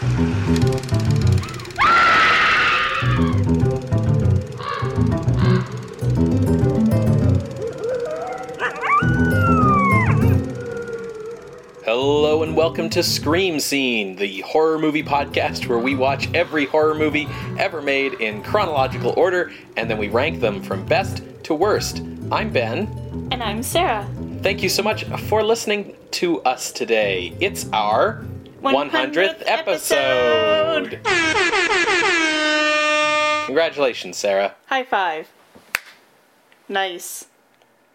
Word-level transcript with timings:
Hello 0.00 0.14
and 12.44 12.54
welcome 12.54 12.88
to 12.90 13.02
Scream 13.02 13.58
Scene, 13.58 14.14
the 14.14 14.40
horror 14.42 14.78
movie 14.78 15.02
podcast 15.02 15.66
where 15.66 15.80
we 15.80 15.96
watch 15.96 16.32
every 16.32 16.66
horror 16.66 16.94
movie 16.94 17.26
ever 17.58 17.82
made 17.82 18.14
in 18.20 18.44
chronological 18.44 19.14
order 19.16 19.50
and 19.76 19.90
then 19.90 19.98
we 19.98 20.06
rank 20.06 20.38
them 20.38 20.62
from 20.62 20.86
best 20.86 21.24
to 21.42 21.54
worst. 21.56 22.02
I'm 22.30 22.52
Ben. 22.52 22.86
And 23.32 23.42
I'm 23.42 23.64
Sarah. 23.64 24.08
Thank 24.44 24.62
you 24.62 24.68
so 24.68 24.84
much 24.84 25.02
for 25.26 25.42
listening 25.42 25.96
to 26.12 26.40
us 26.42 26.70
today. 26.70 27.34
It's 27.40 27.66
our 27.72 28.24
100th, 28.62 29.12
100th 29.12 29.42
episode. 29.46 31.00
Congratulations, 33.46 34.16
Sarah. 34.16 34.54
High 34.66 34.84
five. 34.84 35.28
Nice. 36.68 37.26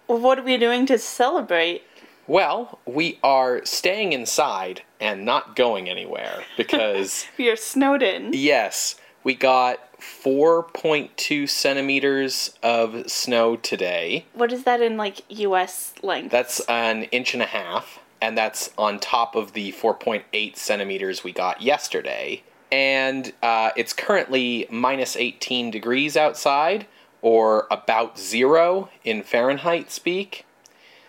What 0.08 0.40
are 0.40 0.44
we 0.44 0.58
doing 0.58 0.86
to 0.88 0.98
celebrate? 0.98 1.84
Well, 2.28 2.80
we 2.86 3.20
are 3.24 3.64
staying 3.66 4.14
inside 4.14 4.82
and 5.00 5.26
not 5.26 5.56
going 5.56 5.90
anywhere 5.90 6.44
because 6.58 7.26
We 7.38 7.50
are 7.50 7.56
snowed 7.56 8.02
in. 8.02 8.32
Yes, 8.34 8.96
we 9.24 9.36
got 9.36 9.80
4.2 10.00 11.48
centimeters 11.50 12.54
of 12.64 13.10
snow 13.10 13.56
today. 13.58 14.26
What 14.34 14.52
is 14.52 14.64
that 14.64 14.82
in 14.82 14.98
like 14.98 15.22
US 15.30 15.94
length? 16.02 16.32
That's 16.32 16.60
an 16.62 17.04
inch 17.06 17.34
and 17.34 17.44
a 17.44 17.48
half, 17.48 18.00
and 18.24 18.38
that's 18.38 18.70
on 18.78 19.00
top 19.00 19.36
of 19.36 19.52
the 19.52 19.74
4.8 19.74 20.56
centimeters 20.56 21.26
we 21.26 21.34
got 21.34 21.62
yesterday. 21.62 22.42
And 22.72 23.34
uh, 23.44 23.72
it's 23.76 23.92
currently 23.92 24.66
minus 24.72 25.18
18 25.18 25.72
degrees 25.72 26.16
outside, 26.16 26.88
or 27.22 27.68
about 27.70 28.18
zero 28.18 28.90
in 29.04 29.24
Fahrenheit 29.24 29.92
speak. 29.92 30.46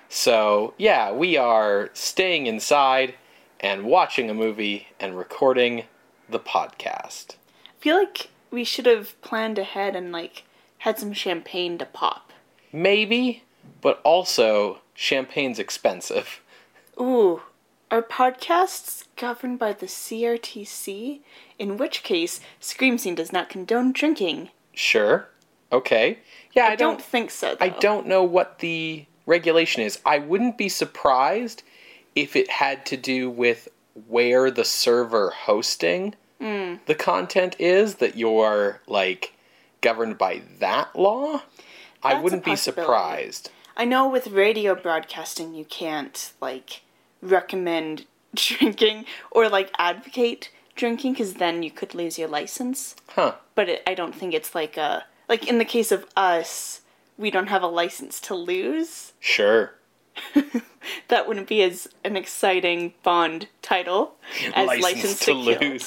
So, 0.08 0.74
yeah, 0.76 1.12
we 1.12 1.36
are 1.36 1.90
staying 1.92 2.48
inside 2.48 3.14
and 3.60 3.84
watching 3.84 4.28
a 4.28 4.34
movie 4.34 4.88
and 4.98 5.16
recording 5.16 5.84
the 6.28 6.40
podcast. 6.40 7.36
I 7.64 7.78
feel 7.78 7.96
like 7.96 8.30
we 8.50 8.64
should 8.64 8.86
have 8.86 9.20
planned 9.22 9.60
ahead 9.60 9.94
and 9.94 10.10
like 10.10 10.42
had 10.78 10.98
some 10.98 11.12
champagne 11.12 11.78
to 11.78 11.86
pop. 11.86 12.32
Maybe, 12.72 13.44
but 13.80 14.00
also 14.02 14.80
champagne's 14.96 15.60
expensive. 15.60 16.40
Ooh, 17.00 17.42
are 17.90 18.02
podcasts 18.02 19.04
governed 19.16 19.58
by 19.58 19.72
the 19.72 19.86
CRTC? 19.86 21.20
In 21.58 21.76
which 21.76 22.02
case, 22.02 22.40
Scream 22.60 22.98
Scene 22.98 23.14
does 23.14 23.32
not 23.32 23.48
condone 23.48 23.92
drinking. 23.92 24.50
Sure. 24.72 25.28
Okay. 25.70 26.18
Yeah, 26.52 26.66
I, 26.66 26.72
I 26.72 26.76
don't, 26.76 27.00
think 27.00 27.30
so. 27.30 27.54
Though. 27.54 27.64
I 27.64 27.68
don't 27.68 28.06
know 28.06 28.22
what 28.22 28.58
the 28.60 29.06
regulation 29.26 29.82
is. 29.82 29.98
I 30.04 30.18
wouldn't 30.18 30.58
be 30.58 30.68
surprised 30.68 31.62
if 32.14 32.36
it 32.36 32.50
had 32.50 32.86
to 32.86 32.96
do 32.96 33.28
with 33.28 33.68
where 34.08 34.50
the 34.50 34.64
server 34.64 35.30
hosting 35.30 36.14
hmm. 36.40 36.74
the 36.86 36.94
content 36.94 37.56
is 37.58 37.96
that 37.96 38.16
you're 38.16 38.80
like 38.86 39.34
governed 39.80 40.18
by 40.18 40.42
that 40.58 40.96
law. 40.96 41.42
I 42.02 42.10
That's 42.10 42.18
a 42.18 42.22
wouldn't 42.22 42.44
be 42.44 42.56
surprised. 42.56 43.50
I 43.76 43.84
know 43.84 44.08
with 44.08 44.28
radio 44.28 44.74
broadcasting 44.74 45.54
you 45.54 45.64
can't 45.64 46.32
like 46.40 46.82
recommend 47.30 48.06
drinking 48.34 49.06
or 49.30 49.48
like 49.48 49.70
advocate 49.78 50.50
drinking 50.76 51.12
because 51.12 51.34
then 51.34 51.62
you 51.62 51.70
could 51.70 51.94
lose 51.94 52.18
your 52.18 52.28
license. 52.28 52.96
Huh. 53.08 53.34
But 53.54 53.68
it, 53.68 53.82
I 53.86 53.94
don't 53.94 54.14
think 54.14 54.34
it's 54.34 54.54
like 54.54 54.76
a 54.76 55.04
like 55.28 55.48
in 55.48 55.58
the 55.58 55.64
case 55.64 55.92
of 55.92 56.06
us, 56.16 56.80
we 57.16 57.30
don't 57.30 57.48
have 57.48 57.62
a 57.62 57.68
license 57.68 58.20
to 58.22 58.34
lose. 58.34 59.12
Sure. 59.20 59.74
That 61.08 61.26
wouldn't 61.26 61.48
be 61.48 61.62
as 61.62 61.88
an 62.04 62.16
exciting 62.16 62.94
Bond 63.02 63.48
title 63.62 64.14
as 64.54 64.66
License, 64.80 65.20
to, 65.20 65.80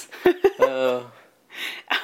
Kill. 0.57 1.11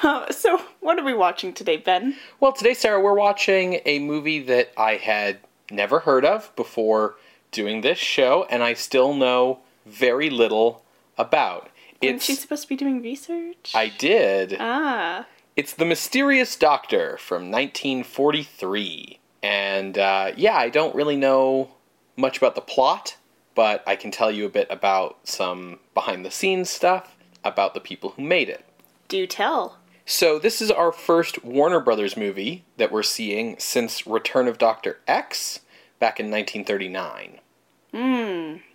Uh, 0.02 0.32
so, 0.32 0.62
what 0.80 0.98
are 0.98 1.06
we 1.06 1.14
watching 1.14 1.54
today, 1.54 1.78
Ben? 1.78 2.16
Well, 2.40 2.54
today, 2.54 2.74
Sarah, 2.74 3.00
we're 3.00 3.14
watching 3.14 3.82
a 3.86 4.00
movie 4.00 4.42
that 4.44 4.74
I 4.78 4.96
had 4.96 5.40
never 5.70 6.00
heard 6.00 6.26
of 6.26 6.56
before 6.56 7.16
doing 7.54 7.82
this 7.82 7.98
show, 7.98 8.46
and 8.50 8.62
I 8.62 8.74
still 8.74 9.14
know 9.14 9.60
very 9.86 10.30
little 10.30 10.84
about. 11.18 11.70
Isn't 12.02 12.16
It's 12.18 12.26
she 12.26 12.36
supposed 12.36 12.64
to 12.64 12.68
be 12.70 12.76
doing 12.76 13.02
research? 13.02 13.72
I 13.74 13.88
did. 13.88 14.58
ah, 14.60 15.26
It's 15.56 15.74
The 15.74 15.86
Mysterious 15.86 16.56
Doctor 16.58 17.16
from 17.18 17.50
1943. 17.52 19.20
And 19.42 19.98
uh, 19.98 20.32
yeah, 20.36 20.56
I 20.56 20.70
don't 20.70 20.96
really 20.96 21.16
know 21.18 21.70
much 22.16 22.38
about 22.38 22.56
the 22.56 22.62
plot, 22.62 23.18
but 23.56 23.84
I 23.88 23.96
can 23.96 24.12
tell 24.12 24.32
you 24.32 24.46
a 24.46 24.50
bit 24.50 24.68
about 24.70 25.18
some 25.28 25.80
behind 25.94 26.26
the 26.26 26.32
scenes 26.32 26.70
stuff 26.70 27.16
about 27.44 27.74
the 27.74 27.80
people 27.80 28.12
who 28.12 28.22
made 28.24 28.50
it. 28.50 28.66
do 29.08 29.28
tell. 29.28 29.78
So, 30.06 30.38
this 30.38 30.62
is 30.62 30.70
our 30.70 30.92
first 30.92 31.46
Warner 31.46 31.80
Brothers 31.80 32.18
movie 32.18 32.66
that 32.76 32.92
we're 32.92 33.04
seeing 33.04 33.56
since 33.58 34.06
Return 34.06 34.50
of 34.50 34.58
Dr. 34.58 35.00
X 35.08 35.62
back 36.00 36.20
in 36.20 36.26
1939. 36.26 37.40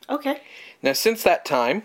Okay. 0.09 0.41
Now, 0.83 0.93
since 0.93 1.23
that 1.23 1.45
time, 1.45 1.83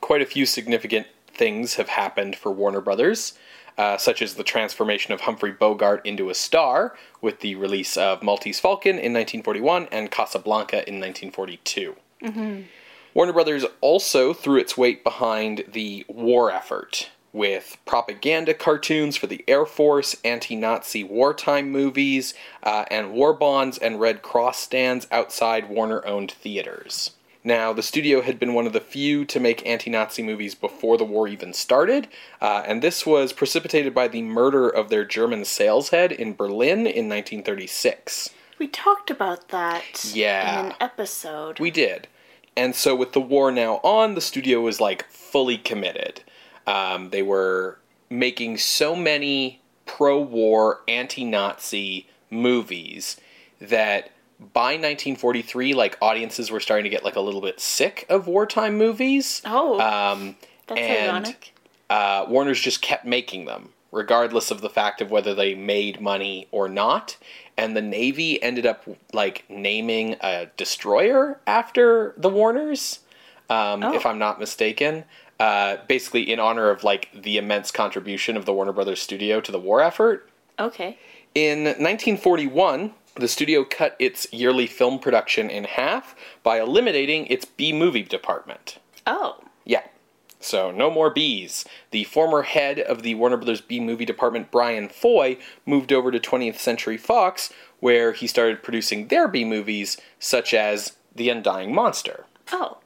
quite 0.00 0.22
a 0.22 0.26
few 0.26 0.46
significant 0.46 1.06
things 1.32 1.74
have 1.74 1.88
happened 1.88 2.36
for 2.36 2.50
Warner 2.50 2.80
Brothers, 2.80 3.34
uh, 3.78 3.96
such 3.96 4.20
as 4.20 4.34
the 4.34 4.42
transformation 4.42 5.12
of 5.14 5.22
Humphrey 5.22 5.52
Bogart 5.52 6.04
into 6.04 6.30
a 6.30 6.34
star 6.34 6.96
with 7.20 7.40
the 7.40 7.54
release 7.54 7.96
of 7.96 8.22
Maltese 8.22 8.60
Falcon 8.60 8.92
in 8.92 9.12
1941 9.12 9.88
and 9.92 10.10
Casablanca 10.10 10.86
in 10.88 11.00
1942. 11.00 11.96
Warner 13.14 13.32
Brothers 13.32 13.64
also 13.80 14.32
threw 14.32 14.58
its 14.58 14.76
weight 14.76 15.02
behind 15.02 15.64
the 15.72 16.04
war 16.08 16.50
effort 16.50 17.10
with 17.32 17.76
propaganda 17.86 18.54
cartoons 18.54 19.16
for 19.16 19.26
the 19.26 19.44
Air 19.46 19.64
Force, 19.66 20.16
anti 20.24 20.56
Nazi 20.56 21.04
wartime 21.04 21.70
movies, 21.70 22.34
uh, 22.62 22.84
and 22.90 23.12
war 23.12 23.32
bonds 23.32 23.78
and 23.78 24.00
Red 24.00 24.22
Cross 24.22 24.58
stands 24.58 25.06
outside 25.10 25.68
Warner 25.68 26.04
owned 26.06 26.30
theaters. 26.32 27.12
Now, 27.42 27.72
the 27.72 27.82
studio 27.82 28.20
had 28.20 28.38
been 28.38 28.52
one 28.52 28.66
of 28.66 28.74
the 28.74 28.80
few 28.80 29.24
to 29.24 29.40
make 29.40 29.66
anti 29.66 29.90
Nazi 29.90 30.22
movies 30.22 30.54
before 30.54 30.98
the 30.98 31.04
war 31.04 31.26
even 31.26 31.54
started, 31.54 32.08
uh, 32.40 32.62
and 32.66 32.82
this 32.82 33.06
was 33.06 33.32
precipitated 33.32 33.94
by 33.94 34.08
the 34.08 34.20
murder 34.22 34.68
of 34.68 34.90
their 34.90 35.04
German 35.06 35.44
sales 35.46 35.88
head 35.88 36.12
in 36.12 36.34
Berlin 36.34 36.80
in 36.80 37.08
1936. 37.08 38.30
We 38.58 38.68
talked 38.68 39.10
about 39.10 39.48
that 39.48 40.10
Yeah. 40.12 40.60
in 40.60 40.66
an 40.66 40.74
episode. 40.80 41.58
We 41.60 41.70
did. 41.70 42.08
And 42.56 42.74
so 42.76 42.94
with 42.94 43.12
the 43.12 43.20
war 43.22 43.50
now 43.50 43.76
on, 43.82 44.14
the 44.14 44.20
studio 44.20 44.60
was 44.60 44.80
like 44.80 45.08
fully 45.10 45.56
committed. 45.56 46.22
Um, 46.66 47.10
they 47.10 47.22
were 47.22 47.78
making 48.08 48.58
so 48.58 48.94
many 48.96 49.60
pro 49.86 50.20
war, 50.20 50.80
anti 50.88 51.24
Nazi 51.24 52.06
movies 52.30 53.16
that 53.60 54.10
by 54.38 54.72
1943, 54.72 55.74
like 55.74 55.98
audiences 56.00 56.50
were 56.50 56.60
starting 56.60 56.84
to 56.84 56.90
get 56.90 57.04
like 57.04 57.16
a 57.16 57.20
little 57.20 57.40
bit 57.40 57.60
sick 57.60 58.06
of 58.08 58.26
wartime 58.26 58.78
movies. 58.78 59.42
oh, 59.44 59.80
Um, 59.80 60.36
that's 60.66 60.80
and 60.80 61.10
ironic. 61.26 61.54
uh, 61.90 62.24
Warner's 62.28 62.60
just 62.60 62.80
kept 62.80 63.04
making 63.04 63.44
them, 63.44 63.70
regardless 63.92 64.50
of 64.50 64.60
the 64.62 64.70
fact 64.70 65.00
of 65.02 65.10
whether 65.10 65.34
they 65.34 65.54
made 65.54 66.00
money 66.00 66.48
or 66.52 66.68
not. 66.68 67.16
And 67.58 67.76
the 67.76 67.82
Navy 67.82 68.42
ended 68.42 68.64
up 68.64 68.84
like 69.12 69.44
naming 69.50 70.16
a 70.22 70.46
destroyer 70.56 71.38
after 71.46 72.14
the 72.16 72.30
Warners, 72.30 73.00
um, 73.50 73.82
Oh. 73.84 73.92
if 73.92 74.06
I'm 74.06 74.18
not 74.18 74.40
mistaken. 74.40 75.04
Uh, 75.40 75.78
basically, 75.88 76.30
in 76.30 76.38
honor 76.38 76.68
of 76.68 76.84
like 76.84 77.08
the 77.14 77.38
immense 77.38 77.70
contribution 77.70 78.36
of 78.36 78.44
the 78.44 78.52
Warner 78.52 78.72
Brothers 78.72 79.00
studio 79.00 79.40
to 79.40 79.50
the 79.50 79.58
war 79.58 79.80
effort. 79.80 80.28
Okay. 80.58 80.98
In 81.34 81.64
1941, 81.64 82.92
the 83.14 83.26
studio 83.26 83.64
cut 83.64 83.96
its 83.98 84.30
yearly 84.32 84.66
film 84.66 84.98
production 84.98 85.48
in 85.48 85.64
half 85.64 86.14
by 86.42 86.60
eliminating 86.60 87.26
its 87.26 87.46
B 87.46 87.72
movie 87.72 88.02
department. 88.02 88.78
Oh, 89.06 89.38
Yeah. 89.64 89.82
So 90.40 90.70
no 90.70 90.90
more 90.90 91.12
Bs. 91.12 91.66
The 91.90 92.04
former 92.04 92.42
head 92.42 92.78
of 92.78 93.02
the 93.02 93.14
Warner 93.14 93.36
Brothers 93.36 93.60
B 93.60 93.80
movie 93.80 94.04
department, 94.06 94.50
Brian 94.50 94.88
Foy, 94.88 95.38
moved 95.66 95.92
over 95.92 96.10
to 96.10 96.18
20th 96.18 96.56
Century 96.56 96.96
Fox, 96.96 97.52
where 97.78 98.12
he 98.12 98.26
started 98.26 98.62
producing 98.62 99.08
their 99.08 99.28
B 99.28 99.44
movies, 99.44 99.96
such 100.18 100.52
as 100.54 100.96
The 101.14 101.30
Undying 101.30 101.74
Monster. 101.74 102.24
oh. 102.52 102.78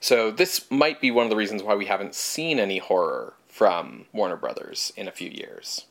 So 0.00 0.30
this 0.30 0.70
might 0.70 1.00
be 1.00 1.10
one 1.10 1.24
of 1.24 1.30
the 1.30 1.36
reasons 1.36 1.62
why 1.62 1.74
we 1.74 1.86
haven't 1.86 2.14
seen 2.14 2.58
any 2.58 2.78
horror 2.78 3.34
from 3.48 4.06
Warner 4.12 4.36
Brothers 4.36 4.92
in 4.96 5.08
a 5.08 5.12
few 5.12 5.28
years. 5.30 5.86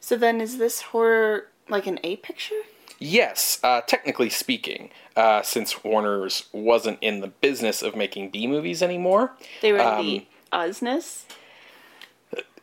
So 0.00 0.16
then, 0.16 0.40
is 0.40 0.58
this 0.58 0.82
horror 0.82 1.46
like 1.68 1.86
an 1.86 2.00
A 2.02 2.16
picture? 2.16 2.62
Yes, 2.98 3.58
uh, 3.62 3.80
technically 3.82 4.30
speaking, 4.30 4.90
uh, 5.16 5.42
since 5.42 5.82
Warner's 5.84 6.46
wasn't 6.52 6.98
in 7.00 7.20
the 7.20 7.28
business 7.28 7.82
of 7.82 7.96
making 7.96 8.30
B 8.30 8.46
movies 8.46 8.82
anymore, 8.82 9.32
They 9.60 9.72
were 9.72 9.80
Um, 9.80 10.04
the 10.06 10.26
Ozness. 10.52 11.24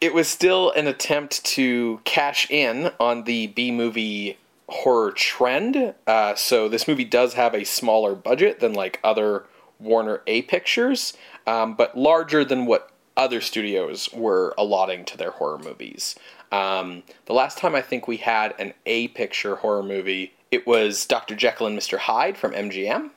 it 0.01 0.13
was 0.13 0.27
still 0.27 0.71
an 0.71 0.87
attempt 0.87 1.43
to 1.45 1.99
cash 2.05 2.49
in 2.49 2.91
on 2.99 3.23
the 3.25 3.47
B 3.47 3.71
movie 3.71 4.37
horror 4.69 5.11
trend. 5.11 5.93
Uh, 6.07 6.35
so 6.35 6.69
this 6.69 6.87
movie 6.87 7.03
does 7.05 7.33
have 7.33 7.53
a 7.53 7.63
smaller 7.63 8.15
budget 8.15 8.59
than 8.59 8.73
like 8.73 8.99
other 9.03 9.45
Warner 9.79 10.21
A 10.27 10.43
pictures, 10.43 11.13
um, 11.47 11.75
but 11.75 11.97
larger 11.97 12.43
than 12.43 12.65
what 12.65 12.91
other 13.15 13.41
studios 13.41 14.09
were 14.13 14.53
allotting 14.57 15.05
to 15.05 15.17
their 15.17 15.31
horror 15.31 15.59
movies. 15.59 16.15
Um, 16.51 17.03
the 17.25 17.33
last 17.33 17.57
time 17.57 17.75
I 17.75 17.81
think 17.81 18.07
we 18.07 18.17
had 18.17 18.55
an 18.57 18.73
A 18.85 19.09
picture 19.09 19.57
horror 19.57 19.83
movie, 19.83 20.33
it 20.51 20.65
was 20.65 21.05
Dr. 21.05 21.35
Jekyll 21.35 21.67
and 21.67 21.77
Mr. 21.77 21.97
Hyde 21.97 22.37
from 22.37 22.53
MGM. 22.53 23.11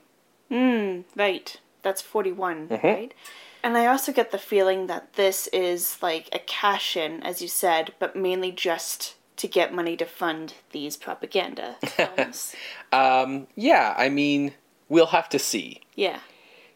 Hmm, 0.51 1.01
right. 1.17 1.59
That's 1.83 2.03
41, 2.03 2.69
mm-hmm. 2.69 2.87
right? 2.87 3.15
And 3.63 3.77
I 3.77 3.87
also 3.87 4.13
get 4.13 4.33
the 4.33 4.39
feeling 4.39 4.87
that 4.89 5.15
this 5.15 5.47
is 5.49 5.99
like 6.03 6.29
a 6.33 6.41
cash 6.41 6.97
in, 6.97 7.23
as 7.23 7.41
you 7.41 7.49
said, 7.49 7.95
but 7.99 8.17
mainly 8.17 8.51
just 8.51 9.15
to 9.37 9.49
get 9.49 9.73
money 9.73 9.97
to 9.97 10.05
fund 10.05 10.55
these 10.73 10.97
propaganda 10.97 11.77
films. 11.87 12.55
um, 12.93 13.47
yeah, 13.55 13.95
I 13.97 14.09
mean, 14.09 14.55
we'll 14.89 15.07
have 15.07 15.29
to 15.31 15.39
see. 15.39 15.81
Yeah. 15.95 16.19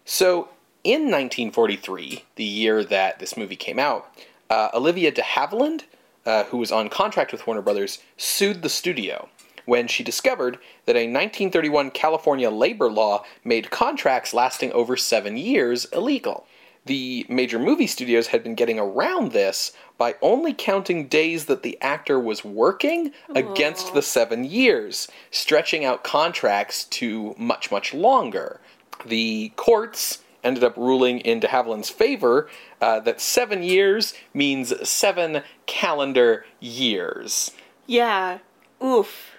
So, 0.09 0.51
in 0.85 1.11
1943, 1.11 2.25
the 2.37 2.45
year 2.45 2.85
that 2.85 3.19
this 3.19 3.37
movie 3.37 3.57
came 3.57 3.81
out, 3.81 4.09
uh, 4.49 4.69
Olivia 4.73 5.11
de 5.11 5.21
Havilland, 5.21 5.83
uh, 6.25 6.45
who 6.45 6.59
was 6.59 6.71
on 6.71 6.89
contract 6.89 7.33
with 7.33 7.45
Warner 7.45 7.61
Brothers, 7.61 7.99
sued 8.17 8.63
the 8.63 8.69
studio 8.69 9.29
when 9.65 9.89
she 9.89 10.05
discovered 10.05 10.59
that 10.85 10.95
a 10.95 11.11
1931 11.11 11.91
California 11.91 12.51
labor 12.51 12.89
law 12.89 13.25
made 13.43 13.73
contracts 13.73 14.33
lasting 14.33 14.71
over 14.73 14.97
seven 14.97 15.37
years 15.37 15.87
illegal 15.87 16.47
the 16.87 17.27
major 17.29 17.59
movie 17.59 17.87
studios 17.87 18.29
had 18.29 18.43
been 18.43 18.55
getting 18.55 18.79
around 18.79 19.33
this 19.33 19.73
by 19.99 20.15
only 20.23 20.55
counting 20.55 21.09
days 21.09 21.47
that 21.47 21.63
the 21.63 21.77
actor 21.83 22.19
was 22.19 22.45
working 22.45 23.13
Aww. 23.29 23.53
against 23.53 23.93
the 23.93 24.03
seven 24.03 24.45
years, 24.45 25.09
stretching 25.31 25.85
out 25.85 26.05
contracts 26.05 26.85
to 26.85 27.35
much, 27.37 27.71
much 27.71 27.93
longer. 27.93 28.61
The 29.05 29.53
courts 29.57 30.23
ended 30.43 30.63
up 30.63 30.77
ruling 30.77 31.19
in 31.21 31.41
de 31.41 31.49
Havilland's 31.49 31.91
favor 31.91 32.49
uh, 32.81 33.01
that 33.01 33.21
seven 33.21 33.63
years 33.63 34.15
means 34.33 34.89
seven 34.89 35.43
calendar 35.67 36.47
years. 36.61 37.51
Yeah. 37.87 38.39
Oof. 38.83 39.33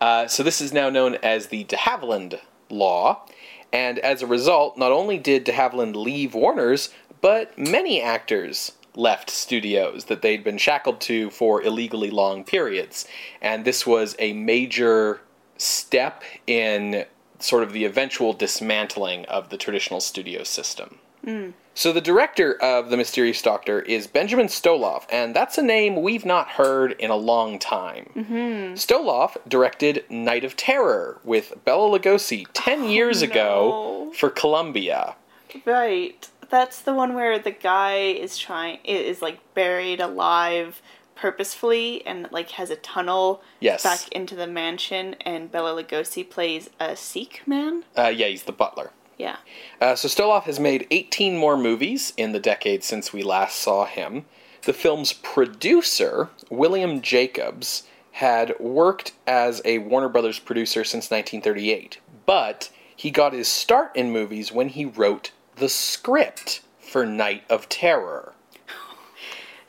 Uh, 0.00 0.26
so 0.26 0.42
this 0.42 0.60
is 0.60 0.72
now 0.72 0.90
known 0.90 1.16
as 1.16 1.46
the 1.46 1.64
de 1.64 1.76
Havilland 1.76 2.40
Law. 2.70 3.24
And 3.72 3.98
as 3.98 4.22
a 4.22 4.26
result, 4.26 4.78
not 4.78 4.92
only 4.92 5.18
did 5.18 5.44
de 5.44 5.52
Havilland 5.52 5.94
leave 5.94 6.34
Warner's, 6.34 6.92
but 7.20 7.56
many 7.58 8.00
actors 8.00 8.72
left 8.94 9.30
studios 9.30 10.06
that 10.06 10.22
they'd 10.22 10.42
been 10.42 10.58
shackled 10.58 11.00
to 11.00 11.30
for 11.30 11.62
illegally 11.62 12.10
long 12.10 12.44
periods. 12.44 13.06
And 13.40 13.64
this 13.64 13.86
was 13.86 14.16
a 14.18 14.32
major 14.32 15.20
step 15.56 16.22
in 16.46 17.04
sort 17.38 17.62
of 17.62 17.72
the 17.72 17.84
eventual 17.84 18.32
dismantling 18.32 19.24
of 19.26 19.50
the 19.50 19.56
traditional 19.56 20.00
studio 20.00 20.42
system. 20.44 20.98
Mm. 21.24 21.52
So 21.74 21.92
the 21.92 22.00
director 22.00 22.60
of 22.60 22.90
The 22.90 22.96
Mysterious 22.96 23.40
Doctor 23.40 23.80
is 23.80 24.08
Benjamin 24.08 24.48
Stoloff, 24.48 25.04
and 25.10 25.34
that's 25.34 25.58
a 25.58 25.62
name 25.62 26.02
we've 26.02 26.24
not 26.24 26.48
heard 26.48 26.92
in 26.98 27.10
a 27.10 27.16
long 27.16 27.60
time. 27.60 28.10
Mm-hmm. 28.16 28.74
Stoloff 28.74 29.36
directed 29.46 30.04
Night 30.10 30.44
of 30.44 30.56
Terror 30.56 31.20
with 31.22 31.54
Bela 31.64 31.96
Lugosi 31.96 32.46
10 32.52 32.80
oh, 32.80 32.88
years 32.88 33.22
no. 33.22 33.30
ago 33.30 34.12
for 34.16 34.28
Columbia. 34.28 35.14
Right. 35.64 36.28
That's 36.50 36.80
the 36.80 36.94
one 36.94 37.14
where 37.14 37.38
the 37.38 37.52
guy 37.52 37.94
is 37.96 38.36
trying 38.38 38.80
is 38.84 39.22
like 39.22 39.38
buried 39.54 40.00
alive 40.00 40.82
purposefully 41.18 42.06
and 42.06 42.28
like 42.30 42.50
has 42.50 42.70
a 42.70 42.76
tunnel 42.76 43.42
yes. 43.60 43.82
back 43.82 44.10
into 44.12 44.36
the 44.36 44.46
mansion 44.46 45.14
and 45.20 45.50
Bela 45.50 45.82
Lugosi 45.82 46.28
plays 46.28 46.70
a 46.78 46.96
Sikh 46.96 47.42
man. 47.46 47.84
Uh, 47.96 48.08
yeah, 48.08 48.28
he's 48.28 48.44
the 48.44 48.52
butler. 48.52 48.92
Yeah. 49.18 49.38
Uh, 49.80 49.96
so 49.96 50.06
Stoloff 50.06 50.44
has 50.44 50.60
made 50.60 50.86
18 50.90 51.36
more 51.36 51.56
movies 51.56 52.12
in 52.16 52.32
the 52.32 52.38
decade 52.38 52.84
since 52.84 53.12
we 53.12 53.22
last 53.22 53.58
saw 53.58 53.84
him. 53.84 54.26
The 54.62 54.72
film's 54.72 55.12
producer, 55.12 56.30
William 56.50 57.02
Jacobs, 57.02 57.82
had 58.12 58.58
worked 58.60 59.12
as 59.26 59.60
a 59.64 59.78
Warner 59.78 60.08
Brothers 60.08 60.38
producer 60.38 60.84
since 60.84 61.10
1938, 61.10 61.98
but 62.26 62.70
he 62.94 63.10
got 63.10 63.32
his 63.32 63.48
start 63.48 63.94
in 63.94 64.12
movies 64.12 64.52
when 64.52 64.68
he 64.68 64.84
wrote 64.84 65.32
the 65.56 65.68
script 65.68 66.60
for 66.78 67.04
Night 67.04 67.44
of 67.48 67.68
Terror. 67.68 68.34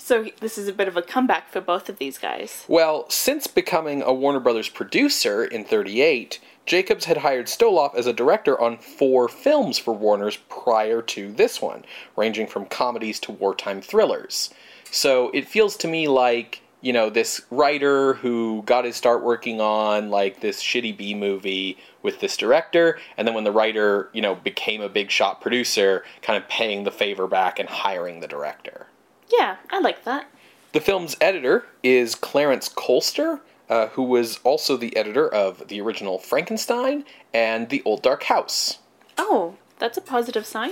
So 0.09 0.25
this 0.39 0.57
is 0.57 0.67
a 0.67 0.73
bit 0.73 0.87
of 0.87 0.97
a 0.97 1.03
comeback 1.03 1.51
for 1.51 1.61
both 1.61 1.87
of 1.87 1.99
these 1.99 2.17
guys. 2.17 2.65
Well, 2.67 3.07
since 3.11 3.45
becoming 3.45 4.01
a 4.01 4.11
Warner 4.11 4.39
Brothers 4.39 4.67
producer 4.67 5.45
in 5.45 5.63
38, 5.63 6.39
Jacobs 6.65 7.05
had 7.05 7.17
hired 7.17 7.45
Stoloff 7.45 7.93
as 7.93 8.07
a 8.07 8.11
director 8.11 8.59
on 8.59 8.79
four 8.79 9.27
films 9.27 9.77
for 9.77 9.93
Warner's 9.93 10.37
prior 10.49 11.03
to 11.03 11.31
this 11.31 11.61
one, 11.61 11.85
ranging 12.17 12.47
from 12.47 12.65
comedies 12.65 13.19
to 13.19 13.31
wartime 13.31 13.81
thrillers. 13.81 14.51
So 14.89 15.29
it 15.29 15.47
feels 15.47 15.77
to 15.77 15.87
me 15.87 16.07
like, 16.07 16.63
you 16.81 16.91
know, 16.91 17.11
this 17.11 17.43
writer 17.51 18.15
who 18.15 18.63
got 18.65 18.85
his 18.85 18.95
start 18.95 19.23
working 19.23 19.61
on 19.61 20.09
like 20.09 20.41
this 20.41 20.59
shitty 20.59 20.97
B 20.97 21.13
movie 21.13 21.77
with 22.01 22.19
this 22.19 22.35
director, 22.35 22.97
and 23.15 23.27
then 23.27 23.35
when 23.35 23.43
the 23.43 23.51
writer, 23.51 24.09
you 24.13 24.23
know, 24.23 24.33
became 24.33 24.81
a 24.81 24.89
big 24.89 25.11
shot 25.11 25.39
producer, 25.39 26.03
kind 26.23 26.41
of 26.41 26.49
paying 26.49 26.83
the 26.83 26.89
favor 26.89 27.27
back 27.27 27.59
and 27.59 27.69
hiring 27.69 28.21
the 28.21 28.27
director. 28.27 28.87
Yeah, 29.31 29.57
I 29.69 29.79
like 29.79 30.03
that. 30.05 30.29
The 30.71 30.81
film's 30.81 31.17
editor 31.19 31.65
is 31.81 32.15
Clarence 32.15 32.69
Kolster, 32.69 33.41
uh, 33.69 33.87
who 33.87 34.03
was 34.03 34.39
also 34.43 34.77
the 34.77 34.95
editor 34.95 35.27
of 35.27 35.67
the 35.67 35.81
original 35.81 36.19
Frankenstein 36.19 37.05
and 37.33 37.69
The 37.69 37.81
Old 37.85 38.01
Dark 38.01 38.23
House. 38.23 38.79
Oh, 39.17 39.55
that's 39.79 39.97
a 39.97 40.01
positive 40.01 40.45
sign. 40.45 40.71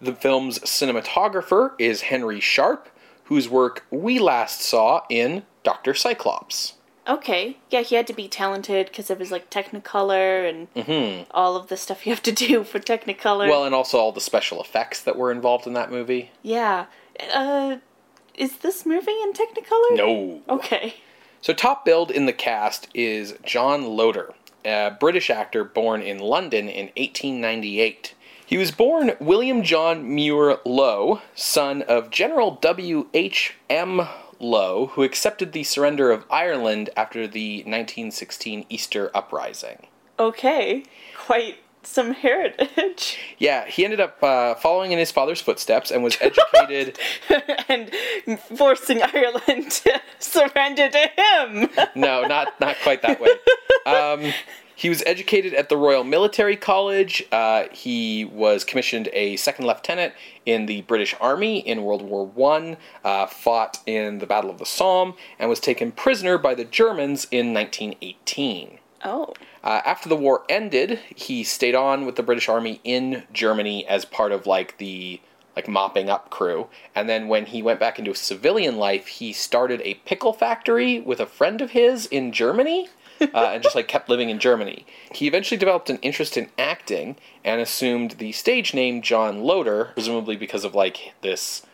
The 0.00 0.14
film's 0.14 0.58
cinematographer 0.60 1.72
is 1.78 2.02
Henry 2.02 2.40
Sharp, 2.40 2.88
whose 3.24 3.48
work 3.48 3.86
we 3.90 4.18
last 4.18 4.60
saw 4.60 5.02
in 5.08 5.44
Dr. 5.62 5.94
Cyclops. 5.94 6.74
Okay, 7.06 7.58
yeah, 7.70 7.82
he 7.82 7.96
had 7.96 8.06
to 8.06 8.14
be 8.14 8.28
talented 8.28 8.86
because 8.86 9.10
of 9.10 9.18
his 9.18 9.30
like 9.30 9.50
Technicolor 9.50 10.48
and 10.48 10.72
mm-hmm. 10.74 11.30
all 11.32 11.56
of 11.56 11.68
the 11.68 11.76
stuff 11.76 12.06
you 12.06 12.12
have 12.12 12.22
to 12.22 12.32
do 12.46 12.64
for 12.64 12.78
Technicolor. 12.78 13.48
Well, 13.48 13.64
and 13.64 13.74
also 13.74 13.98
all 13.98 14.12
the 14.12 14.20
special 14.20 14.60
effects 14.60 15.02
that 15.02 15.16
were 15.16 15.30
involved 15.30 15.66
in 15.66 15.74
that 15.74 15.90
movie. 15.90 16.30
Yeah, 16.42 16.86
uh, 17.32 17.76
is 18.34 18.58
this 18.58 18.84
movie 18.84 19.12
in 19.22 19.32
Technicolor? 19.32 19.96
No. 19.96 20.42
Okay. 20.48 20.94
So, 21.40 21.52
top 21.52 21.84
billed 21.84 22.10
in 22.10 22.26
the 22.26 22.32
cast 22.32 22.88
is 22.94 23.34
John 23.44 23.84
Loder, 23.84 24.32
a 24.64 24.92
British 24.98 25.28
actor 25.28 25.62
born 25.62 26.00
in 26.00 26.18
London 26.18 26.68
in 26.68 26.86
1898. 26.96 28.14
He 28.46 28.56
was 28.56 28.70
born 28.70 29.12
William 29.20 29.62
John 29.62 30.14
Muir 30.14 30.58
Lowe, 30.64 31.22
son 31.34 31.82
of 31.82 32.10
General 32.10 32.52
W. 32.60 33.08
H. 33.14 33.54
M. 33.70 34.02
Lowe, 34.38 34.86
who 34.92 35.02
accepted 35.02 35.52
the 35.52 35.64
surrender 35.64 36.10
of 36.10 36.26
Ireland 36.30 36.90
after 36.96 37.26
the 37.26 37.58
1916 37.58 38.66
Easter 38.68 39.10
Uprising. 39.14 39.86
Okay, 40.18 40.84
quite 41.16 41.56
some 41.86 42.12
heritage. 42.12 43.18
Yeah, 43.38 43.66
he 43.66 43.84
ended 43.84 44.00
up 44.00 44.22
uh, 44.22 44.54
following 44.54 44.92
in 44.92 44.98
his 44.98 45.10
father's 45.10 45.40
footsteps 45.40 45.90
and 45.90 46.02
was 46.02 46.16
educated 46.20 46.98
and 47.68 47.90
forcing 48.56 49.02
Ireland 49.02 49.70
to 49.70 50.00
surrender 50.18 50.88
to 50.90 51.10
him. 51.16 51.68
no, 51.94 52.22
not 52.24 52.60
not 52.60 52.76
quite 52.82 53.02
that 53.02 53.20
way. 53.20 53.30
Um, 53.86 54.32
he 54.76 54.88
was 54.88 55.02
educated 55.06 55.54
at 55.54 55.68
the 55.68 55.76
Royal 55.76 56.04
Military 56.04 56.56
College. 56.56 57.24
Uh, 57.30 57.64
he 57.72 58.24
was 58.24 58.64
commissioned 58.64 59.08
a 59.12 59.36
second 59.36 59.66
lieutenant 59.66 60.14
in 60.44 60.66
the 60.66 60.82
British 60.82 61.14
Army 61.20 61.58
in 61.60 61.84
World 61.84 62.02
War 62.02 62.26
One. 62.26 62.76
Uh, 63.04 63.26
fought 63.26 63.78
in 63.86 64.18
the 64.18 64.26
Battle 64.26 64.50
of 64.50 64.58
the 64.58 64.66
Somme 64.66 65.14
and 65.38 65.48
was 65.48 65.60
taken 65.60 65.92
prisoner 65.92 66.38
by 66.38 66.54
the 66.54 66.64
Germans 66.64 67.26
in 67.30 67.54
1918. 67.54 68.78
Oh. 69.04 69.34
Uh, 69.64 69.80
after 69.86 70.10
the 70.10 70.16
war 70.16 70.44
ended, 70.48 71.00
he 71.16 71.42
stayed 71.42 71.74
on 71.74 72.04
with 72.04 72.16
the 72.16 72.22
British 72.22 72.48
Army 72.48 72.80
in 72.84 73.24
Germany 73.32 73.86
as 73.86 74.04
part 74.04 74.30
of 74.30 74.46
like 74.46 74.76
the 74.76 75.20
like 75.56 75.66
mopping 75.68 76.10
up 76.10 76.30
crew. 76.30 76.68
And 76.94 77.08
then 77.08 77.28
when 77.28 77.46
he 77.46 77.62
went 77.62 77.80
back 77.80 77.98
into 77.98 78.14
civilian 78.14 78.76
life, 78.76 79.06
he 79.06 79.32
started 79.32 79.80
a 79.82 79.94
pickle 79.94 80.32
factory 80.32 81.00
with 81.00 81.18
a 81.18 81.26
friend 81.26 81.60
of 81.60 81.70
his 81.70 82.06
in 82.06 82.30
Germany. 82.30 82.88
Uh, 83.20 83.52
and 83.54 83.62
just 83.62 83.76
like 83.76 83.86
kept 83.86 84.08
living 84.08 84.28
in 84.28 84.40
Germany. 84.40 84.84
He 85.12 85.28
eventually 85.28 85.56
developed 85.56 85.88
an 85.88 86.00
interest 86.02 86.36
in 86.36 86.50
acting 86.58 87.16
and 87.44 87.60
assumed 87.60 88.12
the 88.12 88.32
stage 88.32 88.74
name 88.74 89.02
John 89.02 89.44
Loder, 89.44 89.92
presumably 89.94 90.36
because 90.36 90.64
of 90.64 90.74
like 90.74 91.14
this 91.22 91.64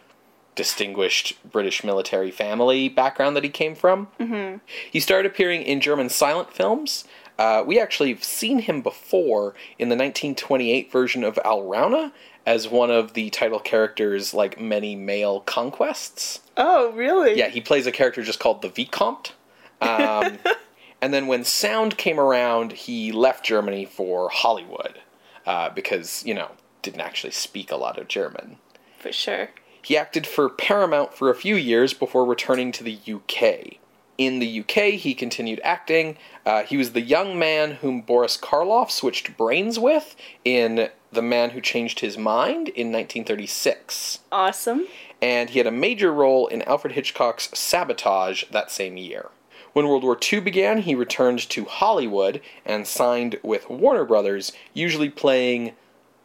distinguished 0.55 1.39
British 1.51 1.83
military 1.83 2.31
family 2.31 2.91
background 2.91 3.35
that 3.37 3.43
he 3.43 3.49
came 3.49 3.75
from. 3.75 4.09
Mm-hmm. 4.21 4.59
He 4.93 5.01
started 5.01 5.31
appearing 5.33 5.63
in 5.63 5.81
German 5.81 6.11
silent 6.11 6.53
films. 6.53 7.05
Uh, 7.41 7.65
we 7.67 7.81
actually 7.81 8.11
have 8.11 8.23
seen 8.23 8.59
him 8.59 8.83
before 8.83 9.55
in 9.79 9.89
the 9.89 9.97
1928 9.97 10.93
version 10.93 11.25
of 11.25 11.37
Alraune 11.37 12.13
as 12.45 12.69
one 12.69 12.91
of 12.91 13.15
the 13.15 13.31
title 13.31 13.59
characters, 13.59 14.35
like 14.35 14.61
many 14.61 14.95
male 14.95 15.41
conquests. 15.41 16.41
Oh, 16.59 16.93
really? 16.93 17.39
Yeah, 17.39 17.49
he 17.49 17.63
plays 17.63 17.87
a 17.87 17.93
character 17.93 18.23
just 18.23 18.41
called 18.41 18.61
the 18.61 18.69
Vicomte. 18.69 19.33
Um, 19.81 20.37
and 21.01 21.15
then 21.15 21.29
when 21.29 21.45
sound 21.45 21.97
came 21.97 22.21
around, 22.21 22.73
he 22.73 23.11
left 23.11 23.43
Germany 23.43 23.87
for 23.87 24.29
Hollywood 24.29 25.01
uh, 25.47 25.71
because, 25.71 26.23
you 26.27 26.35
know, 26.35 26.51
didn't 26.83 27.01
actually 27.01 27.33
speak 27.33 27.73
a 27.73 27.77
lot 27.77 27.99
of 27.99 28.07
German. 28.07 28.59
For 28.99 29.13
sure. 29.13 29.49
He 29.83 29.97
acted 29.97 30.27
for 30.27 30.51
Paramount 30.51 31.15
for 31.15 31.31
a 31.31 31.35
few 31.35 31.57
years 31.57 31.95
before 31.95 32.27
returning 32.27 32.71
to 32.73 32.85
the 32.85 32.99
UK. 33.09 33.79
In 34.21 34.39
the 34.39 34.61
UK, 34.61 35.01
he 35.01 35.15
continued 35.15 35.63
acting. 35.65 36.19
Uh, 36.45 36.63
he 36.65 36.77
was 36.77 36.93
the 36.93 37.01
young 37.01 37.39
man 37.39 37.77
whom 37.77 38.03
Boris 38.03 38.37
Karloff 38.37 38.91
switched 38.91 39.35
brains 39.39 39.79
with 39.79 40.15
in 40.45 40.91
The 41.11 41.23
Man 41.23 41.51
Who 41.51 41.63
Changed 41.63 42.01
His 42.01 42.19
Mind 42.19 42.69
in 42.69 42.93
1936. 42.93 44.19
Awesome. 44.31 44.87
And 45.23 45.49
he 45.49 45.59
had 45.59 45.67
a 45.67 45.71
major 45.71 46.13
role 46.13 46.49
in 46.49 46.61
Alfred 46.65 46.93
Hitchcock's 46.93 47.49
Sabotage 47.59 48.45
that 48.51 48.71
same 48.71 48.99
year. 48.99 49.31
When 49.73 49.89
World 49.89 50.05
War 50.05 50.19
II 50.31 50.41
began, 50.41 50.83
he 50.83 50.95
returned 50.95 51.39
to 51.49 51.65
Hollywood 51.65 52.43
and 52.67 52.87
signed 52.87 53.41
with 53.43 53.71
Warner 53.71 54.05
Brothers, 54.05 54.53
usually 54.75 55.09
playing 55.09 55.73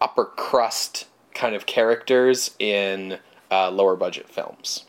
upper 0.02 0.26
crust 0.26 1.08
kind 1.34 1.56
of 1.56 1.66
characters 1.66 2.56
in 2.60 3.20
uh, 3.50 3.72
lower 3.72 3.96
budget 3.96 4.28
films. 4.28 4.84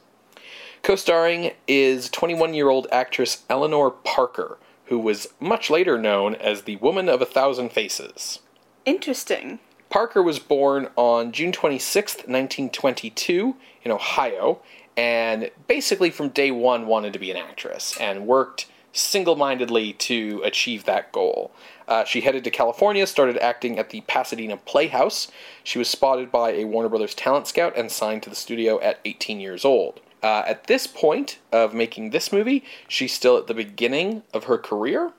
Co 0.87 0.95
starring 0.95 1.51
is 1.67 2.09
21 2.11 2.55
year 2.55 2.69
old 2.69 2.87
actress 2.93 3.43
Eleanor 3.51 3.91
Parker, 3.91 4.57
who 4.85 5.01
was 5.01 5.27
much 5.41 5.69
later 5.69 5.99
known 5.99 6.37
as 6.37 6.63
the 6.63 6.77
Woman 6.77 7.09
of 7.09 7.21
a 7.21 7.27
Thousand 7.27 7.71
Faces. 7.71 8.39
Interesting. 8.85 9.59
Parker 9.91 10.23
was 10.23 10.39
born 10.39 10.91
on 10.95 11.33
June 11.33 11.51
26, 11.51 12.19
1922, 12.19 13.57
in 13.83 13.91
Ohio, 13.91 14.61
and 14.97 15.51
basically 15.67 16.09
from 16.09 16.29
day 16.29 16.53
one 16.53 16.87
wanted 16.87 17.13
to 17.15 17.19
be 17.19 17.33
an 17.33 17.37
actress 17.37 17.99
and 17.99 18.29
worked 18.29 18.67
single 18.93 19.35
mindedly 19.35 19.93
to 19.95 20.41
achieve 20.45 20.85
that 20.85 21.11
goal. 21.11 21.51
Uh, 21.89 22.05
she 22.05 22.21
headed 22.21 22.45
to 22.45 22.51
California, 22.53 23.09
started 23.09 23.37
acting 23.39 23.77
at 23.77 23.91
the 23.91 24.03
Pasadena 24.03 24.57
Playhouse. 24.57 25.33
She 25.65 25.81
was 25.81 25.89
spotted 25.89 26.31
by 26.31 26.53
a 26.53 26.65
Warner 26.65 26.89
Brothers 26.89 27.17
talent 27.17 27.49
scout 27.49 27.77
and 27.77 27.91
signed 27.91 28.23
to 28.23 28.31
the 28.31 28.37
studio 28.37 28.81
at 28.81 29.01
18 29.05 29.41
years 29.41 29.65
old. 29.65 30.01
Uh, 30.27 30.43
at 30.49 30.67
this 30.67 30.89
point 30.89 31.39
of 31.53 31.73
making 31.73 32.11
this 32.11 32.33
movie, 32.33 32.65
she's 32.89 33.13
still 33.13 33.37
at 33.37 33.47
the 33.47 33.55
beginning 33.55 34.25
of 34.35 34.43
her 34.45 34.59
career. 34.59 35.13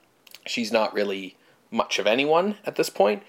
She's 0.45 0.69
not 0.69 0.93
really 0.93 1.37
much 1.71 1.97
of 1.97 2.05
anyone 2.05 2.57
at 2.65 2.75
this 2.75 2.89
point. 2.89 3.23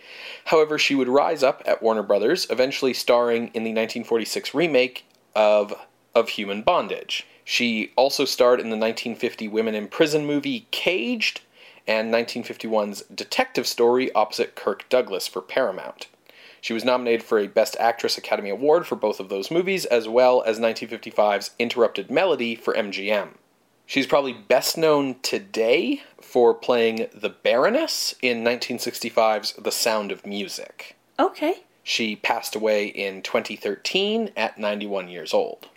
However, 0.47 0.77
she 0.77 0.97
would 0.97 1.07
rise 1.07 1.45
up 1.45 1.63
at 1.67 1.81
Warner 1.81 2.03
Brothers, 2.03 2.49
eventually 2.51 2.93
starring 2.93 3.45
in 3.55 3.63
the 3.63 3.71
1946 3.71 4.55
remake 4.55 5.05
of 5.37 5.73
Of 6.17 6.31
Human 6.31 6.63
Bondage. 6.63 7.29
She 7.45 7.93
also 7.95 8.25
starred 8.25 8.59
in 8.59 8.71
the 8.71 8.77
1950 8.77 9.47
Women 9.47 9.77
in 9.77 9.87
Prison 9.87 10.27
movie 10.27 10.67
Caged 10.73 11.43
and 11.87 12.13
1951's 12.13 13.03
Detective 13.03 13.69
Story 13.69 14.13
opposite 14.15 14.57
Kirk 14.57 14.89
Douglas 14.89 15.29
for 15.29 15.41
Paramount. 15.41 16.09
She 16.61 16.75
was 16.75 16.85
nominated 16.85 17.23
for 17.23 17.39
a 17.39 17.47
Best 17.47 17.77
Actress 17.79 18.19
Academy 18.19 18.51
Award 18.51 18.87
for 18.87 18.97
both 18.97 19.21
of 19.21 19.29
those 19.29 19.51
movies, 19.51 19.85
as 19.87 20.09
well 20.09 20.43
as 20.43 20.59
1955's 20.59 21.53
Interrupted 21.59 22.11
Melody 22.11 22.55
for 22.55 22.75
MGM. 22.75 23.35
She's 23.87 24.07
probably 24.07 24.35
best 24.35 24.77
known 24.77 25.17
today 25.23 26.03
for 26.21 26.53
playing 26.53 27.07
the 27.15 27.31
Baroness 27.31 28.15
in 28.21 28.45
1965's 28.45 29.55
The 29.55 29.73
Sound 29.73 30.13
of 30.13 30.27
Music. 30.27 30.95
Okay. 31.19 31.63
She 31.83 32.17
passed 32.17 32.55
away 32.55 32.87
in 32.87 33.23
2013 33.23 34.33
at 34.37 34.59
91 34.59 35.09
years 35.09 35.33
old. 35.33 35.69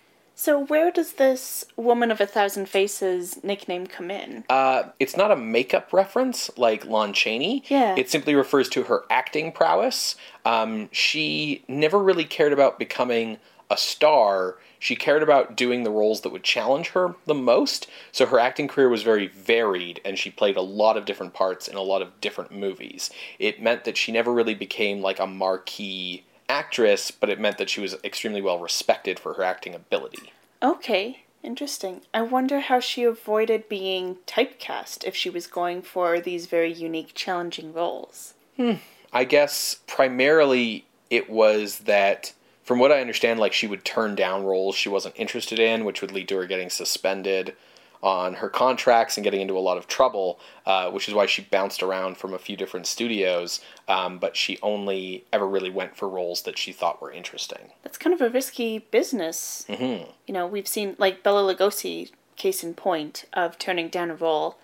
So, 0.42 0.58
where 0.58 0.90
does 0.90 1.14
this 1.14 1.66
Woman 1.76 2.10
of 2.10 2.20
a 2.20 2.26
Thousand 2.26 2.68
Faces 2.68 3.44
nickname 3.44 3.86
come 3.86 4.10
in? 4.10 4.44
Uh, 4.50 4.86
it's 5.00 5.16
not 5.16 5.30
a 5.30 5.36
makeup 5.36 5.94
reference 5.94 6.50
like 6.58 6.84
Lon 6.84 7.14
Chaney. 7.14 7.64
Yeah. 7.68 7.94
It 7.96 8.10
simply 8.10 8.34
refers 8.34 8.68
to 8.70 8.86
her 8.86 9.04
acting 9.12 9.52
prowess. 9.52 10.16
Um, 10.44 10.90
she 10.92 11.64
never 11.68 12.00
really 12.00 12.26
cared 12.26 12.54
about 12.54 12.80
becoming 12.80 13.38
a 13.70 13.78
star. 13.78 14.58
She 14.80 14.96
cared 14.96 15.22
about 15.22 15.56
doing 15.56 15.84
the 15.84 15.92
roles 15.92 16.22
that 16.22 16.32
would 16.32 16.42
challenge 16.42 16.88
her 16.90 17.14
the 17.28 17.36
most. 17.36 17.86
So 18.12 18.26
her 18.26 18.40
acting 18.40 18.68
career 18.68 18.90
was 18.90 19.04
very 19.04 19.28
varied, 19.28 20.02
and 20.04 20.18
she 20.18 20.32
played 20.32 20.58
a 20.58 20.62
lot 20.62 20.98
of 20.98 21.06
different 21.06 21.36
parts 21.36 21.68
in 21.68 21.76
a 21.76 21.84
lot 21.84 22.02
of 22.02 22.20
different 22.20 22.52
movies. 22.52 23.12
It 23.38 23.62
meant 23.62 23.84
that 23.84 23.96
she 23.96 24.12
never 24.12 24.34
really 24.34 24.56
became 24.56 25.04
like 25.04 25.20
a 25.20 25.28
marquee 25.28 26.26
actress, 26.52 27.12
but 27.12 27.30
it 27.30 27.40
meant 27.40 27.58
that 27.58 27.70
she 27.70 27.80
was 27.80 27.96
extremely 28.04 28.42
well 28.42 28.60
respected 28.60 29.18
for 29.18 29.34
her 29.36 29.44
acting 29.44 29.74
ability. 29.74 30.34
Okay, 30.62 31.24
interesting. 31.42 32.02
I 32.14 32.22
wonder 32.22 32.60
how 32.60 32.82
she 32.82 33.04
avoided 33.04 33.70
being 33.70 34.18
typecast 34.28 35.06
if 35.06 35.16
she 35.16 35.30
was 35.30 35.48
going 35.48 35.82
for 35.82 36.20
these 36.20 36.48
very 36.48 36.72
unique, 36.72 37.14
challenging 37.16 37.74
roles. 37.74 38.34
Hmm. 38.58 38.74
I 39.14 39.24
guess 39.24 39.80
primarily 39.88 40.86
it 41.10 41.30
was 41.30 41.80
that, 41.80 42.34
from 42.64 42.80
what 42.80 42.92
I 42.92 43.02
understand, 43.02 43.40
like 43.40 43.54
she 43.54 43.68
would 43.68 43.86
turn 43.86 44.16
down 44.16 44.44
roles 44.44 44.76
she 44.76 44.90
wasn't 44.90 45.16
interested 45.18 45.58
in, 45.58 45.86
which 45.86 46.02
would 46.02 46.12
lead 46.12 46.28
to 46.30 46.38
her 46.38 46.46
getting 46.46 46.70
suspended 46.70 47.56
on 48.04 48.36
her 48.36 48.50
contracts 48.50 49.18
and 49.18 49.24
getting 49.24 49.42
into 49.42 49.58
a 49.58 49.60
lot 49.60 49.78
of 49.78 49.88
trouble, 49.88 50.40
uh, 50.66 50.90
which 50.90 51.08
is 51.08 51.14
why 51.14 51.26
she 51.26 51.42
bounced 51.44 51.84
around 51.84 52.18
from 52.18 52.34
a 52.34 52.40
few 52.40 52.58
different 52.58 52.88
studios. 52.88 53.62
Um, 53.88 54.18
but 54.18 54.36
she 54.36 54.58
only 54.62 55.26
ever 55.32 55.48
really 55.48 55.70
went 55.70 55.96
for 55.96 56.08
roles 56.10 56.42
that 56.44 56.58
she 56.58 56.72
thought 56.72 57.02
were 57.02 57.12
interesting. 57.12 57.72
That's 57.84 57.98
kind 57.98 58.14
of 58.14 58.22
a 58.22 58.30
risky 58.30 58.80
business. 58.80 59.66
hmm 59.68 60.04
You 60.26 60.34
know, 60.34 60.48
we've 60.48 60.68
seen, 60.68 60.96
like, 60.98 61.24
Bela 61.24 61.54
Lugosi, 61.54 62.12
case 62.36 62.64
in 62.64 62.74
point, 62.74 63.26
of 63.34 63.58
turning 63.58 63.90
down 63.90 64.10
a 64.10 64.16
role 64.16 64.58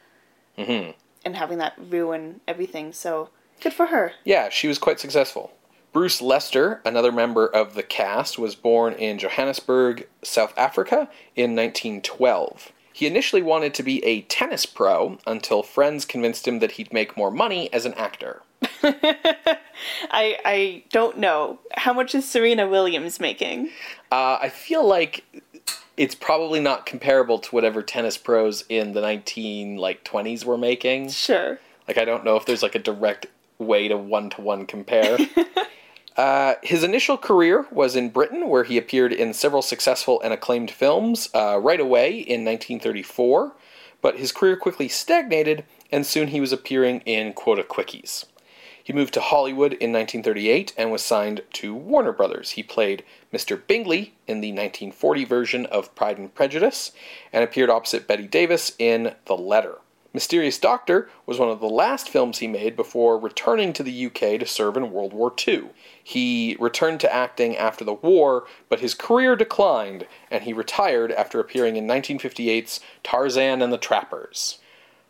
hmm 0.58 0.92
and 1.24 1.36
having 1.36 1.58
that 1.58 1.74
ruin 1.78 2.40
everything. 2.48 2.94
So, 2.94 3.30
good 3.62 3.74
for 3.74 3.88
her. 3.88 4.14
Yeah, 4.24 4.50
she 4.50 4.68
was 4.68 4.80
quite 4.80 5.00
successful. 5.00 5.52
Bruce 5.92 6.22
Lester, 6.22 6.82
another 6.86 7.12
member 7.12 7.48
of 7.48 7.74
the 7.74 7.84
cast, 7.84 8.38
was 8.38 8.56
born 8.56 8.94
in 8.94 9.18
Johannesburg, 9.18 10.08
South 10.24 10.54
Africa 10.58 11.10
in 11.36 11.56
1912. 11.56 12.72
He 12.98 13.06
initially 13.06 13.44
wanted 13.44 13.76
to 13.76 13.84
be 13.84 14.04
a 14.04 14.22
tennis 14.22 14.66
pro 14.66 15.20
until 15.28 15.62
friends 15.62 16.04
convinced 16.04 16.48
him 16.48 16.58
that 16.58 16.72
he'd 16.72 16.92
make 16.92 17.16
more 17.16 17.30
money 17.30 17.72
as 17.72 17.86
an 17.86 17.94
actor. 17.94 18.42
I 18.82 19.60
I 20.44 20.84
don't 20.92 21.20
know. 21.20 21.60
How 21.76 21.94
much 21.94 22.16
is 22.16 22.28
Serena 22.28 22.68
Williams 22.68 23.20
making? 23.20 23.70
Uh, 24.12 24.40
I 24.42 24.50
feel 24.50 24.84
like 24.84 25.24
it's 25.96 26.16
probably 26.16 26.60
not 26.60 26.88
comparable 26.88 27.38
to 27.38 27.50
whatever 27.52 27.84
tennis 27.84 28.18
pros 28.18 28.64
in 28.68 28.94
the 28.94 29.02
19 29.02 29.78
like 29.78 30.04
20s 30.04 30.44
were 30.44 30.58
making. 30.58 31.10
Sure. 31.10 31.60
Like 31.88 32.00
I 32.00 32.04
don't 32.04 32.26
know 32.26 32.36
if 32.36 32.48
there's 32.48 32.64
like 32.64 32.74
a 32.74 32.80
direct 32.80 33.28
way 33.60 33.88
to 33.90 33.96
one 33.96 34.32
to 34.32 34.42
one 34.42 34.66
compare. 34.66 35.20
Uh, 36.18 36.56
his 36.64 36.84
initial 36.84 37.16
career 37.16 37.68
was 37.70 37.96
in 37.96 38.10
Britain, 38.10 38.50
where 38.50 38.64
he 38.64 38.78
appeared 38.78 39.14
in 39.14 39.34
several 39.34 39.62
successful 39.62 40.20
and 40.22 40.34
acclaimed 40.34 40.72
films 40.72 41.30
uh, 41.36 41.60
right 41.62 41.80
away 41.80 42.10
in 42.10 42.44
1934, 42.44 43.54
but 44.02 44.18
his 44.18 44.32
career 44.32 44.58
quickly 44.58 44.88
stagnated, 44.88 45.64
and 45.92 46.08
soon 46.08 46.30
he 46.30 46.42
was 46.42 46.52
appearing 46.52 47.02
in 47.02 47.34
quota 47.34 47.64
quickies. 47.64 48.26
He 48.84 48.94
moved 48.94 49.14
to 49.16 49.22
Hollywood 49.22 49.74
in 49.74 49.92
1938 49.92 50.74
and 50.78 50.92
was 50.92 51.04
signed 51.04 51.42
to 51.54 51.76
Warner 51.76 52.14
Brothers. 52.14 52.52
He 52.52 52.64
played 52.64 53.04
Mr. 53.34 53.62
Bingley 53.68 54.14
in 54.28 54.40
the 54.40 54.52
1940 54.54 55.26
version 55.26 55.66
of 55.66 55.94
Pride 55.94 56.18
and 56.18 56.34
Prejudice 56.34 56.94
and 57.34 57.44
appeared 57.44 57.70
opposite 57.70 58.08
Bette 58.08 58.28
Davis 58.28 58.72
in 58.80 59.14
The 59.26 59.36
Letter. 59.36 59.80
Mysterious 60.18 60.58
Doctor 60.58 61.08
was 61.28 61.38
one 61.38 61.50
of 61.50 61.60
the 61.60 61.70
last 61.70 62.10
films 62.10 62.40
he 62.40 62.48
made 62.48 62.76
before 62.76 63.20
returning 63.20 63.72
to 63.74 63.84
the 63.84 64.08
UK 64.08 64.40
to 64.40 64.48
serve 64.48 64.76
in 64.76 64.92
World 64.92 65.14
War 65.14 65.32
II. 65.48 65.66
He 66.04 66.58
returned 66.60 67.02
to 67.02 67.14
acting 67.14 67.56
after 67.56 67.86
the 67.86 67.94
war, 67.94 68.48
but 68.68 68.80
his 68.80 68.96
career 68.96 69.36
declined, 69.36 70.08
and 70.32 70.44
he 70.44 70.54
retired 70.54 71.12
after 71.12 71.40
appearing 71.40 71.76
in 71.76 71.86
1958's 71.86 72.80
Tarzan 73.04 73.62
and 73.62 73.72
the 73.72 73.78
Trappers. 73.78 74.58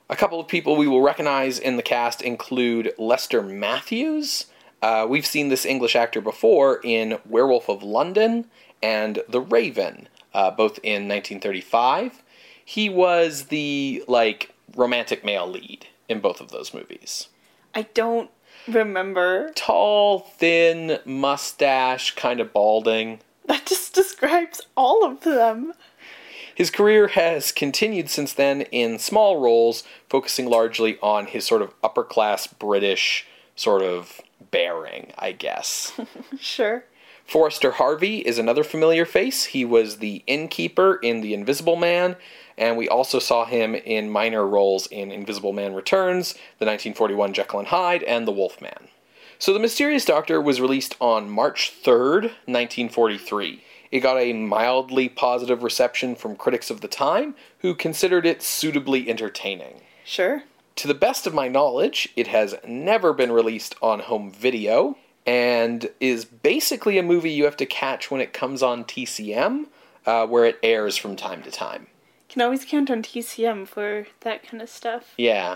A 0.10 0.18
couple 0.18 0.42
of 0.42 0.50
people 0.50 0.76
we 0.76 0.90
will 0.90 1.00
recognize 1.00 1.58
in 1.58 1.78
the 1.78 1.82
cast 1.82 2.22
include 2.22 2.92
Lester 2.98 3.42
Matthews. 3.42 4.48
Uh, 4.82 5.08
we've 5.08 5.26
seen 5.26 5.48
this 5.48 5.66
English 5.66 5.96
actor 5.96 6.20
before 6.20 6.82
in 6.84 7.18
Werewolf 7.26 7.70
of 7.70 7.82
London 7.82 8.48
and 8.84 9.24
The 9.30 9.40
Raven, 9.40 10.10
uh, 10.34 10.52
both 10.52 10.80
in 10.84 11.08
1935. 11.08 12.24
He 12.66 12.90
was 12.90 13.46
the 13.46 14.04
like 14.10 14.54
romantic 14.78 15.26
male 15.26 15.48
lead 15.48 15.88
in 16.08 16.22
both 16.22 16.40
of 16.40 16.52
those 16.52 16.74
movies. 16.74 17.28
I 17.76 17.84
don't 17.94 18.30
remember. 18.68 19.52
Tall, 19.56 20.20
thin, 20.20 21.00
mustache, 21.06 22.16
kind 22.16 22.40
of 22.40 22.54
balding. 22.54 23.20
That 23.46 23.66
just 23.66 23.94
describes 23.94 24.62
all 24.78 25.06
of 25.06 25.22
them. 25.22 25.74
His 26.56 26.70
career 26.72 27.10
has 27.10 27.52
continued 27.52 28.10
since 28.10 28.34
then 28.34 28.62
in 28.62 28.98
small 28.98 29.40
roles, 29.40 29.84
focusing 30.10 30.48
largely 30.48 30.98
on 31.02 31.28
his 31.28 31.46
sort 31.46 31.62
of 31.62 31.74
upper 31.84 32.04
class 32.04 32.48
British 32.48 33.28
sort 33.56 33.84
of 33.84 34.22
bearing, 34.52 35.12
I 35.18 35.34
guess. 35.34 36.00
Sure. 36.40 36.86
Forrester 37.26 37.72
Harvey 37.72 38.20
is 38.20 38.38
another 38.38 38.64
familiar 38.64 39.06
face. 39.06 39.46
He 39.46 39.66
was 39.66 39.98
the 39.98 40.24
innkeeper 40.28 40.96
in 40.96 41.20
The 41.20 41.34
Invisible 41.34 41.76
Man, 41.76 42.16
and 42.58 42.78
we 42.78 42.90
also 42.90 43.20
saw 43.20 43.46
him 43.46 43.76
in 43.76 44.10
minor 44.10 44.46
roles 44.46 44.88
in 44.88 45.12
Invisible 45.12 45.54
Man 45.54 45.74
Returns, 45.74 46.34
the 46.60 46.66
1941 46.66 47.34
Jekyll 47.34 47.60
and 47.60 47.68
Hyde, 47.68 48.04
and 48.04 48.28
The 48.28 48.32
Wolfman. 48.32 48.88
So, 49.40 49.54
The 49.54 49.60
Mysterious 49.60 50.06
Doctor 50.06 50.42
was 50.42 50.60
released 50.60 50.96
on 51.00 51.30
March 51.30 51.72
3rd, 51.84 52.32
1943. 52.46 53.64
It 53.92 54.00
got 54.00 54.18
a 54.18 54.34
mildly 54.34 55.08
positive 55.10 55.64
reception 55.64 56.16
from 56.16 56.36
critics 56.36 56.72
of 56.72 56.82
the 56.82 56.88
time, 56.88 57.36
who 57.60 57.76
considered 57.76 58.26
it 58.26 58.42
suitably 58.42 59.10
entertaining. 59.10 59.82
Sure. 60.04 60.44
To 60.78 60.88
the 60.88 60.94
best 60.94 61.28
of 61.28 61.34
my 61.34 61.48
knowledge, 61.48 62.10
it 62.16 62.28
has 62.28 62.56
never 62.68 63.14
been 63.14 63.32
released 63.32 63.76
on 63.82 64.00
home 64.00 64.32
video 64.32 64.98
and 65.26 65.90
is 66.00 66.24
basically 66.26 66.98
a 66.98 67.04
movie 67.04 67.32
you 67.32 67.46
have 67.46 67.58
to 67.58 67.66
catch 67.66 68.10
when 68.10 68.22
it 68.22 68.34
comes 68.34 68.64
on 68.64 68.86
TCM, 68.86 69.66
uh, 70.06 70.26
where 70.26 70.46
it 70.46 70.60
airs 70.64 70.96
from 70.96 71.16
time 71.16 71.44
to 71.44 71.52
time. 71.52 71.88
Can 72.38 72.44
always 72.44 72.66
count 72.66 72.92
on 72.92 73.02
TCM 73.02 73.68
for 73.68 74.06
that 74.20 74.48
kind 74.48 74.62
of 74.62 74.70
stuff. 74.70 75.16
Yeah. 75.18 75.56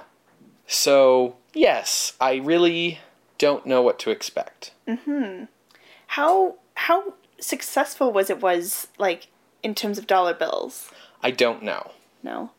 So, 0.65 1.35
yes, 1.53 2.13
I 2.19 2.38
really 2.38 2.97
don't 3.38 3.67
know 3.67 3.83
what 3.83 4.00
to 4.00 4.09
expect. 4.09 4.71
Mhm. 4.88 5.47
How 6.07 6.55
how 6.73 7.13
successful 7.39 8.11
was 8.11 8.31
it 8.31 8.41
was 8.41 8.88
like 8.97 9.27
in 9.61 9.75
terms 9.75 10.00
of 10.00 10.07
dollar 10.07 10.33
bills? 10.33 10.89
I 11.21 11.29
don't 11.29 11.61
know. 11.61 11.91
No. 12.23 12.50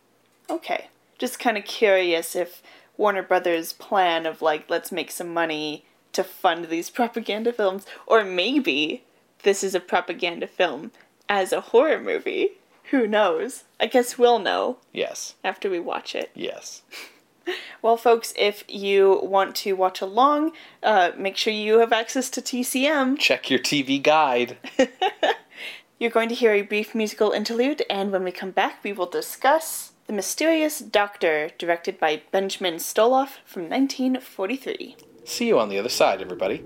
Okay. 0.48 0.86
Just 1.18 1.40
kind 1.40 1.58
of 1.58 1.64
curious 1.64 2.36
if 2.36 2.62
Warner 2.96 3.24
Brothers' 3.24 3.72
plan 3.72 4.24
of 4.24 4.40
like 4.40 4.70
let's 4.70 4.92
make 4.92 5.10
some 5.10 5.34
money 5.34 5.84
to 6.12 6.22
fund 6.22 6.66
these 6.66 6.90
propaganda 7.00 7.52
films 7.52 7.86
or 8.06 8.22
maybe 8.22 9.02
this 9.42 9.64
is 9.64 9.74
a 9.74 9.80
propaganda 9.80 10.46
film 10.46 10.92
as 11.28 11.52
a 11.52 11.60
horror 11.60 11.98
movie. 11.98 12.52
Who 12.92 13.08
knows? 13.08 13.64
I 13.80 13.86
guess 13.86 14.18
we'll 14.18 14.38
know 14.38 14.76
Yes. 14.92 15.34
after 15.42 15.68
we 15.70 15.80
watch 15.80 16.14
it. 16.14 16.30
Yes. 16.34 16.82
Well, 17.82 17.96
folks, 17.96 18.32
if 18.38 18.62
you 18.68 19.18
want 19.20 19.56
to 19.56 19.72
watch 19.72 20.00
along, 20.00 20.52
uh, 20.80 21.10
make 21.18 21.36
sure 21.36 21.52
you 21.52 21.78
have 21.80 21.92
access 21.92 22.30
to 22.30 22.40
TCM. 22.40 23.18
Check 23.18 23.50
your 23.50 23.58
TV 23.58 24.00
guide. 24.00 24.58
You're 25.98 26.12
going 26.12 26.28
to 26.28 26.36
hear 26.36 26.52
a 26.52 26.62
brief 26.62 26.94
musical 26.94 27.32
interlude, 27.32 27.82
and 27.90 28.12
when 28.12 28.22
we 28.22 28.30
come 28.30 28.52
back, 28.52 28.84
we 28.84 28.92
will 28.92 29.06
discuss 29.10 29.90
The 30.06 30.12
Mysterious 30.12 30.78
Doctor, 30.78 31.50
directed 31.58 31.98
by 31.98 32.22
Benjamin 32.30 32.74
Stoloff 32.74 33.38
from 33.44 33.62
1943. 33.68 34.96
See 35.24 35.48
you 35.48 35.58
on 35.58 35.68
the 35.68 35.80
other 35.80 35.88
side, 35.88 36.22
everybody. 36.22 36.62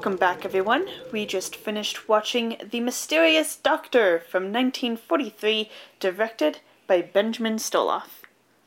Welcome 0.00 0.16
back, 0.16 0.46
everyone. 0.46 0.86
We 1.12 1.26
just 1.26 1.54
finished 1.54 2.08
watching 2.08 2.56
The 2.70 2.80
Mysterious 2.80 3.54
Doctor 3.54 4.18
from 4.18 4.44
1943, 4.44 5.68
directed 5.98 6.60
by 6.86 7.02
Benjamin 7.02 7.56
Stoloff. 7.56 8.24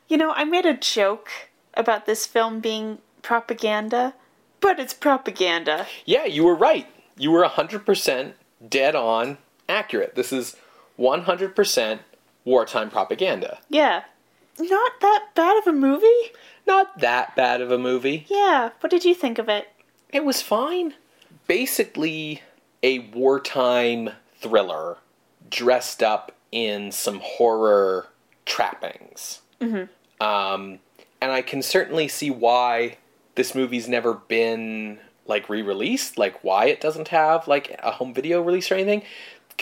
You 0.08 0.18
know, 0.18 0.32
I 0.34 0.44
made 0.44 0.68
a 0.68 0.78
joke 0.78 1.32
about 1.74 2.06
this 2.06 2.28
film 2.28 2.60
being 2.60 3.00
propaganda, 3.24 4.14
but 4.62 4.80
it's 4.80 4.94
propaganda. 4.94 5.88
Yeah, 6.06 6.26
you 6.26 6.44
were 6.44 6.54
right. 6.54 6.86
You 7.18 7.32
were 7.32 7.44
100% 7.44 8.34
dead 8.70 8.96
on 8.96 9.40
accurate. 9.68 10.14
This 10.14 10.32
is 10.32 10.56
100% 11.00 12.00
wartime 12.46 12.92
propaganda. 12.92 13.58
Yeah. 13.70 14.04
Not 14.60 14.92
that 15.02 15.30
bad 15.34 15.58
of 15.58 15.66
a 15.66 15.74
movie? 15.74 16.32
Not 16.68 17.00
that 17.00 17.36
bad 17.36 17.60
of 17.60 17.72
a 17.72 17.80
movie. 17.80 18.28
Yeah. 18.30 18.70
What 18.82 18.92
did 18.92 19.04
you 19.04 19.16
think 19.16 19.40
of 19.40 19.50
it? 19.50 19.70
It 20.12 20.24
was 20.24 20.44
fine. 20.44 20.94
Basically, 21.48 22.42
a 22.82 23.00
wartime 23.00 24.12
thriller 24.40 24.98
dressed 25.50 26.02
up 26.04 26.32
in 26.52 26.92
some 26.92 27.20
horror 27.22 28.08
trappings. 28.46 29.42
Mm-hmm. 29.62 30.26
Um, 30.26 30.80
and 31.22 31.32
I 31.32 31.42
can 31.42 31.62
certainly 31.62 32.08
see 32.08 32.30
why 32.30 32.98
this 33.36 33.56
movie's 33.56 33.88
never 33.88 34.14
been 34.14 35.00
like 35.26 35.50
re-released, 35.50 36.18
like 36.18 36.44
why 36.44 36.66
it 36.66 36.82
doesn't 36.82 37.08
have 37.10 37.48
like 37.48 37.80
a 37.82 37.92
home 37.92 38.14
video 38.14 38.42
release 38.42 38.72
or 38.72 38.76
anything. 38.76 39.04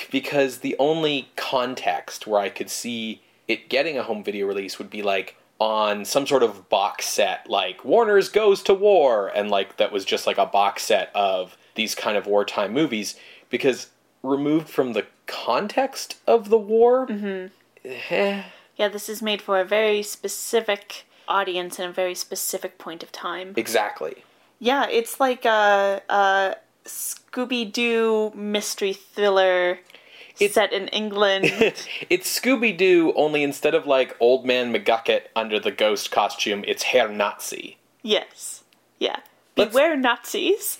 Because 0.09 0.59
the 0.59 0.75
only 0.79 1.29
context 1.35 2.25
where 2.25 2.39
I 2.39 2.49
could 2.49 2.69
see 2.69 3.21
it 3.47 3.69
getting 3.69 3.97
a 3.97 4.03
home 4.03 4.23
video 4.23 4.47
release 4.47 4.79
would 4.79 4.89
be 4.89 5.01
like 5.01 5.35
on 5.59 6.05
some 6.05 6.25
sort 6.25 6.41
of 6.41 6.69
box 6.69 7.05
set, 7.05 7.47
like 7.49 7.85
Warner's 7.85 8.29
Goes 8.29 8.63
to 8.63 8.73
War, 8.73 9.27
and 9.27 9.51
like 9.51 9.77
that 9.77 9.91
was 9.91 10.05
just 10.05 10.25
like 10.25 10.39
a 10.39 10.45
box 10.45 10.83
set 10.83 11.11
of 11.13 11.55
these 11.75 11.95
kind 11.95 12.17
of 12.17 12.25
wartime 12.27 12.73
movies. 12.73 13.15
Because 13.49 13.87
removed 14.23 14.69
from 14.69 14.93
the 14.93 15.05
context 15.27 16.17
of 16.27 16.49
the 16.49 16.57
war, 16.57 17.07
eh, 17.83 18.43
Yeah, 18.77 18.87
this 18.87 19.09
is 19.09 19.21
made 19.21 19.41
for 19.41 19.59
a 19.59 19.65
very 19.65 20.03
specific 20.03 21.05
audience 21.27 21.79
and 21.79 21.89
a 21.89 21.93
very 21.93 22.15
specific 22.15 22.77
point 22.77 23.03
of 23.03 23.11
time. 23.11 23.53
exactly. 23.57 24.23
Yeah, 24.59 24.87
it's 24.89 25.19
like 25.19 25.43
a, 25.45 26.01
a 26.09 26.55
Scooby 26.85 27.71
Doo 27.71 28.31
mystery 28.35 28.93
thriller 28.93 29.79
It- 30.39 30.53
set 30.53 30.71
in 30.71 30.87
England. 30.89 31.45
it's 32.09 32.39
Scooby 32.39 32.77
Doo, 32.77 33.11
only 33.15 33.43
instead 33.43 33.73
of 33.75 33.87
like 33.87 34.15
Old 34.19 34.45
Man 34.45 34.71
McGucket 34.73 35.23
under 35.35 35.59
the 35.59 35.71
ghost 35.71 36.11
costume, 36.11 36.63
it's 36.67 36.83
Herr 36.83 37.07
Nazi. 37.09 37.77
yes. 38.03 38.63
Yeah. 38.99 39.17
Let's- 39.57 39.71
Beware 39.71 39.97
Nazis. 39.97 40.77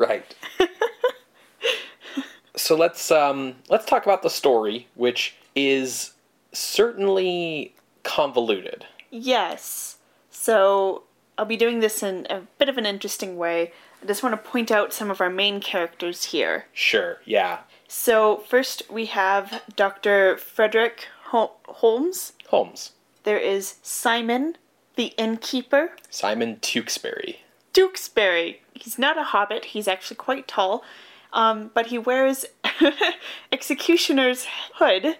Right. 0.00 0.34
so 2.56 2.74
let's 2.74 3.10
um 3.10 3.56
let's 3.68 3.84
talk 3.84 4.06
about 4.06 4.22
the 4.22 4.30
story, 4.30 4.88
which 4.94 5.36
is 5.54 6.14
certainly 6.52 7.74
convoluted. 8.02 8.86
Yes. 9.10 9.98
So 10.30 11.02
I'll 11.36 11.44
be 11.44 11.58
doing 11.58 11.80
this 11.80 12.02
in 12.02 12.26
a 12.30 12.40
bit 12.58 12.70
of 12.70 12.78
an 12.78 12.86
interesting 12.86 13.36
way. 13.36 13.72
I 14.02 14.06
just 14.06 14.22
want 14.22 14.32
to 14.42 14.50
point 14.50 14.70
out 14.70 14.94
some 14.94 15.10
of 15.10 15.20
our 15.20 15.28
main 15.28 15.60
characters 15.60 16.24
here. 16.24 16.64
Sure, 16.72 17.18
yeah. 17.26 17.58
So 17.86 18.38
first 18.48 18.90
we 18.90 19.04
have 19.06 19.62
Dr. 19.76 20.38
Frederick 20.38 21.08
Hol- 21.24 21.60
Holmes. 21.66 22.32
Holmes. 22.48 22.92
There 23.24 23.38
is 23.38 23.74
Simon, 23.82 24.56
the 24.96 25.12
innkeeper. 25.18 25.90
Simon 26.08 26.58
Tewksbury. 26.60 27.40
Tewksbury. 27.74 28.62
He's 28.82 28.98
not 28.98 29.18
a 29.18 29.24
hobbit. 29.24 29.66
He's 29.66 29.88
actually 29.88 30.16
quite 30.16 30.48
tall, 30.48 30.84
um, 31.32 31.70
but 31.74 31.86
he 31.86 31.98
wears 31.98 32.44
executioner's 33.52 34.46
hood 34.74 35.16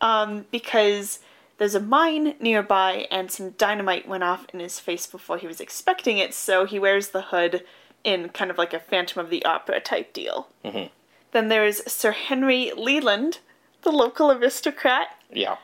um, 0.00 0.46
because 0.50 1.20
there's 1.58 1.74
a 1.74 1.80
mine 1.80 2.34
nearby 2.40 3.06
and 3.10 3.30
some 3.30 3.50
dynamite 3.50 4.08
went 4.08 4.24
off 4.24 4.46
in 4.52 4.60
his 4.60 4.80
face 4.80 5.06
before 5.06 5.38
he 5.38 5.46
was 5.46 5.60
expecting 5.60 6.18
it. 6.18 6.34
So 6.34 6.64
he 6.64 6.78
wears 6.78 7.08
the 7.08 7.22
hood 7.22 7.64
in 8.04 8.30
kind 8.30 8.50
of 8.50 8.58
like 8.58 8.74
a 8.74 8.80
Phantom 8.80 9.24
of 9.24 9.30
the 9.30 9.44
Opera 9.44 9.80
type 9.80 10.12
deal. 10.12 10.48
Then 11.32 11.48
there's 11.48 11.90
Sir 11.90 12.12
Henry 12.12 12.72
Leland, 12.76 13.38
the 13.82 13.92
local 13.92 14.32
aristocrat. 14.32 15.08
Yeah. 15.30 15.56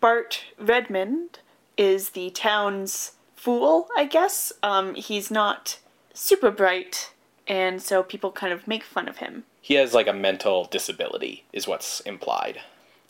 Bart 0.00 0.44
Redmond 0.58 1.38
is 1.76 2.10
the 2.10 2.30
town's 2.30 3.12
fool, 3.34 3.88
I 3.96 4.04
guess. 4.06 4.52
Um, 4.62 4.94
he's 4.94 5.30
not 5.30 5.78
super 6.14 6.50
bright, 6.50 7.12
and 7.46 7.82
so 7.82 8.02
people 8.02 8.32
kind 8.32 8.52
of 8.52 8.66
make 8.66 8.82
fun 8.82 9.08
of 9.08 9.18
him. 9.18 9.44
He 9.60 9.74
has 9.74 9.92
like 9.92 10.06
a 10.06 10.12
mental 10.12 10.64
disability, 10.64 11.44
is 11.52 11.68
what's 11.68 12.00
implied. 12.00 12.60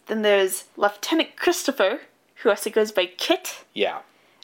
Then 0.07 0.23
there's 0.23 0.65
Lieutenant 0.77 1.37
Christopher, 1.37 2.01
who 2.37 2.51
also 2.51 2.71
goes 2.71 2.91
by 2.93 3.07
Kit, 3.07 3.65
Yeah. 3.73 4.01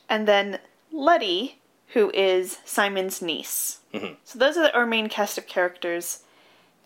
and 0.08 0.26
then 0.28 0.58
Letty, 0.92 1.58
who 1.88 2.10
is 2.14 2.58
Simon's 2.64 3.20
niece. 3.20 3.80
Mm-hmm. 3.92 4.14
So 4.24 4.38
those 4.38 4.56
are 4.56 4.70
our 4.70 4.86
main 4.86 5.08
cast 5.08 5.38
of 5.38 5.46
characters. 5.46 6.22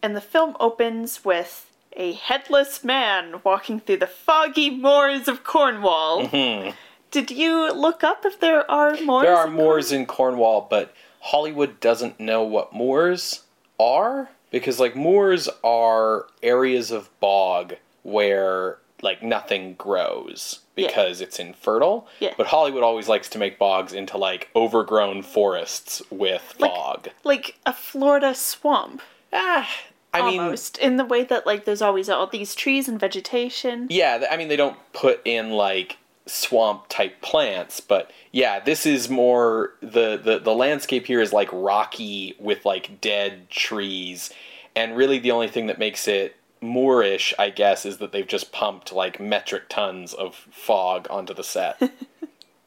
And 0.02 0.16
the 0.16 0.20
film 0.20 0.56
opens 0.60 1.24
with 1.24 1.70
a 1.96 2.12
headless 2.12 2.82
man 2.84 3.40
walking 3.44 3.80
through 3.80 3.98
the 3.98 4.06
foggy 4.06 4.70
moors 4.70 5.28
of 5.28 5.44
Cornwall. 5.44 6.26
Mm-hmm. 6.26 6.70
Did 7.10 7.30
you 7.30 7.72
look 7.72 8.02
up 8.02 8.24
if 8.24 8.40
there 8.40 8.68
are 8.70 8.96
moors? 9.00 9.24
There 9.24 9.36
are 9.36 9.46
moors 9.46 9.92
in 9.92 10.04
Cornwall, 10.04 10.66
but 10.68 10.92
Hollywood 11.28 11.80
doesn't 11.80 12.20
know 12.20 12.42
what 12.42 12.72
moors 12.74 13.42
are 13.80 14.28
because 14.50 14.78
like 14.78 14.94
moors 14.94 15.48
are 15.64 16.26
areas 16.42 16.90
of 16.90 17.08
bog 17.20 17.74
where 18.02 18.78
like 19.02 19.22
nothing 19.22 19.74
grows 19.74 20.60
Yeah. 20.76 20.86
because 20.86 21.20
it's 21.20 21.38
infertile. 21.38 22.06
Yeah. 22.20 22.34
But 22.36 22.46
Hollywood 22.48 22.82
always 22.82 23.08
likes 23.08 23.28
to 23.30 23.38
make 23.38 23.58
bogs 23.58 23.92
into 23.92 24.16
like 24.18 24.48
overgrown 24.54 25.22
forests 25.22 26.02
with 26.10 26.54
Like- 26.58 26.70
fog. 26.70 27.08
Like 27.24 27.58
a 27.66 27.72
Florida 27.72 28.34
swamp, 28.34 29.00
Ah, 29.32 29.68
I 30.12 30.22
mean, 30.30 30.40
almost, 30.40 30.78
in 30.78 30.96
the 30.96 31.04
way 31.04 31.24
that 31.24 31.44
like 31.46 31.64
there's 31.64 31.82
always 31.82 32.08
all 32.08 32.26
these 32.28 32.54
trees 32.54 32.86
and 32.88 33.00
vegetation. 33.00 33.88
yeah, 33.90 34.24
I 34.30 34.36
mean 34.36 34.48
they 34.48 34.56
don't 34.56 34.76
put 34.92 35.20
in 35.24 35.50
like 35.50 35.96
swamp 36.26 36.88
type 36.88 37.20
plants, 37.20 37.80
but 37.80 38.10
yeah, 38.32 38.60
this 38.60 38.86
is 38.86 39.08
more 39.08 39.74
the 39.80 40.16
the 40.16 40.38
the 40.38 40.54
landscape 40.54 41.06
here 41.06 41.20
is 41.20 41.32
like 41.32 41.48
rocky 41.52 42.34
with 42.38 42.64
like 42.64 43.00
dead 43.00 43.50
trees, 43.50 44.30
and 44.74 44.96
really 44.96 45.18
the 45.18 45.30
only 45.30 45.48
thing 45.48 45.66
that 45.66 45.78
makes 45.78 46.08
it 46.08 46.36
Moorish, 46.60 47.34
I 47.38 47.50
guess, 47.50 47.84
is 47.84 47.98
that 47.98 48.12
they've 48.12 48.26
just 48.26 48.52
pumped 48.52 48.92
like 48.92 49.20
metric 49.20 49.64
tons 49.68 50.14
of 50.14 50.34
fog 50.50 51.06
onto 51.10 51.34
the 51.34 51.44
set. 51.44 51.80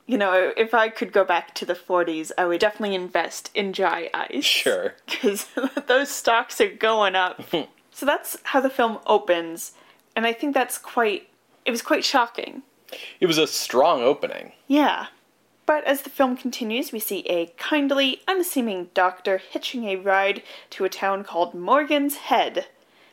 You 0.09 0.17
know, 0.17 0.53
if 0.55 0.73
I 0.73 0.87
could 0.87 1.11
go 1.11 1.25
back 1.25 1.53
to 1.55 1.65
the 1.65 1.73
40s, 1.75 2.31
I 2.37 2.45
would 2.45 2.61
definitely 2.61 2.95
invest 2.95 3.51
in 3.53 3.73
dry 3.73 4.09
ice. 4.13 4.45
sure. 4.45 4.95
Because 5.05 5.47
those 5.87 6.09
stocks 6.09 6.61
are 6.61 6.69
going 6.71 7.15
up. 7.15 7.41
so 7.91 8.05
that's 8.05 8.37
how 8.43 8.61
the 8.61 8.69
film 8.69 8.99
opens. 9.05 9.73
And 10.15 10.25
I 10.25 10.31
think 10.31 10.53
that's 10.53 10.77
quite, 10.77 11.29
it 11.65 11.71
was 11.71 11.81
quite 11.81 12.05
shocking. 12.05 12.63
It 13.19 13.25
was 13.25 13.37
a 13.37 13.47
strong 13.47 14.01
opening. 14.01 14.53
Yeah. 14.67 15.07
But 15.65 15.83
as 15.83 16.03
the 16.03 16.09
film 16.09 16.37
continues, 16.37 16.93
we 16.93 16.99
see 16.99 17.19
a 17.27 17.47
kindly, 17.57 18.21
unassuming 18.27 18.89
doctor 18.93 19.37
hitching 19.37 19.83
a 19.85 19.97
ride 19.97 20.41
to 20.71 20.85
a 20.85 20.89
town 20.89 21.25
called 21.25 21.53
Morgan's 21.53 22.15
Head, 22.15 22.67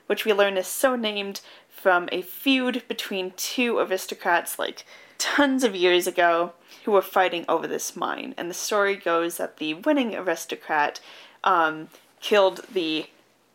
which 0.07 0.25
we 0.25 0.33
learn 0.33 0.57
is 0.57 0.69
so 0.69 0.95
named 0.95 1.41
from 1.69 2.09
a 2.13 2.23
feud 2.23 2.85
between 2.87 3.33
two 3.37 3.79
aristocrats 3.79 4.59
like 4.59 4.87
tons 5.19 5.65
of 5.65 5.75
years 5.75 6.07
ago 6.07 6.53
who 6.85 6.93
were 6.93 7.03
fighting 7.03 7.45
over 7.49 7.67
this 7.67 7.97
mine. 7.97 8.35
And 8.37 8.49
the 8.49 8.55
story 8.55 8.95
goes 8.95 9.37
that 9.39 9.57
the 9.57 9.75
winning 9.75 10.15
aristocrat 10.15 11.01
um, 11.43 11.89
killed 12.21 12.61
the 12.73 13.07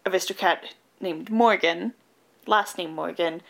aristocrat 0.06 0.74
named 1.00 1.30
Morgan, 1.30 1.94
last 2.46 2.78
name 2.78 2.92
Morgan, 2.92 3.42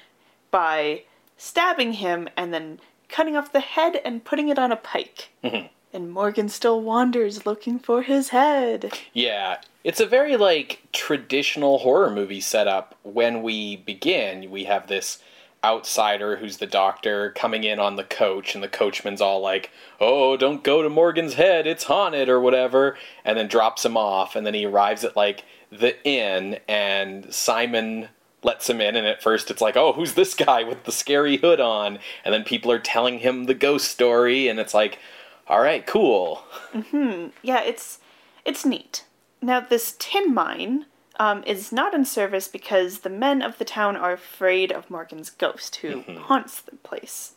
by 0.52 1.04
stabbing 1.40 1.94
him 1.94 2.30
and 2.38 2.54
then 2.54 2.80
cutting 3.08 3.36
off 3.36 3.52
the 3.52 3.62
head 3.62 4.00
and 4.06 4.24
putting 4.24 4.50
it 4.50 4.60
on 4.60 4.72
a 4.72 4.76
pike. 4.76 5.30
Mm-hmm. 5.44 5.68
And 5.92 6.12
Morgan 6.12 6.50
still 6.50 6.82
wanders 6.82 7.48
looking 7.48 7.80
for 7.80 8.04
his 8.04 8.30
head. 8.30 8.94
Yeah, 9.12 9.58
it's 9.84 10.00
a 10.00 10.06
very 10.06 10.38
like 10.38 10.84
traditional 10.92 11.80
horror 11.80 12.12
movie 12.12 12.42
setup. 12.42 12.96
When 13.02 13.42
we 13.42 13.78
begin, 13.78 14.52
we 14.52 14.66
have 14.66 14.88
this 14.88 15.18
outsider 15.64 16.38
who's 16.38 16.58
the 16.58 16.68
doctor 16.68 17.32
coming 17.32 17.64
in 17.64 17.80
on 17.80 17.96
the 17.96 18.04
coach, 18.04 18.54
and 18.54 18.64
the 18.64 18.68
coachman's 18.68 19.20
all 19.20 19.40
like, 19.42 19.72
"Oh, 20.00 20.38
don't 20.38 20.64
go 20.64 20.84
to 20.84 20.90
Morgan's 20.90 21.34
head; 21.34 21.66
it's 21.66 21.86
haunted 21.86 22.30
or 22.30 22.40
whatever," 22.40 22.96
and 23.26 23.38
then 23.38 23.48
drops 23.48 23.84
him 23.84 23.98
off, 23.98 24.36
and 24.36 24.46
then 24.46 24.54
he 24.54 24.66
arrives 24.66 25.04
at 25.04 25.16
like 25.16 25.44
the 25.72 26.02
inn, 26.06 26.60
and 26.68 27.34
Simon 27.34 28.10
lets 28.44 28.70
him 28.70 28.80
in 28.80 28.96
and 28.96 29.06
at 29.06 29.22
first 29.22 29.52
it's 29.52 29.62
like 29.62 29.76
oh 29.76 29.94
who's 29.94 30.14
this 30.14 30.34
guy 30.34 30.64
with 30.64 30.86
the 30.86 30.92
scary 30.92 31.38
hood 31.38 31.60
on 31.60 32.00
and 32.24 32.34
then 32.34 32.44
people 32.44 32.72
are 32.72 32.80
telling 32.80 33.20
him 33.20 33.46
the 33.46 33.54
ghost 33.54 33.92
story 33.92 34.48
and 34.48 34.60
it's 34.60 34.74
like 34.74 34.98
all 35.48 35.62
right 35.62 35.86
cool 35.86 36.44
Hmm. 36.74 37.28
Yeah, 37.42 37.62
it's 37.62 38.00
it's 38.46 38.66
neat. 38.66 39.06
Now 39.42 39.60
this 39.60 39.96
tin 39.98 40.34
mine 40.34 40.86
um, 41.20 41.44
is 41.46 41.72
not 41.72 41.94
in 41.94 42.06
service 42.06 42.48
because 42.48 43.00
the 43.00 43.10
men 43.10 43.42
of 43.42 43.58
the 43.58 43.66
town 43.66 43.96
are 43.96 44.14
afraid 44.14 44.72
of 44.72 44.90
Morgan's 44.90 45.30
ghost, 45.30 45.78
who 45.78 46.02
haunts 46.02 46.62
the 46.62 46.76
place. 46.78 47.34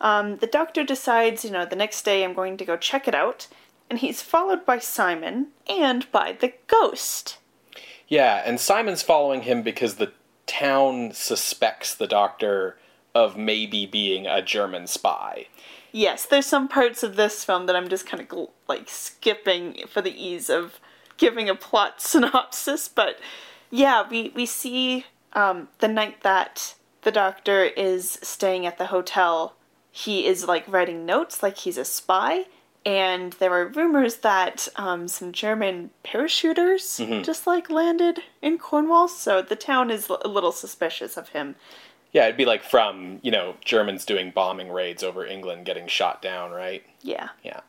Um, 0.00 0.36
the 0.36 0.46
doctor 0.46 0.84
decides, 0.84 1.44
you 1.44 1.50
know, 1.50 1.64
the 1.64 1.76
next 1.76 2.02
day 2.04 2.24
I'm 2.24 2.34
going 2.34 2.56
to 2.58 2.64
go 2.64 2.76
check 2.76 3.08
it 3.08 3.14
out, 3.14 3.46
and 3.88 4.00
he's 4.00 4.20
followed 4.20 4.66
by 4.66 4.78
Simon 4.78 5.48
and 5.68 6.10
by 6.12 6.32
the 6.32 6.52
ghost. 6.66 7.38
Yeah, 8.08 8.42
and 8.44 8.60
Simon's 8.60 9.02
following 9.02 9.42
him 9.42 9.62
because 9.62 9.94
the 9.94 10.12
town 10.46 11.12
suspects 11.12 11.94
the 11.94 12.06
doctor 12.06 12.78
of 13.14 13.36
maybe 13.36 13.86
being 13.86 14.26
a 14.26 14.42
German 14.42 14.86
spy. 14.86 15.46
Yes, 15.92 16.26
there's 16.26 16.46
some 16.46 16.66
parts 16.66 17.02
of 17.02 17.16
this 17.16 17.44
film 17.44 17.66
that 17.66 17.76
I'm 17.76 17.88
just 17.88 18.06
kind 18.06 18.20
of 18.20 18.48
like 18.68 18.88
skipping 18.88 19.84
for 19.88 20.02
the 20.02 20.14
ease 20.14 20.50
of 20.50 20.80
giving 21.16 21.48
a 21.48 21.54
plot 21.54 22.00
synopsis, 22.00 22.88
but 22.88 23.18
yeah, 23.70 24.06
we 24.08 24.32
we 24.34 24.46
see 24.46 25.06
um, 25.32 25.68
the 25.78 25.88
night 25.88 26.22
that 26.22 26.74
the 27.02 27.12
doctor 27.12 27.64
is 27.64 28.18
staying 28.22 28.66
at 28.66 28.78
the 28.78 28.86
hotel, 28.86 29.54
he 29.90 30.26
is 30.26 30.48
like 30.48 30.64
writing 30.66 31.06
notes 31.06 31.42
like 31.42 31.58
he's 31.58 31.78
a 31.78 31.84
spy. 31.84 32.46
And 32.86 33.32
there 33.34 33.50
were 33.50 33.68
rumors 33.68 34.16
that 34.16 34.68
um, 34.76 35.08
some 35.08 35.32
German 35.32 35.90
parachuters 36.04 37.24
just 37.24 37.46
like 37.46 37.70
landed 37.70 38.20
in 38.42 38.58
Cornwall, 38.58 39.08
so 39.08 39.40
the 39.40 39.56
town 39.56 39.90
is 39.90 40.10
a 40.10 40.28
little 40.28 40.52
suspicious 40.52 41.16
of 41.16 41.30
him. 41.30 41.56
Yeah, 42.12 42.24
it'd 42.24 42.36
be 42.36 42.44
like 42.44 42.62
from, 42.62 43.18
you 43.22 43.30
know, 43.30 43.56
Germans 43.64 44.04
doing 44.04 44.30
bombing 44.30 44.70
raids 44.70 45.02
over 45.02 45.26
England 45.26 45.64
getting 45.64 45.88
shot 45.88 46.22
down, 46.22 46.52
right? 46.52 46.84
Yeah. 47.02 47.30
Yeah. 47.42 47.60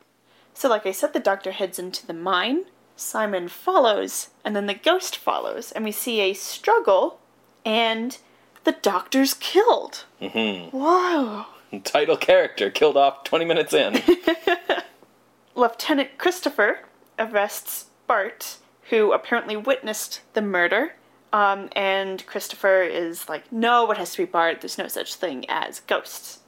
So, 0.54 0.68
like 0.68 0.86
I 0.86 0.92
said, 0.92 1.12
the 1.12 1.20
doctor 1.20 1.50
heads 1.50 1.78
into 1.78 2.06
the 2.06 2.14
mine. 2.14 2.64
Simon 2.94 3.48
follows, 3.48 4.30
and 4.44 4.56
then 4.56 4.66
the 4.66 4.74
ghost 4.74 5.16
follows, 5.16 5.70
and 5.72 5.84
we 5.84 5.92
see 5.92 6.20
a 6.20 6.32
struggle, 6.32 7.20
and 7.64 8.16
the 8.64 8.72
doctor's 8.72 9.34
killed. 9.34 10.04
Mm-hmm. 10.20 10.74
Whoa! 10.74 11.46
Title 11.84 12.16
character 12.16 12.70
killed 12.70 12.96
off 12.96 13.24
20 13.24 13.44
minutes 13.44 13.74
in. 13.74 14.00
Lieutenant 15.56 16.18
Christopher 16.18 16.80
arrests 17.18 17.86
Bart, 18.06 18.58
who 18.90 19.12
apparently 19.12 19.56
witnessed 19.56 20.20
the 20.34 20.42
murder. 20.42 20.92
Um, 21.32 21.70
and 21.74 22.24
Christopher 22.26 22.82
is 22.82 23.26
like, 23.26 23.50
no, 23.50 23.90
it 23.90 23.96
has 23.96 24.12
to 24.12 24.18
be 24.18 24.30
Bart. 24.30 24.60
There's 24.60 24.76
no 24.76 24.86
such 24.86 25.14
thing 25.14 25.46
as 25.48 25.80
ghosts. 25.80 26.40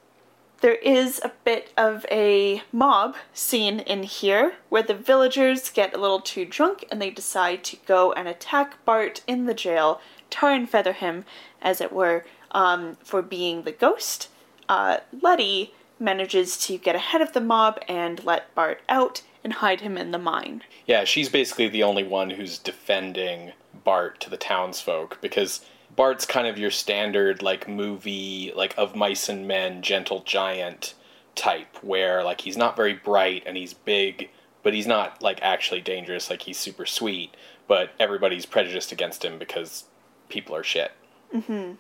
There 0.61 0.75
is 0.75 1.21
a 1.25 1.33
bit 1.43 1.73
of 1.77 2.05
a 2.11 2.63
mob 2.71 3.17
scene 3.33 3.81
in 3.81 4.03
here 4.03 4.57
where 4.69 4.83
the 4.83 4.95
villagers 4.95 5.71
get 5.71 5.95
a 5.95 5.99
little 5.99 6.21
too 6.21 6.45
drunk 6.45 6.85
and 6.91 7.01
they 7.01 7.11
decide 7.11 7.65
to 7.65 7.79
go 7.87 8.13
and 8.13 8.29
attack 8.29 8.85
Bart 8.85 9.23
in 9.27 9.47
the 9.47 9.55
jail, 9.55 10.03
tar 10.29 10.53
and 10.53 10.69
feather 10.69 10.93
him, 10.93 11.25
as 11.63 11.81
it 11.81 11.93
were, 11.93 12.27
um, 12.51 12.99
for 13.03 13.23
being 13.23 13.63
the 13.63 13.73
ghost. 13.73 14.29
Uh, 14.69 14.99
Letty 15.23 15.73
manages 16.01 16.57
to 16.67 16.79
get 16.79 16.95
ahead 16.95 17.21
of 17.21 17.33
the 17.33 17.41
mob 17.41 17.81
and 17.89 18.25
let 18.25 18.55
Bart 18.55 18.81
out 18.89 19.23
and 19.45 19.55
hide 19.55 19.81
him 19.81 19.97
in 19.97 20.11
the 20.11 20.19
mine. 20.19 20.63
yeah, 20.87 21.05
she's 21.05 21.29
basically 21.29 21.69
the 21.69 21.83
only 21.83 22.03
one 22.05 22.31
who's 22.31 22.59
defending 22.59 23.53
Bart 23.85 24.21
to 24.21 24.31
the 24.31 24.37
townsfolk 24.37 25.19
because 25.21 25.65
Bart's 25.95 26.27
kind 26.27 26.47
of 26.47 26.59
your 26.59 26.71
standard 26.71 27.43
like 27.43 27.69
movie 27.69 28.53
like 28.55 28.75
of 28.77 28.95
mice 28.95 29.29
and 29.29 29.47
men 29.49 29.83
gentle 29.83 30.23
giant 30.25 30.95
type 31.35 31.77
where 31.83 32.23
like 32.25 32.41
he's 32.41 32.57
not 32.57 32.77
very 32.77 32.95
bright 32.95 33.43
and 33.47 33.57
he's 33.57 33.73
big 33.73 34.29
but 34.63 34.75
he's 34.75 34.87
not 34.87 35.23
like 35.23 35.39
actually 35.41 35.81
dangerous 35.81 36.29
like 36.31 36.43
he's 36.43 36.59
super 36.59 36.85
sweet 36.85 37.37
but 37.69 37.91
everybody's 38.01 38.47
prejudiced 38.47 38.91
against 38.93 39.25
him 39.25 39.39
because 39.39 39.85
people 40.29 40.55
are 40.57 40.65
shit. 40.65 40.91
Mm-hmm. 41.35 41.73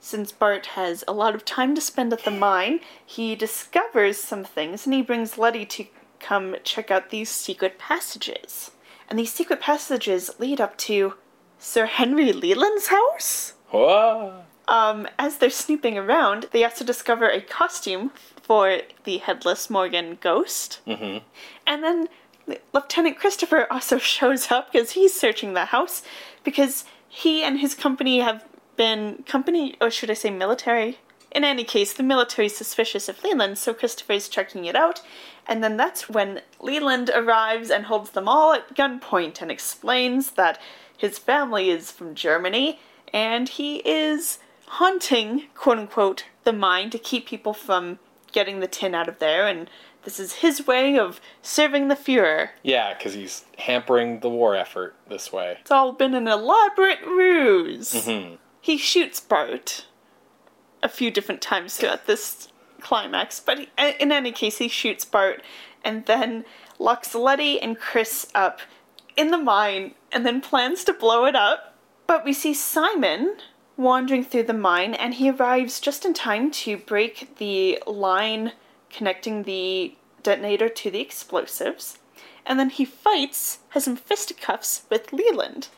Since 0.00 0.32
Bart 0.32 0.66
has 0.66 1.04
a 1.08 1.12
lot 1.12 1.34
of 1.34 1.44
time 1.44 1.74
to 1.74 1.80
spend 1.80 2.12
at 2.12 2.24
the 2.24 2.30
mine, 2.30 2.80
he 3.04 3.34
discovers 3.34 4.18
some 4.18 4.44
things 4.44 4.86
and 4.86 4.94
he 4.94 5.02
brings 5.02 5.38
Letty 5.38 5.66
to 5.66 5.86
come 6.20 6.56
check 6.64 6.90
out 6.90 7.10
these 7.10 7.30
secret 7.30 7.78
passages. 7.78 8.70
And 9.08 9.18
these 9.18 9.32
secret 9.32 9.60
passages 9.60 10.30
lead 10.38 10.60
up 10.60 10.76
to 10.78 11.14
Sir 11.58 11.86
Henry 11.86 12.32
Leland's 12.32 12.88
house? 12.88 13.54
Whoa. 13.70 14.44
Um, 14.68 15.08
as 15.18 15.38
they're 15.38 15.50
snooping 15.50 15.96
around, 15.96 16.46
they 16.52 16.62
also 16.62 16.84
discover 16.84 17.28
a 17.28 17.40
costume 17.40 18.12
for 18.40 18.80
the 19.04 19.18
headless 19.18 19.70
Morgan 19.70 20.18
ghost. 20.20 20.80
Mm-hmm. 20.86 21.24
And 21.66 21.82
then 21.82 22.08
Lieutenant 22.72 23.18
Christopher 23.18 23.66
also 23.70 23.98
shows 23.98 24.50
up 24.50 24.72
because 24.72 24.92
he's 24.92 25.18
searching 25.18 25.54
the 25.54 25.66
house 25.66 26.02
because 26.44 26.84
he 27.08 27.42
and 27.42 27.58
his 27.58 27.74
company 27.74 28.20
have 28.20 28.44
been 28.78 29.24
company, 29.26 29.76
or 29.82 29.90
should 29.90 30.10
I 30.10 30.14
say 30.14 30.30
military? 30.30 30.98
In 31.30 31.44
any 31.44 31.64
case, 31.64 31.92
the 31.92 32.02
military 32.02 32.46
is 32.46 32.56
suspicious 32.56 33.06
of 33.10 33.22
Leland, 33.22 33.58
so 33.58 33.74
Christopher's 33.74 34.30
checking 34.30 34.64
it 34.64 34.74
out. 34.74 35.02
And 35.46 35.62
then 35.62 35.76
that's 35.76 36.08
when 36.08 36.40
Leland 36.60 37.10
arrives 37.14 37.70
and 37.70 37.84
holds 37.84 38.10
them 38.10 38.28
all 38.28 38.54
at 38.54 38.74
gunpoint 38.74 39.42
and 39.42 39.50
explains 39.50 40.32
that 40.32 40.58
his 40.96 41.18
family 41.18 41.68
is 41.68 41.92
from 41.92 42.14
Germany 42.14 42.80
and 43.12 43.48
he 43.48 43.76
is 43.84 44.38
haunting, 44.66 45.44
quote 45.54 45.78
unquote, 45.78 46.24
the 46.44 46.52
mine 46.52 46.90
to 46.90 46.98
keep 46.98 47.26
people 47.26 47.52
from 47.52 47.98
getting 48.32 48.60
the 48.60 48.66
tin 48.66 48.94
out 48.94 49.08
of 49.08 49.18
there. 49.18 49.46
And 49.46 49.70
this 50.04 50.20
is 50.20 50.34
his 50.34 50.66
way 50.66 50.98
of 50.98 51.20
serving 51.42 51.88
the 51.88 51.94
Fuhrer. 51.94 52.50
Yeah, 52.62 52.94
because 52.94 53.14
he's 53.14 53.44
hampering 53.58 54.20
the 54.20 54.30
war 54.30 54.54
effort 54.54 54.94
this 55.08 55.32
way. 55.32 55.58
It's 55.60 55.70
all 55.70 55.92
been 55.92 56.14
an 56.14 56.28
elaborate 56.28 57.00
ruse. 57.06 57.92
Mm-hmm. 57.92 58.36
He 58.60 58.76
shoots 58.76 59.20
Bart. 59.20 59.86
a 60.82 60.88
few 60.88 61.10
different 61.10 61.40
times 61.40 61.76
throughout 61.76 62.06
this 62.06 62.48
climax. 62.80 63.40
But 63.40 63.58
he, 63.58 63.68
in 63.98 64.12
any 64.12 64.32
case, 64.32 64.58
he 64.58 64.68
shoots 64.68 65.04
Bart 65.04 65.42
and 65.84 66.06
then 66.06 66.44
locks 66.78 67.14
Letty 67.14 67.60
and 67.60 67.78
Chris 67.78 68.26
up 68.34 68.60
in 69.16 69.30
the 69.30 69.38
mine 69.38 69.94
and 70.12 70.24
then 70.24 70.40
plans 70.40 70.84
to 70.84 70.92
blow 70.92 71.24
it 71.24 71.34
up. 71.34 71.74
But 72.06 72.24
we 72.24 72.32
see 72.32 72.54
Simon 72.54 73.36
wandering 73.76 74.24
through 74.24 74.44
the 74.44 74.54
mine 74.54 74.94
and 74.94 75.14
he 75.14 75.30
arrives 75.30 75.80
just 75.80 76.04
in 76.04 76.14
time 76.14 76.50
to 76.50 76.76
break 76.76 77.36
the 77.36 77.82
line 77.86 78.52
connecting 78.90 79.42
the 79.42 79.94
detonator 80.22 80.68
to 80.68 80.90
the 80.90 81.00
explosives. 81.00 81.98
And 82.46 82.58
then 82.58 82.70
he 82.70 82.84
fights, 82.84 83.58
has 83.70 83.84
some 83.84 83.96
fisticuffs 83.96 84.84
with 84.90 85.12
Leland, 85.12 85.68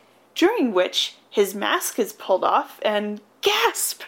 during 0.40 0.72
which 0.72 1.16
his 1.28 1.54
mask 1.54 1.98
is 1.98 2.14
pulled 2.14 2.44
off 2.44 2.80
and 2.82 3.20
gasp! 3.42 4.00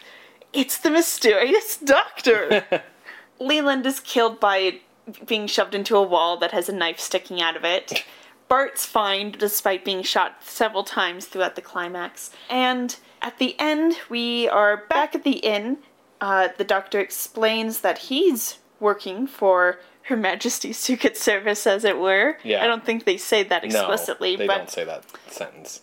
It's 0.54 0.78
the 0.78 0.88
mysterious 0.88 1.76
doctor! 1.76 2.64
Leland 3.38 3.84
is 3.84 4.00
killed 4.00 4.40
by 4.40 4.80
being 5.26 5.46
shoved 5.46 5.74
into 5.74 5.94
a 5.94 6.02
wall 6.02 6.38
that 6.38 6.52
has 6.52 6.70
a 6.70 6.74
knife 6.74 6.98
sticking 6.98 7.42
out 7.42 7.54
of 7.54 7.66
it. 7.66 8.06
Bart's 8.48 8.86
fine 8.86 9.32
despite 9.32 9.84
being 9.84 10.02
shot 10.02 10.42
several 10.42 10.84
times 10.84 11.26
throughout 11.26 11.54
the 11.54 11.60
climax. 11.60 12.30
And 12.48 12.96
at 13.20 13.36
the 13.36 13.54
end, 13.58 13.96
we 14.08 14.48
are 14.48 14.86
back 14.88 15.14
at 15.14 15.24
the 15.24 15.40
inn. 15.40 15.78
Uh, 16.18 16.48
the 16.56 16.64
doctor 16.64 16.98
explains 16.98 17.82
that 17.82 17.98
he's 17.98 18.58
working 18.80 19.26
for 19.26 19.80
Her 20.04 20.16
Majesty's 20.16 20.78
Secret 20.78 21.16
Service, 21.16 21.66
as 21.66 21.84
it 21.84 21.98
were. 21.98 22.38
Yeah. 22.42 22.62
I 22.62 22.66
don't 22.66 22.84
think 22.84 23.04
they 23.04 23.16
say 23.16 23.42
that 23.44 23.64
explicitly, 23.64 24.32
no, 24.32 24.38
they 24.38 24.46
but 24.46 24.56
don't 24.58 24.70
say 24.70 24.84
that 24.84 25.04
sentence. 25.28 25.80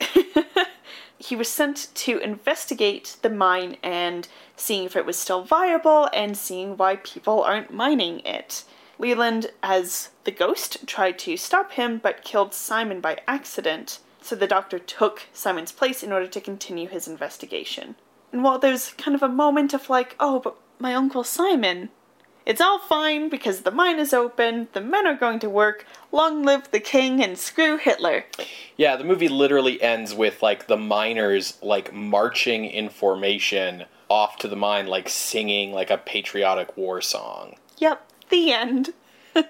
he 1.20 1.36
was 1.36 1.50
sent 1.50 1.90
to 1.94 2.18
investigate 2.20 3.18
the 3.22 3.30
mine 3.30 3.78
and 3.84 4.28
seeing 4.56 4.86
if 4.86 4.96
it 4.96 5.06
was 5.06 5.18
still 5.18 5.44
viable 5.44 6.10
and 6.14 6.38
seeing 6.38 6.78
why 6.78 6.98
people 6.98 7.44
aren't 7.44 7.74
mining 7.74 8.20
it. 8.22 8.64
Leland, 8.98 9.52
as 9.64 10.10
the 10.26 10.32
ghost, 10.32 10.86
tried 10.86 11.18
to 11.20 11.38
stop 11.38 11.74
him 11.74 11.98
but 11.98 12.24
killed 12.24 12.54
Simon 12.54 13.00
by 13.00 13.18
accident, 13.28 14.00
so 14.22 14.36
the 14.36 14.48
doctor 14.48 14.78
took 14.78 15.24
Simon's 15.34 15.72
place 15.72 16.04
in 16.04 16.12
order 16.12 16.28
to 16.28 16.42
continue 16.42 16.88
his 16.88 17.08
investigation. 17.08 17.96
And 18.32 18.44
while 18.44 18.60
there's 18.60 18.92
kind 18.92 19.16
of 19.16 19.24
a 19.24 19.30
moment 19.30 19.74
of 19.74 19.90
like, 19.90 20.16
oh, 20.20 20.40
but 20.40 20.56
my 20.80 20.94
Uncle 20.94 21.24
Simon, 21.24 21.90
it's 22.50 22.60
all 22.60 22.80
fine 22.80 23.30
because 23.30 23.62
the 23.62 23.72
mine 23.72 24.00
is 24.00 24.14
open, 24.14 24.68
the 24.74 24.82
men 24.82 25.08
are 25.08 25.16
going 25.16 25.40
to 25.40 25.50
work, 25.50 25.86
long 26.12 26.44
live 26.44 26.70
the 26.72 26.82
king 26.82 27.24
and 27.24 27.38
screw 27.38 27.78
Hitler. 27.78 28.26
Yeah, 28.76 28.98
the 28.98 29.06
movie 29.06 29.30
literally 29.30 29.82
ends 29.82 30.14
with 30.14 30.42
like 30.42 30.68
the 30.68 30.76
miners 30.76 31.58
like 31.62 31.94
marching 31.94 32.66
in 32.66 32.90
formation 32.90 33.86
off 34.10 34.38
to 34.40 34.48
the 34.48 34.56
mine, 34.58 34.88
like 34.88 35.08
singing 35.08 35.72
like 35.72 35.90
a 35.90 35.98
patriotic 35.98 36.76
war 36.76 37.00
song. 37.00 37.56
Yep, 37.78 38.06
the 38.30 38.52
end. 38.52 38.90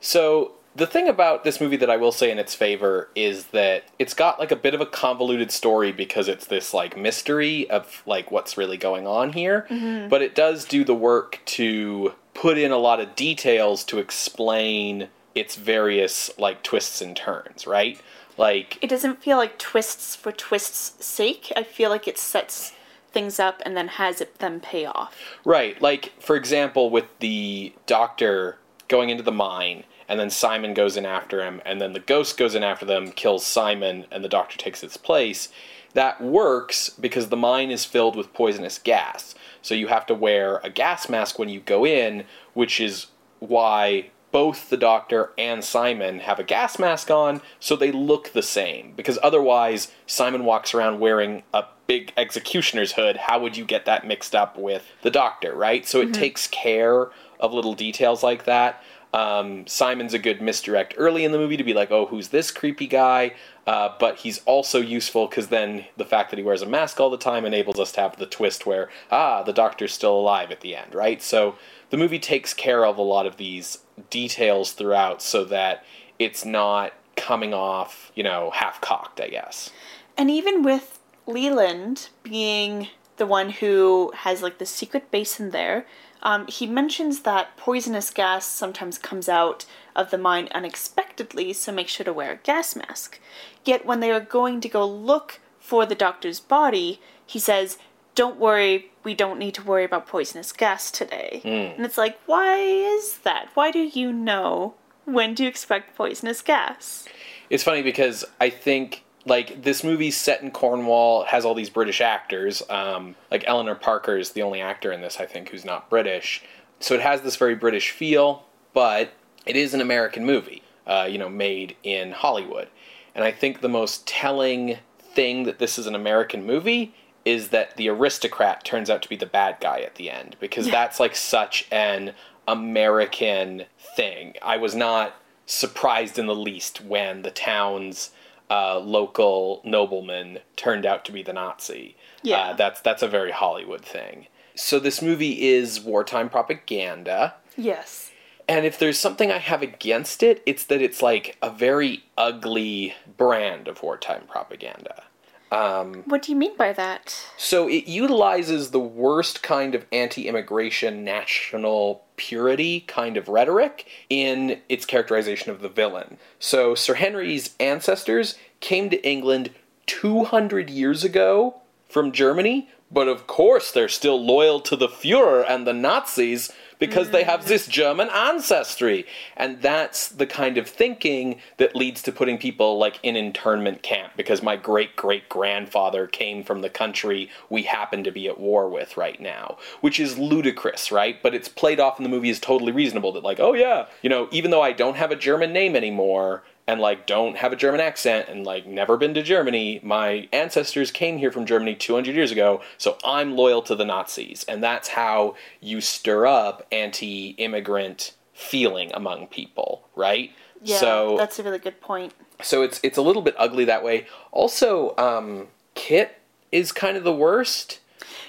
So 0.00 0.52
the 0.74 0.86
thing 0.86 1.08
about 1.08 1.44
this 1.44 1.60
movie 1.60 1.76
that 1.76 1.90
I 1.90 1.96
will 1.96 2.12
say 2.12 2.30
in 2.30 2.38
its 2.38 2.54
favor 2.54 3.10
is 3.14 3.46
that 3.46 3.84
it's 3.98 4.14
got 4.14 4.40
like 4.40 4.50
a 4.50 4.56
bit 4.56 4.74
of 4.74 4.80
a 4.80 4.86
convoluted 4.86 5.50
story 5.50 5.92
because 5.92 6.26
it's 6.26 6.46
this 6.46 6.72
like 6.72 6.96
mystery 6.96 7.68
of 7.70 8.02
like 8.06 8.30
what's 8.30 8.56
really 8.56 8.78
going 8.78 9.06
on 9.06 9.32
here, 9.32 9.66
mm-hmm. 9.68 10.08
but 10.08 10.22
it 10.22 10.34
does 10.34 10.64
do 10.64 10.84
the 10.84 10.94
work 10.94 11.40
to 11.44 12.14
put 12.34 12.58
in 12.58 12.70
a 12.70 12.78
lot 12.78 13.00
of 13.00 13.16
details 13.16 13.84
to 13.84 13.98
explain 13.98 15.08
its 15.34 15.56
various 15.56 16.30
like 16.38 16.62
twists 16.62 17.00
and 17.00 17.16
turns, 17.16 17.66
right? 17.66 18.00
Like 18.36 18.78
It 18.80 18.88
doesn't 18.88 19.22
feel 19.22 19.36
like 19.36 19.58
twists 19.58 20.16
for 20.16 20.32
twists' 20.32 21.04
sake. 21.04 21.52
I 21.56 21.62
feel 21.62 21.90
like 21.90 22.08
it 22.08 22.18
sets 22.18 22.72
things 23.12 23.38
up 23.40 23.60
and 23.64 23.76
then 23.76 23.88
has 23.88 24.20
it 24.20 24.38
them 24.38 24.60
pay 24.60 24.86
off. 24.86 25.18
Right. 25.44 25.80
Like, 25.80 26.12
for 26.20 26.36
example, 26.36 26.90
with 26.90 27.06
the 27.18 27.72
doctor 27.86 28.58
going 28.88 29.10
into 29.10 29.22
the 29.22 29.32
mine, 29.32 29.84
and 30.08 30.18
then 30.18 30.30
Simon 30.30 30.74
goes 30.74 30.96
in 30.96 31.06
after 31.06 31.44
him, 31.44 31.62
and 31.64 31.80
then 31.80 31.92
the 31.92 32.00
ghost 32.00 32.36
goes 32.36 32.56
in 32.56 32.64
after 32.64 32.84
them, 32.84 33.12
kills 33.12 33.46
Simon, 33.46 34.06
and 34.10 34.24
the 34.24 34.28
doctor 34.28 34.58
takes 34.58 34.82
its 34.82 34.96
place. 34.96 35.48
That 35.94 36.20
works 36.20 36.88
because 36.88 37.28
the 37.28 37.36
mine 37.36 37.70
is 37.70 37.84
filled 37.84 38.16
with 38.16 38.32
poisonous 38.32 38.78
gas. 38.78 39.34
So 39.62 39.74
you 39.74 39.88
have 39.88 40.06
to 40.06 40.14
wear 40.14 40.60
a 40.62 40.70
gas 40.70 41.08
mask 41.08 41.38
when 41.38 41.48
you 41.48 41.60
go 41.60 41.84
in, 41.84 42.24
which 42.54 42.80
is 42.80 43.06
why 43.40 44.10
both 44.32 44.70
the 44.70 44.76
doctor 44.76 45.32
and 45.36 45.64
Simon 45.64 46.20
have 46.20 46.38
a 46.38 46.44
gas 46.44 46.78
mask 46.78 47.10
on 47.10 47.40
so 47.58 47.74
they 47.74 47.90
look 47.90 48.32
the 48.32 48.42
same. 48.42 48.92
Because 48.96 49.18
otherwise, 49.22 49.90
Simon 50.06 50.44
walks 50.44 50.72
around 50.72 51.00
wearing 51.00 51.42
a 51.52 51.64
big 51.86 52.12
executioner's 52.16 52.92
hood. 52.92 53.16
How 53.16 53.40
would 53.40 53.56
you 53.56 53.64
get 53.64 53.84
that 53.86 54.06
mixed 54.06 54.34
up 54.34 54.56
with 54.56 54.86
the 55.02 55.10
doctor, 55.10 55.54
right? 55.54 55.86
So 55.86 56.00
it 56.00 56.04
mm-hmm. 56.04 56.12
takes 56.12 56.46
care 56.46 57.08
of 57.40 57.52
little 57.52 57.74
details 57.74 58.22
like 58.22 58.44
that. 58.44 58.82
Um, 59.12 59.66
Simon's 59.66 60.14
a 60.14 60.18
good 60.18 60.40
misdirect 60.40 60.94
early 60.96 61.24
in 61.24 61.32
the 61.32 61.38
movie 61.38 61.56
to 61.56 61.64
be 61.64 61.74
like, 61.74 61.90
oh, 61.90 62.06
who's 62.06 62.28
this 62.28 62.50
creepy 62.50 62.86
guy? 62.86 63.34
Uh, 63.66 63.94
but 63.98 64.18
he's 64.18 64.40
also 64.46 64.80
useful 64.80 65.26
because 65.26 65.48
then 65.48 65.84
the 65.96 66.04
fact 66.04 66.30
that 66.30 66.38
he 66.38 66.44
wears 66.44 66.62
a 66.62 66.66
mask 66.66 67.00
all 67.00 67.10
the 67.10 67.18
time 67.18 67.44
enables 67.44 67.78
us 67.80 67.92
to 67.92 68.00
have 68.00 68.16
the 68.16 68.26
twist 68.26 68.66
where, 68.66 68.88
ah, 69.10 69.42
the 69.42 69.52
doctor's 69.52 69.92
still 69.92 70.16
alive 70.18 70.50
at 70.50 70.60
the 70.60 70.76
end, 70.76 70.94
right? 70.94 71.20
So 71.22 71.56
the 71.90 71.96
movie 71.96 72.18
takes 72.20 72.54
care 72.54 72.84
of 72.84 72.98
a 72.98 73.02
lot 73.02 73.26
of 73.26 73.36
these 73.36 73.78
details 74.10 74.72
throughout 74.72 75.22
so 75.22 75.44
that 75.46 75.84
it's 76.18 76.44
not 76.44 76.92
coming 77.16 77.52
off, 77.52 78.12
you 78.14 78.22
know, 78.22 78.50
half 78.54 78.80
cocked, 78.80 79.20
I 79.20 79.28
guess. 79.28 79.70
And 80.16 80.30
even 80.30 80.62
with 80.62 81.00
Leland 81.26 82.08
being 82.22 82.88
the 83.16 83.26
one 83.26 83.50
who 83.50 84.12
has 84.16 84.42
like 84.42 84.58
the 84.58 84.66
secret 84.66 85.10
basin 85.10 85.50
there, 85.50 85.86
um, 86.22 86.46
he 86.46 86.66
mentions 86.66 87.20
that 87.20 87.56
poisonous 87.56 88.10
gas 88.10 88.46
sometimes 88.46 88.98
comes 88.98 89.28
out 89.28 89.64
of 89.96 90.10
the 90.10 90.18
mine 90.18 90.48
unexpectedly, 90.52 91.52
so 91.52 91.72
make 91.72 91.88
sure 91.88 92.04
to 92.04 92.12
wear 92.12 92.32
a 92.32 92.36
gas 92.36 92.76
mask. 92.76 93.18
Yet 93.64 93.86
when 93.86 94.00
they 94.00 94.10
are 94.10 94.20
going 94.20 94.60
to 94.60 94.68
go 94.68 94.86
look 94.86 95.40
for 95.58 95.86
the 95.86 95.94
doctor's 95.94 96.40
body, 96.40 97.00
he 97.26 97.38
says, 97.38 97.78
Don't 98.14 98.38
worry, 98.38 98.90
we 99.04 99.14
don't 99.14 99.38
need 99.38 99.54
to 99.54 99.62
worry 99.62 99.84
about 99.84 100.06
poisonous 100.06 100.52
gas 100.52 100.90
today. 100.90 101.40
And 101.76 101.84
it's 101.84 101.98
like, 101.98 102.18
why 102.26 102.56
is 102.58 103.18
that? 103.18 103.48
Why 103.54 103.70
do 103.70 103.78
you 103.78 104.12
know 104.12 104.74
when 105.04 105.34
to 105.36 105.46
expect 105.46 105.96
poisonous 105.96 106.42
gas? 106.42 107.06
It's 107.48 107.62
funny 107.62 107.82
because 107.82 108.24
I 108.40 108.50
think 108.50 109.04
like 109.26 109.62
this 109.62 109.84
movie's 109.84 110.16
set 110.16 110.42
in 110.42 110.50
Cornwall 110.50 111.24
has 111.24 111.44
all 111.44 111.54
these 111.54 111.70
British 111.70 112.00
actors. 112.00 112.62
Um, 112.70 113.16
like 113.30 113.44
Eleanor 113.46 113.74
Parker 113.74 114.16
is 114.16 114.32
the 114.32 114.42
only 114.42 114.60
actor 114.60 114.92
in 114.92 115.00
this 115.00 115.20
I 115.20 115.26
think 115.26 115.50
who's 115.50 115.64
not 115.64 115.90
British, 115.90 116.42
so 116.78 116.94
it 116.94 117.00
has 117.00 117.22
this 117.22 117.36
very 117.36 117.54
British 117.54 117.90
feel. 117.90 118.44
But 118.72 119.12
it 119.46 119.56
is 119.56 119.74
an 119.74 119.80
American 119.80 120.24
movie, 120.24 120.62
uh, 120.86 121.08
you 121.10 121.18
know, 121.18 121.28
made 121.28 121.76
in 121.82 122.12
Hollywood. 122.12 122.68
And 123.14 123.24
I 123.24 123.32
think 123.32 123.60
the 123.60 123.68
most 123.68 124.06
telling 124.06 124.78
thing 125.00 125.42
that 125.44 125.58
this 125.58 125.78
is 125.78 125.86
an 125.86 125.94
American 125.94 126.46
movie 126.46 126.94
is 127.24 127.48
that 127.48 127.76
the 127.76 127.88
aristocrat 127.88 128.64
turns 128.64 128.88
out 128.88 129.02
to 129.02 129.08
be 129.08 129.16
the 129.16 129.26
bad 129.26 129.56
guy 129.60 129.80
at 129.80 129.96
the 129.96 130.10
end 130.10 130.36
because 130.40 130.70
that's 130.70 131.00
like 131.00 131.14
such 131.14 131.66
an 131.70 132.14
American 132.48 133.64
thing. 133.96 134.34
I 134.42 134.56
was 134.56 134.74
not 134.74 135.14
surprised 135.46 136.18
in 136.18 136.26
the 136.26 136.34
least 136.34 136.82
when 136.82 137.22
the 137.22 137.30
town's 137.30 138.10
uh, 138.50 138.78
local 138.80 139.62
nobleman 139.64 140.40
turned 140.56 140.84
out 140.84 141.04
to 141.04 141.12
be 141.12 141.22
the 141.22 141.32
Nazi. 141.32 141.96
Yeah. 142.22 142.38
Uh, 142.38 142.52
that's 142.54 142.80
that's 142.80 143.02
a 143.02 143.08
very 143.08 143.30
Hollywood 143.30 143.84
thing. 143.84 144.26
So 144.54 144.78
this 144.78 145.00
movie 145.00 145.48
is 145.48 145.80
wartime 145.80 146.28
propaganda. 146.28 147.34
Yes. 147.56 148.10
And 148.48 148.66
if 148.66 148.78
there's 148.78 148.98
something 148.98 149.30
I 149.30 149.38
have 149.38 149.62
against 149.62 150.24
it, 150.24 150.42
it's 150.44 150.64
that 150.64 150.82
it's 150.82 151.02
like 151.02 151.36
a 151.40 151.50
very 151.50 152.02
ugly 152.18 152.94
brand 153.16 153.68
of 153.68 153.82
wartime 153.82 154.24
propaganda. 154.28 155.04
Um, 155.52 156.04
what 156.06 156.22
do 156.22 156.32
you 156.32 156.38
mean 156.38 156.56
by 156.56 156.72
that? 156.72 157.26
So 157.36 157.68
it 157.68 157.88
utilizes 157.88 158.70
the 158.70 158.80
worst 158.80 159.42
kind 159.42 159.74
of 159.74 159.84
anti 159.90 160.28
immigration 160.28 161.04
national 161.04 162.04
purity 162.16 162.80
kind 162.80 163.16
of 163.16 163.28
rhetoric 163.28 163.86
in 164.08 164.60
its 164.68 164.86
characterization 164.86 165.50
of 165.50 165.60
the 165.60 165.68
villain. 165.68 166.18
So 166.38 166.74
Sir 166.74 166.94
Henry's 166.94 167.54
ancestors 167.58 168.36
came 168.60 168.90
to 168.90 169.08
England 169.08 169.50
200 169.86 170.70
years 170.70 171.02
ago 171.02 171.56
from 171.88 172.12
Germany, 172.12 172.68
but 172.90 173.08
of 173.08 173.26
course 173.26 173.72
they're 173.72 173.88
still 173.88 174.24
loyal 174.24 174.60
to 174.60 174.76
the 174.76 174.86
Fuhrer 174.86 175.44
and 175.48 175.66
the 175.66 175.72
Nazis 175.72 176.52
because 176.80 177.10
they 177.10 177.22
have 177.22 177.46
this 177.46 177.62
mm-hmm. 177.62 177.70
German 177.70 178.10
ancestry. 178.10 179.06
And 179.36 179.62
that's 179.62 180.08
the 180.08 180.26
kind 180.26 180.58
of 180.58 180.66
thinking 180.66 181.40
that 181.58 181.76
leads 181.76 182.02
to 182.02 182.12
putting 182.12 182.38
people 182.38 182.78
like 182.78 182.98
in 183.04 183.14
internment 183.14 183.82
camp 183.82 184.14
because 184.16 184.42
my 184.42 184.56
great 184.56 184.96
great 184.96 185.28
grandfather 185.28 186.08
came 186.08 186.42
from 186.42 186.62
the 186.62 186.70
country 186.70 187.30
we 187.48 187.62
happen 187.62 188.02
to 188.02 188.10
be 188.10 188.26
at 188.26 188.40
war 188.40 188.68
with 188.68 188.96
right 188.96 189.20
now, 189.20 189.58
which 189.80 190.00
is 190.00 190.18
ludicrous, 190.18 190.90
right? 190.90 191.22
But 191.22 191.34
it's 191.34 191.48
played 191.48 191.78
off 191.78 191.98
in 191.98 192.02
the 192.02 192.08
movie 192.08 192.30
as 192.30 192.40
totally 192.40 192.72
reasonable 192.72 193.12
that, 193.12 193.22
like, 193.22 193.38
oh 193.38 193.52
yeah, 193.52 193.86
you 194.02 194.08
know, 194.08 194.28
even 194.32 194.50
though 194.50 194.62
I 194.62 194.72
don't 194.72 194.96
have 194.96 195.10
a 195.10 195.16
German 195.16 195.52
name 195.52 195.76
anymore, 195.76 196.42
and 196.70 196.80
like 196.80 197.04
don't 197.04 197.36
have 197.36 197.52
a 197.52 197.56
German 197.56 197.80
accent 197.80 198.28
and 198.28 198.46
like 198.46 198.64
never 198.64 198.96
been 198.96 199.12
to 199.14 199.22
Germany. 199.22 199.80
My 199.82 200.28
ancestors 200.32 200.92
came 200.92 201.18
here 201.18 201.32
from 201.32 201.44
Germany 201.44 201.74
200 201.74 202.14
years 202.14 202.30
ago, 202.30 202.62
so 202.78 202.96
I'm 203.04 203.36
loyal 203.36 203.60
to 203.62 203.74
the 203.74 203.84
Nazis. 203.84 204.44
And 204.46 204.62
that's 204.62 204.88
how 204.88 205.34
you 205.60 205.80
stir 205.80 206.26
up 206.26 206.64
anti-immigrant 206.70 208.14
feeling 208.32 208.92
among 208.94 209.26
people, 209.26 209.88
right? 209.96 210.30
Yeah, 210.62 210.76
so 210.76 211.16
that's 211.16 211.40
a 211.40 211.42
really 211.42 211.58
good 211.58 211.80
point. 211.80 212.12
so 212.40 212.62
it's 212.62 212.78
it's 212.84 212.98
a 212.98 213.02
little 213.02 213.22
bit 213.22 213.34
ugly 213.36 213.64
that 213.64 213.82
way. 213.82 214.06
Also, 214.30 214.94
um, 214.96 215.48
Kit 215.74 216.20
is 216.52 216.70
kind 216.70 216.96
of 216.96 217.02
the 217.02 217.12
worst. 217.12 217.80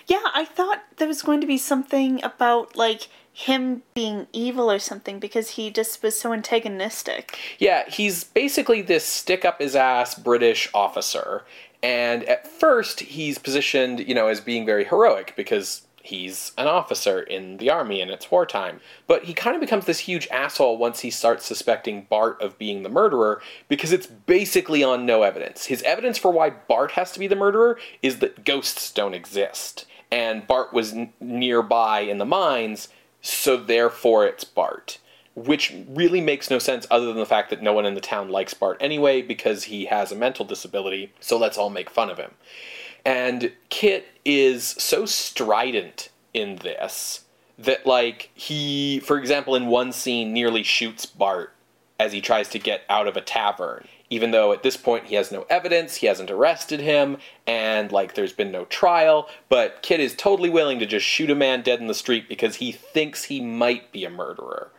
Yeah, 0.07 0.23
I 0.33 0.45
thought 0.45 0.81
there 0.97 1.07
was 1.07 1.21
going 1.21 1.41
to 1.41 1.47
be 1.47 1.57
something 1.59 2.23
about 2.23 2.75
like 2.75 3.07
him 3.33 3.83
being 3.93 4.27
evil 4.33 4.71
or 4.71 4.79
something 4.79 5.19
because 5.19 5.51
he 5.51 5.71
just 5.71 6.03
was 6.03 6.19
so 6.19 6.33
antagonistic. 6.33 7.37
Yeah, 7.59 7.89
he's 7.89 8.23
basically 8.23 8.81
this 8.81 9.05
stick 9.05 9.45
up 9.45 9.59
his 9.59 9.75
ass 9.75 10.15
British 10.15 10.69
officer. 10.73 11.43
And 11.83 12.23
at 12.25 12.47
first, 12.47 12.99
he's 12.99 13.37
positioned, 13.37 14.01
you 14.01 14.13
know, 14.13 14.27
as 14.27 14.41
being 14.41 14.65
very 14.65 14.83
heroic 14.83 15.33
because 15.35 15.83
he's 16.03 16.51
an 16.57 16.67
officer 16.67 17.21
in 17.21 17.57
the 17.57 17.69
army 17.69 18.01
and 18.01 18.11
it's 18.11 18.29
wartime. 18.29 18.81
But 19.07 19.25
he 19.25 19.33
kind 19.33 19.55
of 19.55 19.61
becomes 19.61 19.85
this 19.85 19.99
huge 19.99 20.27
asshole 20.29 20.77
once 20.77 20.99
he 20.99 21.09
starts 21.09 21.45
suspecting 21.45 22.07
Bart 22.09 22.41
of 22.41 22.57
being 22.57 22.83
the 22.83 22.89
murderer 22.89 23.41
because 23.67 23.91
it's 23.91 24.07
basically 24.07 24.83
on 24.83 25.05
no 25.05 25.23
evidence. 25.23 25.65
His 25.65 25.81
evidence 25.83 26.17
for 26.17 26.31
why 26.31 26.49
Bart 26.49 26.91
has 26.91 27.11
to 27.13 27.19
be 27.19 27.27
the 27.27 27.35
murderer 27.35 27.79
is 28.01 28.19
that 28.19 28.45
ghosts 28.45 28.91
don't 28.91 29.13
exist. 29.13 29.85
And 30.11 30.45
Bart 30.45 30.73
was 30.73 30.93
n- 30.93 31.13
nearby 31.19 32.01
in 32.01 32.17
the 32.17 32.25
mines, 32.25 32.89
so 33.21 33.57
therefore 33.57 34.25
it's 34.25 34.43
Bart 34.43 34.97
which 35.35 35.73
really 35.87 36.21
makes 36.21 36.49
no 36.49 36.59
sense 36.59 36.85
other 36.91 37.07
than 37.07 37.17
the 37.17 37.25
fact 37.25 37.49
that 37.49 37.61
no 37.61 37.73
one 37.73 37.85
in 37.85 37.93
the 37.93 38.01
town 38.01 38.29
likes 38.29 38.53
Bart 38.53 38.77
anyway 38.79 39.21
because 39.21 39.65
he 39.65 39.85
has 39.85 40.11
a 40.11 40.15
mental 40.15 40.45
disability, 40.45 41.13
so 41.19 41.37
let's 41.37 41.57
all 41.57 41.69
make 41.69 41.89
fun 41.89 42.09
of 42.09 42.17
him. 42.17 42.31
And 43.05 43.53
Kit 43.69 44.07
is 44.25 44.65
so 44.65 45.05
strident 45.05 46.09
in 46.33 46.57
this 46.57 47.23
that, 47.57 47.85
like, 47.85 48.29
he, 48.33 48.99
for 48.99 49.17
example, 49.17 49.55
in 49.55 49.67
one 49.67 49.91
scene 49.91 50.33
nearly 50.33 50.63
shoots 50.63 51.05
Bart 51.05 51.53
as 51.99 52.11
he 52.11 52.21
tries 52.21 52.49
to 52.49 52.59
get 52.59 52.81
out 52.89 53.07
of 53.07 53.15
a 53.15 53.21
tavern. 53.21 53.87
Even 54.11 54.31
though 54.31 54.51
at 54.51 54.61
this 54.61 54.75
point 54.75 55.05
he 55.05 55.15
has 55.15 55.31
no 55.31 55.45
evidence, 55.49 55.95
he 55.95 56.07
hasn't 56.07 56.29
arrested 56.29 56.81
him, 56.81 57.17
and 57.47 57.91
like 57.93 58.13
there's 58.13 58.33
been 58.33 58.51
no 58.51 58.65
trial, 58.65 59.27
but 59.47 59.81
Kit 59.81 60.01
is 60.01 60.13
totally 60.13 60.49
willing 60.49 60.79
to 60.79 60.85
just 60.85 61.05
shoot 61.05 61.31
a 61.31 61.35
man 61.35 61.61
dead 61.61 61.79
in 61.79 61.87
the 61.87 61.93
street 61.93 62.27
because 62.27 62.57
he 62.57 62.73
thinks 62.73 63.23
he 63.23 63.39
might 63.39 63.91
be 63.93 64.03
a 64.03 64.09
murderer. 64.09 64.69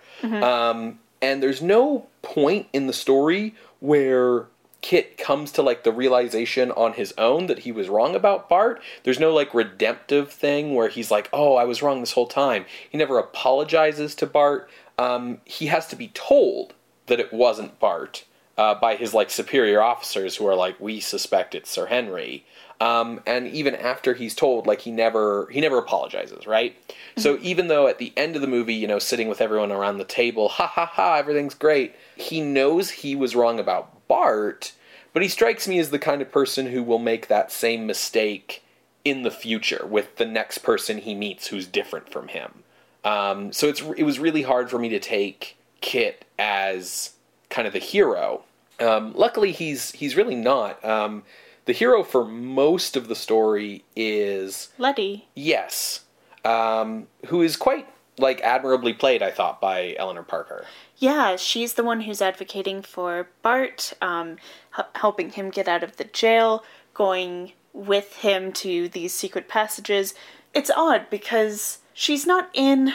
Um, 0.44 0.98
and 1.22 1.42
there's 1.42 1.62
no 1.62 2.06
point 2.20 2.68
in 2.74 2.86
the 2.86 2.92
story 2.92 3.54
where 3.80 4.46
Kit 4.82 5.16
comes 5.16 5.50
to 5.52 5.62
like 5.62 5.82
the 5.82 5.92
realization 5.92 6.70
on 6.72 6.92
his 6.92 7.14
own 7.16 7.46
that 7.46 7.60
he 7.60 7.72
was 7.72 7.88
wrong 7.88 8.14
about 8.14 8.48
Bart. 8.50 8.82
There's 9.04 9.18
no 9.18 9.32
like 9.32 9.54
redemptive 9.54 10.30
thing 10.30 10.74
where 10.74 10.88
he's 10.88 11.10
like, 11.10 11.30
"Oh, 11.32 11.56
I 11.56 11.64
was 11.64 11.82
wrong 11.82 12.00
this 12.00 12.12
whole 12.12 12.26
time." 12.26 12.66
He 12.90 12.98
never 12.98 13.18
apologizes 13.18 14.14
to 14.16 14.26
Bart. 14.26 14.68
Um, 14.98 15.40
he 15.44 15.66
has 15.66 15.86
to 15.88 15.96
be 15.96 16.08
told 16.08 16.74
that 17.06 17.18
it 17.18 17.32
wasn't 17.32 17.80
Bart 17.80 18.24
uh, 18.62 18.76
by 18.76 18.94
his 18.94 19.12
like 19.12 19.28
superior 19.28 19.82
officers 19.82 20.36
who 20.36 20.46
are 20.46 20.54
like, 20.54 20.78
"We 20.80 21.00
suspect 21.00 21.56
it's 21.56 21.68
Sir 21.68 21.86
Henry." 21.86 22.46
Um, 22.80 23.20
and 23.26 23.48
even 23.48 23.74
after 23.74 24.14
he's 24.14 24.36
told, 24.36 24.68
like 24.68 24.82
he 24.82 24.92
never 24.92 25.48
he 25.50 25.60
never 25.60 25.78
apologizes, 25.78 26.46
right? 26.46 26.76
So 27.16 27.38
even 27.42 27.66
though 27.66 27.88
at 27.88 27.98
the 27.98 28.12
end 28.16 28.36
of 28.36 28.42
the 28.42 28.46
movie, 28.46 28.74
you 28.74 28.86
know, 28.86 29.00
sitting 29.00 29.26
with 29.26 29.40
everyone 29.40 29.72
around 29.72 29.98
the 29.98 30.04
table, 30.04 30.48
ha 30.48 30.68
ha 30.68 30.86
ha, 30.86 31.16
everything's 31.16 31.54
great, 31.54 31.96
he 32.14 32.40
knows 32.40 32.90
he 32.90 33.16
was 33.16 33.34
wrong 33.34 33.58
about 33.58 34.06
Bart, 34.06 34.72
but 35.12 35.22
he 35.22 35.28
strikes 35.28 35.66
me 35.66 35.80
as 35.80 35.90
the 35.90 35.98
kind 35.98 36.22
of 36.22 36.30
person 36.30 36.66
who 36.66 36.84
will 36.84 37.00
make 37.00 37.26
that 37.26 37.50
same 37.50 37.84
mistake 37.84 38.62
in 39.04 39.22
the 39.22 39.30
future 39.32 39.84
with 39.88 40.16
the 40.16 40.24
next 40.24 40.58
person 40.58 40.98
he 40.98 41.16
meets 41.16 41.48
who's 41.48 41.66
different 41.66 42.08
from 42.12 42.28
him. 42.28 42.62
Um, 43.02 43.52
so 43.52 43.66
it's 43.66 43.80
it 43.96 44.04
was 44.04 44.20
really 44.20 44.42
hard 44.42 44.70
for 44.70 44.78
me 44.78 44.88
to 44.90 45.00
take 45.00 45.56
Kit 45.80 46.24
as 46.38 47.14
kind 47.52 47.66
of 47.66 47.72
the 47.72 47.80
hero. 47.80 48.44
Um, 48.82 49.12
luckily, 49.14 49.52
he's 49.52 49.92
he's 49.92 50.16
really 50.16 50.34
not. 50.34 50.84
Um, 50.84 51.22
the 51.64 51.72
hero 51.72 52.02
for 52.02 52.24
most 52.24 52.96
of 52.96 53.08
the 53.08 53.14
story 53.14 53.84
is 53.94 54.70
Letty. 54.78 55.28
yes, 55.34 56.00
um, 56.44 57.06
who 57.26 57.40
is 57.42 57.56
quite 57.56 57.86
like 58.18 58.40
admirably 58.42 58.92
played, 58.92 59.22
I 59.22 59.30
thought, 59.30 59.60
by 59.60 59.94
Eleanor 59.98 60.22
Parker. 60.22 60.66
Yeah, 60.98 61.36
she's 61.36 61.74
the 61.74 61.84
one 61.84 62.02
who's 62.02 62.20
advocating 62.20 62.82
for 62.82 63.28
Bart, 63.42 63.92
um, 64.02 64.36
h- 64.78 64.84
helping 64.96 65.30
him 65.30 65.50
get 65.50 65.66
out 65.68 65.82
of 65.82 65.96
the 65.96 66.04
jail, 66.04 66.62
going 66.94 67.52
with 67.72 68.16
him 68.16 68.52
to 68.52 68.88
these 68.88 69.14
secret 69.14 69.48
passages. 69.48 70.14
It's 70.52 70.70
odd 70.70 71.06
because 71.10 71.78
she's 71.94 72.26
not 72.26 72.50
in 72.52 72.92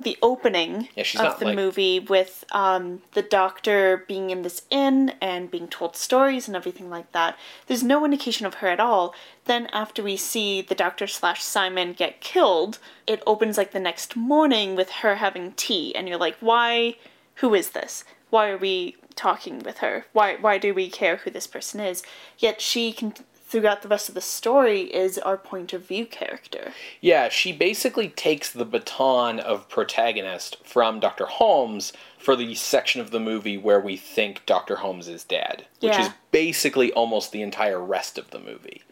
the 0.00 0.16
opening 0.22 0.88
Yeah, 0.94 1.04
of 1.26 1.38
the 1.40 1.46
like- 1.46 1.56
movie 1.56 1.98
with 1.98 2.44
um, 2.52 3.02
the 3.12 3.22
doctor 3.22 4.04
being 4.06 4.30
in 4.30 4.42
this 4.42 4.62
inn 4.70 5.14
and 5.20 5.50
being 5.50 5.66
told 5.68 5.96
stories 5.96 6.46
and 6.46 6.56
everything 6.56 6.88
like 6.88 7.10
that. 7.12 7.36
There's 7.66 7.82
no 7.82 8.04
indication 8.04 8.46
of 8.46 8.54
her 8.54 8.68
at 8.68 8.80
all. 8.80 9.14
Then 9.46 9.66
after 9.72 10.02
we 10.02 10.16
see 10.16 10.60
the 10.62 10.74
doctor 10.74 11.06
slash 11.06 11.42
Simon 11.42 11.94
get 11.94 12.20
killed, 12.20 12.78
it 13.06 13.22
opens 13.26 13.58
like 13.58 13.72
the 13.72 13.80
next 13.80 14.14
morning 14.14 14.76
with 14.76 14.90
her 15.02 15.16
having 15.16 15.52
tea, 15.52 15.94
and 15.94 16.08
you're 16.08 16.18
like, 16.18 16.36
why? 16.40 16.96
Who 17.36 17.54
is 17.54 17.70
this? 17.70 18.04
Why 18.30 18.50
are 18.50 18.58
we 18.58 18.96
talking 19.14 19.60
with 19.60 19.78
her? 19.78 20.06
Why 20.12 20.36
why 20.36 20.58
do 20.58 20.74
we 20.74 20.88
care 20.90 21.16
who 21.16 21.30
this 21.30 21.46
person 21.46 21.80
is? 21.80 22.02
Yet 22.38 22.60
she 22.60 22.92
can 22.92 23.14
throughout 23.48 23.82
the 23.82 23.88
rest 23.88 24.08
of 24.08 24.14
the 24.14 24.20
story 24.20 24.82
is 24.82 25.16
our 25.18 25.36
point 25.38 25.72
of 25.72 25.86
view 25.86 26.04
character. 26.04 26.72
Yeah, 27.00 27.28
she 27.30 27.50
basically 27.52 28.08
takes 28.08 28.50
the 28.50 28.64
baton 28.66 29.40
of 29.40 29.68
protagonist 29.68 30.58
from 30.64 31.00
Dr. 31.00 31.24
Holmes 31.26 31.92
for 32.18 32.36
the 32.36 32.54
section 32.54 33.00
of 33.00 33.10
the 33.10 33.20
movie 33.20 33.56
where 33.56 33.80
we 33.80 33.96
think 33.96 34.44
Dr. 34.44 34.76
Holmes 34.76 35.08
is 35.08 35.24
dead, 35.24 35.64
which 35.80 35.94
Yeah. 35.94 36.02
is 36.06 36.10
basically 36.30 36.92
almost 36.92 37.32
the 37.32 37.40
entire 37.42 37.80
rest 37.80 38.18
of 38.18 38.30
the 38.30 38.38
movie. 38.38 38.82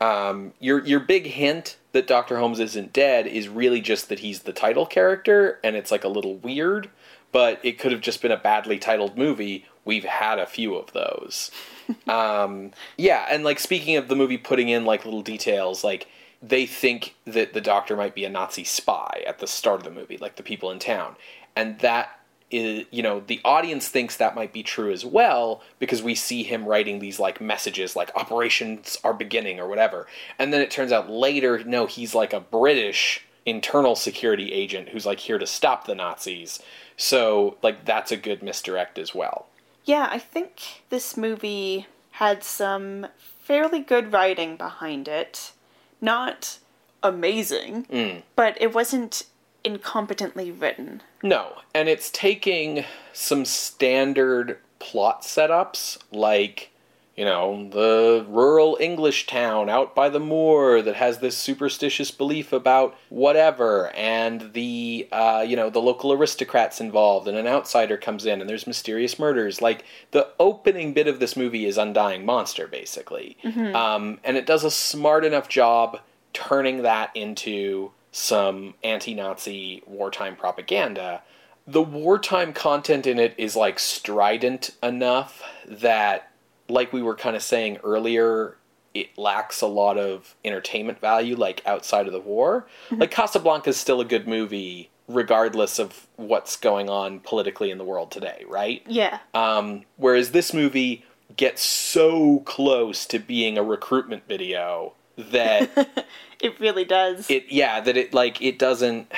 Um, 0.00 0.52
your 0.60 0.84
your 0.86 1.00
big 1.00 1.26
hint 1.26 1.76
that 1.92 2.06
Dr. 2.06 2.36
Holmes 2.38 2.60
isn't 2.60 2.92
dead 2.92 3.26
is 3.26 3.48
really 3.48 3.80
just 3.80 4.08
that 4.08 4.20
he's 4.20 4.40
the 4.42 4.52
title 4.52 4.86
character, 4.86 5.58
and 5.64 5.74
it's 5.74 5.90
like 5.90 6.04
a 6.04 6.08
little 6.08 6.36
weird. 6.36 6.90
But 7.32 7.58
it 7.62 7.78
could 7.78 7.92
have 7.92 8.00
just 8.00 8.22
been 8.22 8.30
a 8.32 8.36
badly 8.36 8.78
titled 8.78 9.18
movie. 9.18 9.66
We've 9.86 10.04
had 10.04 10.38
a 10.38 10.46
few 10.46 10.74
of 10.74 10.92
those. 10.92 11.50
um, 12.06 12.72
yeah, 12.98 13.26
and 13.30 13.42
like 13.44 13.58
speaking 13.58 13.96
of 13.96 14.08
the 14.08 14.16
movie 14.16 14.36
putting 14.36 14.68
in 14.68 14.84
like 14.84 15.06
little 15.06 15.22
details, 15.22 15.82
like 15.82 16.08
they 16.42 16.66
think 16.66 17.14
that 17.24 17.54
the 17.54 17.60
doctor 17.62 17.96
might 17.96 18.14
be 18.14 18.24
a 18.24 18.28
Nazi 18.28 18.64
spy 18.64 19.24
at 19.26 19.38
the 19.38 19.46
start 19.46 19.80
of 19.80 19.84
the 19.84 19.90
movie, 19.90 20.18
like 20.18 20.36
the 20.36 20.42
people 20.42 20.70
in 20.70 20.78
town. 20.78 21.16
And 21.54 21.78
that 21.78 22.20
is, 22.50 22.84
you 22.90 23.02
know, 23.02 23.22
the 23.26 23.40
audience 23.44 23.88
thinks 23.88 24.16
that 24.16 24.34
might 24.34 24.52
be 24.52 24.62
true 24.62 24.92
as 24.92 25.04
well 25.04 25.62
because 25.78 26.02
we 26.02 26.14
see 26.14 26.42
him 26.42 26.66
writing 26.66 26.98
these 26.98 27.18
like 27.18 27.40
messages 27.40 27.96
like 27.96 28.14
operations 28.14 28.98
are 29.02 29.14
beginning 29.14 29.58
or 29.58 29.66
whatever. 29.66 30.06
And 30.38 30.52
then 30.52 30.60
it 30.60 30.70
turns 30.70 30.92
out 30.92 31.10
later, 31.10 31.64
no, 31.64 31.86
he's 31.86 32.14
like 32.14 32.32
a 32.32 32.40
British 32.40 33.24
internal 33.46 33.94
security 33.94 34.52
agent 34.52 34.88
who's 34.90 35.06
like 35.06 35.20
here 35.20 35.38
to 35.38 35.46
stop 35.46 35.86
the 35.86 35.94
Nazis. 35.94 36.60
So, 36.96 37.56
like, 37.62 37.84
that's 37.84 38.10
a 38.10 38.16
good 38.16 38.42
misdirect 38.42 38.98
as 38.98 39.14
well. 39.14 39.46
Yeah, 39.86 40.08
I 40.10 40.18
think 40.18 40.82
this 40.90 41.16
movie 41.16 41.86
had 42.12 42.42
some 42.42 43.06
fairly 43.40 43.80
good 43.80 44.12
writing 44.12 44.56
behind 44.56 45.06
it. 45.06 45.52
Not 46.00 46.58
amazing, 47.02 47.84
hmm. 47.84 48.18
but 48.34 48.60
it 48.60 48.74
wasn't 48.74 49.24
incompetently 49.64 50.60
written. 50.60 51.02
No, 51.22 51.52
and 51.72 51.88
it's 51.88 52.10
taking 52.10 52.84
some 53.12 53.44
standard 53.44 54.58
plot 54.80 55.22
setups 55.22 55.98
like, 56.10 56.70
you 57.16 57.24
know, 57.24 57.68
the 57.70 58.26
rural 58.28 58.76
English 58.78 59.26
town 59.26 59.70
out 59.70 59.94
by 59.94 60.08
the 60.10 60.20
moor 60.20 60.82
that 60.82 60.96
has 60.96 61.18
this 61.18 61.36
superstitious 61.36 62.10
belief 62.10 62.52
about 62.52 62.94
whatever, 63.08 63.88
and 63.94 64.52
the, 64.52 65.08
uh, 65.10 65.42
you 65.46 65.56
know, 65.56 65.70
the 65.70 65.80
local 65.80 66.12
aristocrats 66.12 66.80
involved, 66.80 67.26
and 67.26 67.38
an 67.38 67.46
outsider 67.46 67.96
comes 67.96 68.26
in, 68.26 68.40
and 68.40 68.50
there's 68.50 68.66
mysterious 68.66 69.18
murders. 69.18 69.62
Like, 69.62 69.84
the 70.10 70.28
opening 70.38 70.92
bit 70.92 71.08
of 71.08 71.18
this 71.18 71.36
movie 71.36 71.64
is 71.64 71.78
Undying 71.78 72.26
Monster, 72.26 72.66
basically. 72.66 73.38
Um, 73.74 74.20
and 74.22 74.36
it 74.36 74.44
does 74.44 74.62
a 74.64 74.70
smart 74.70 75.24
enough 75.24 75.48
job 75.48 76.00
turning 76.34 76.82
that 76.82 77.10
into 77.14 77.92
some 78.12 78.74
anti 78.84 79.14
Nazi 79.14 79.82
wartime 79.86 80.36
propaganda. 80.36 81.22
The 81.66 81.82
wartime 81.82 82.52
content 82.52 83.06
in 83.06 83.18
it 83.18 83.34
is 83.38 83.56
like 83.56 83.78
strident 83.78 84.70
enough 84.82 85.42
that, 85.66 86.30
like 86.68 86.92
we 86.92 87.02
were 87.02 87.14
kind 87.14 87.36
of 87.36 87.42
saying 87.42 87.78
earlier, 87.84 88.56
it 88.94 89.16
lacks 89.18 89.60
a 89.60 89.66
lot 89.66 89.98
of 89.98 90.34
entertainment 90.44 91.00
value, 91.00 91.36
like 91.36 91.62
outside 91.66 92.06
of 92.06 92.12
the 92.12 92.20
war. 92.20 92.66
Like 92.90 93.10
Casablanca 93.10 93.70
is 93.70 93.76
still 93.76 94.00
a 94.00 94.04
good 94.04 94.26
movie 94.26 94.90
regardless 95.08 95.78
of 95.78 96.06
what's 96.16 96.56
going 96.56 96.90
on 96.90 97.20
politically 97.20 97.70
in 97.70 97.78
the 97.78 97.84
world 97.84 98.10
today, 98.10 98.44
right? 98.48 98.82
Yeah. 98.88 99.18
Um, 99.34 99.84
whereas 99.96 100.32
this 100.32 100.52
movie 100.52 101.04
gets 101.36 101.62
so 101.62 102.40
close 102.40 103.06
to 103.06 103.18
being 103.18 103.58
a 103.58 103.62
recruitment 103.62 104.26
video 104.26 104.94
that 105.16 106.06
it 106.40 106.58
really 106.60 106.84
does. 106.84 107.28
it 107.30 107.44
yeah 107.48 107.80
that 107.80 107.96
it 107.96 108.14
like 108.14 108.40
it 108.40 108.58
doesn't 108.58 109.10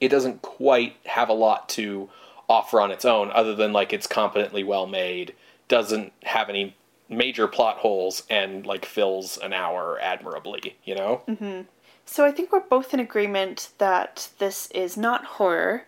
it 0.00 0.08
doesn't 0.08 0.40
quite 0.42 0.94
have 1.06 1.28
a 1.28 1.32
lot 1.32 1.68
to 1.68 2.08
offer 2.48 2.80
on 2.80 2.90
its 2.90 3.04
own 3.04 3.30
other 3.32 3.54
than 3.54 3.72
like 3.72 3.92
it's 3.92 4.06
competently 4.06 4.62
well 4.62 4.86
made 4.86 5.34
doesn't 5.68 6.12
have 6.22 6.48
any 6.48 6.76
major 7.08 7.46
plot 7.46 7.78
holes 7.78 8.22
and 8.28 8.66
like 8.66 8.84
fills 8.84 9.38
an 9.38 9.52
hour 9.52 9.98
admirably 10.00 10.76
you 10.84 10.94
know 10.94 11.22
so 12.10 12.24
I 12.24 12.30
think 12.30 12.52
we're 12.52 12.60
both 12.60 12.94
in 12.94 13.00
agreement 13.00 13.68
that 13.76 14.30
this 14.38 14.70
is 14.70 14.96
not 14.96 15.26
horror. 15.26 15.84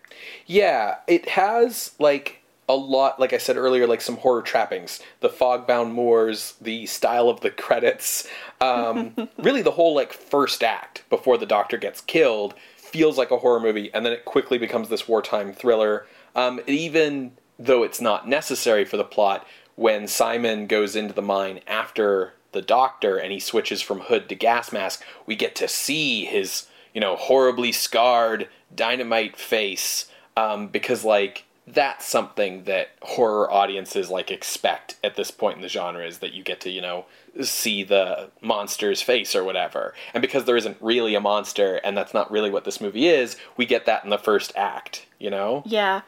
Yeah, 0.46 0.96
it 1.06 1.30
has 1.30 1.92
like 1.98 2.42
a 2.68 2.76
lot, 2.76 3.18
like 3.18 3.32
I 3.32 3.38
said 3.38 3.56
earlier, 3.56 3.86
like 3.86 4.02
some 4.02 4.18
horror 4.18 4.42
trappings. 4.42 5.00
The 5.20 5.30
fog-bound 5.30 5.94
moors, 5.94 6.54
the 6.60 6.84
style 6.86 7.30
of 7.30 7.40
the 7.40 7.50
credits, 7.50 8.28
um, 8.60 9.28
really 9.38 9.62
the 9.62 9.72
whole 9.72 9.94
like 9.94 10.12
first 10.12 10.62
act 10.62 11.04
before 11.08 11.38
the 11.38 11.46
doctor 11.46 11.78
gets 11.78 12.02
killed 12.02 12.54
feels 12.76 13.16
like 13.16 13.30
a 13.30 13.38
horror 13.38 13.60
movie, 13.60 13.92
and 13.94 14.04
then 14.04 14.12
it 14.12 14.24
quickly 14.24 14.58
becomes 14.58 14.88
this 14.88 15.08
wartime 15.08 15.52
thriller. 15.54 16.06
Um, 16.36 16.60
even 16.66 17.32
though 17.58 17.82
it's 17.82 18.00
not 18.00 18.28
necessary 18.28 18.84
for 18.84 18.96
the 18.98 19.04
plot, 19.04 19.46
when 19.80 20.06
Simon 20.06 20.66
goes 20.66 20.94
into 20.94 21.14
the 21.14 21.22
mine 21.22 21.58
after 21.66 22.34
the 22.52 22.60
doctor 22.60 23.16
and 23.16 23.32
he 23.32 23.40
switches 23.40 23.80
from 23.80 24.00
hood 24.00 24.28
to 24.28 24.34
gas 24.34 24.72
mask, 24.72 25.02
we 25.24 25.34
get 25.34 25.56
to 25.56 25.66
see 25.66 26.26
his, 26.26 26.66
you 26.92 27.00
know, 27.00 27.16
horribly 27.16 27.72
scarred 27.72 28.46
dynamite 28.74 29.38
face 29.38 30.10
um, 30.36 30.66
because, 30.68 31.02
like, 31.02 31.44
that's 31.66 32.04
something 32.04 32.64
that 32.64 32.90
horror 33.00 33.50
audiences 33.50 34.10
like 34.10 34.30
expect 34.30 34.96
at 35.02 35.16
this 35.16 35.30
point 35.30 35.56
in 35.56 35.62
the 35.62 35.68
genre 35.68 36.04
is 36.04 36.18
that 36.18 36.32
you 36.32 36.42
get 36.42 36.60
to 36.60 36.68
you 36.68 36.80
know 36.80 37.04
see 37.42 37.84
the 37.84 38.28
monster's 38.40 39.00
face 39.00 39.36
or 39.36 39.44
whatever 39.44 39.94
and 40.12 40.20
because 40.20 40.46
there 40.46 40.56
isn't 40.56 40.76
really 40.80 41.14
a 41.14 41.20
monster 41.20 41.76
and 41.84 41.96
that's 41.96 42.12
not 42.12 42.28
really 42.28 42.50
what 42.50 42.64
this 42.64 42.80
movie 42.80 43.06
is 43.06 43.36
we 43.56 43.64
get 43.64 43.86
that 43.86 44.02
in 44.02 44.10
the 44.10 44.18
first 44.18 44.52
act 44.56 45.06
you 45.20 45.30
know 45.30 45.62
Yeah. 45.64 46.00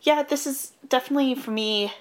Yeah, 0.00 0.22
this 0.22 0.46
is 0.46 0.72
definitely 0.88 1.34
for 1.34 1.50
me 1.50 1.92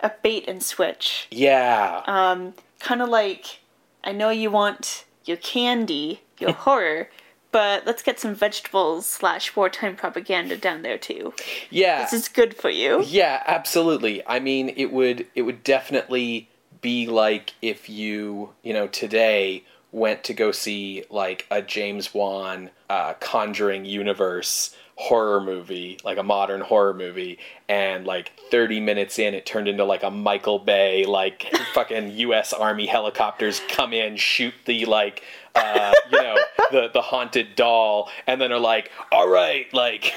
a 0.00 0.10
bait 0.22 0.44
and 0.48 0.62
switch. 0.62 1.26
yeah 1.30 2.02
Um, 2.06 2.54
kind 2.80 3.02
of 3.02 3.08
like 3.08 3.60
I 4.04 4.12
know 4.12 4.30
you 4.30 4.50
want 4.50 5.04
your 5.24 5.36
candy, 5.38 6.22
your 6.38 6.52
horror, 6.66 7.08
but 7.50 7.86
let's 7.86 8.02
get 8.02 8.20
some 8.20 8.34
vegetables 8.34 9.06
slash 9.06 9.56
wartime 9.56 9.96
propaganda 9.96 10.56
down 10.56 10.82
there 10.82 10.98
too. 10.98 11.32
yeah 11.70 12.02
This 12.02 12.12
is 12.12 12.28
good 12.28 12.54
for 12.56 12.70
you. 12.70 13.02
Yeah, 13.04 13.42
absolutely. 13.46 14.26
I 14.26 14.38
mean, 14.38 14.70
it 14.76 14.92
would 14.92 15.26
it 15.34 15.42
would 15.42 15.64
definitely 15.64 16.48
be 16.80 17.06
like 17.06 17.54
if 17.60 17.88
you, 17.88 18.50
you 18.62 18.72
know, 18.72 18.86
today 18.86 19.64
went 19.90 20.22
to 20.24 20.34
go 20.34 20.52
see 20.52 21.04
like 21.10 21.46
a 21.50 21.62
James 21.62 22.12
Wan 22.14 22.70
uh, 22.90 23.14
Conjuring 23.14 23.84
universe 23.84 24.76
horror 24.98 25.40
movie, 25.40 25.96
like 26.02 26.18
a 26.18 26.22
modern 26.24 26.60
horror 26.60 26.92
movie, 26.92 27.38
and 27.68 28.04
like 28.04 28.32
30 28.50 28.80
minutes 28.80 29.18
in 29.18 29.32
it 29.32 29.46
turned 29.46 29.68
into 29.68 29.84
like 29.84 30.02
a 30.02 30.10
Michael 30.10 30.58
Bay 30.58 31.06
like 31.06 31.54
fucking 31.74 32.10
US 32.10 32.52
Army 32.52 32.86
helicopters 32.86 33.62
come 33.68 33.92
in, 33.92 34.16
shoot 34.16 34.52
the 34.66 34.84
like 34.86 35.22
uh, 35.54 35.92
you 36.10 36.20
know, 36.20 36.36
the 36.70 36.90
the 36.92 37.00
haunted 37.00 37.54
doll, 37.54 38.10
and 38.26 38.40
then 38.40 38.52
are 38.52 38.58
like, 38.58 38.90
"All 39.12 39.28
right, 39.28 39.72
like, 39.72 40.12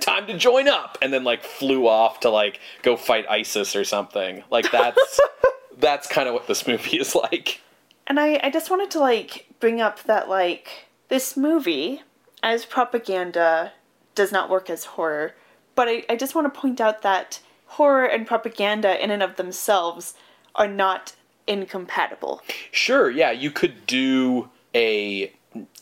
time 0.00 0.26
to 0.26 0.36
join 0.36 0.68
up," 0.68 0.98
and 1.00 1.12
then 1.12 1.24
like 1.24 1.42
flew 1.42 1.86
off 1.86 2.20
to 2.20 2.30
like 2.30 2.60
go 2.82 2.96
fight 2.96 3.26
ISIS 3.28 3.74
or 3.74 3.84
something. 3.84 4.44
Like 4.50 4.70
that's 4.70 5.20
that's 5.78 6.06
kind 6.06 6.28
of 6.28 6.34
what 6.34 6.46
this 6.46 6.66
movie 6.66 6.98
is 6.98 7.14
like. 7.14 7.60
And 8.06 8.20
I, 8.20 8.40
I 8.42 8.50
just 8.50 8.70
wanted 8.70 8.90
to 8.92 9.00
like 9.00 9.46
bring 9.58 9.80
up 9.80 10.02
that 10.04 10.28
like 10.28 10.88
this 11.08 11.36
movie 11.36 12.02
as 12.42 12.64
propaganda 12.64 13.72
does 14.18 14.32
not 14.32 14.50
work 14.50 14.68
as 14.68 14.84
horror. 14.84 15.34
But 15.74 15.88
I, 15.88 16.04
I 16.10 16.16
just 16.16 16.34
want 16.34 16.52
to 16.52 16.60
point 16.60 16.80
out 16.80 17.02
that 17.02 17.40
horror 17.66 18.04
and 18.04 18.26
propaganda 18.26 19.02
in 19.02 19.10
and 19.10 19.22
of 19.22 19.36
themselves 19.36 20.14
are 20.54 20.68
not 20.68 21.14
incompatible. 21.46 22.42
Sure, 22.72 23.08
yeah, 23.08 23.30
you 23.30 23.50
could 23.50 23.86
do 23.86 24.50
a 24.74 25.32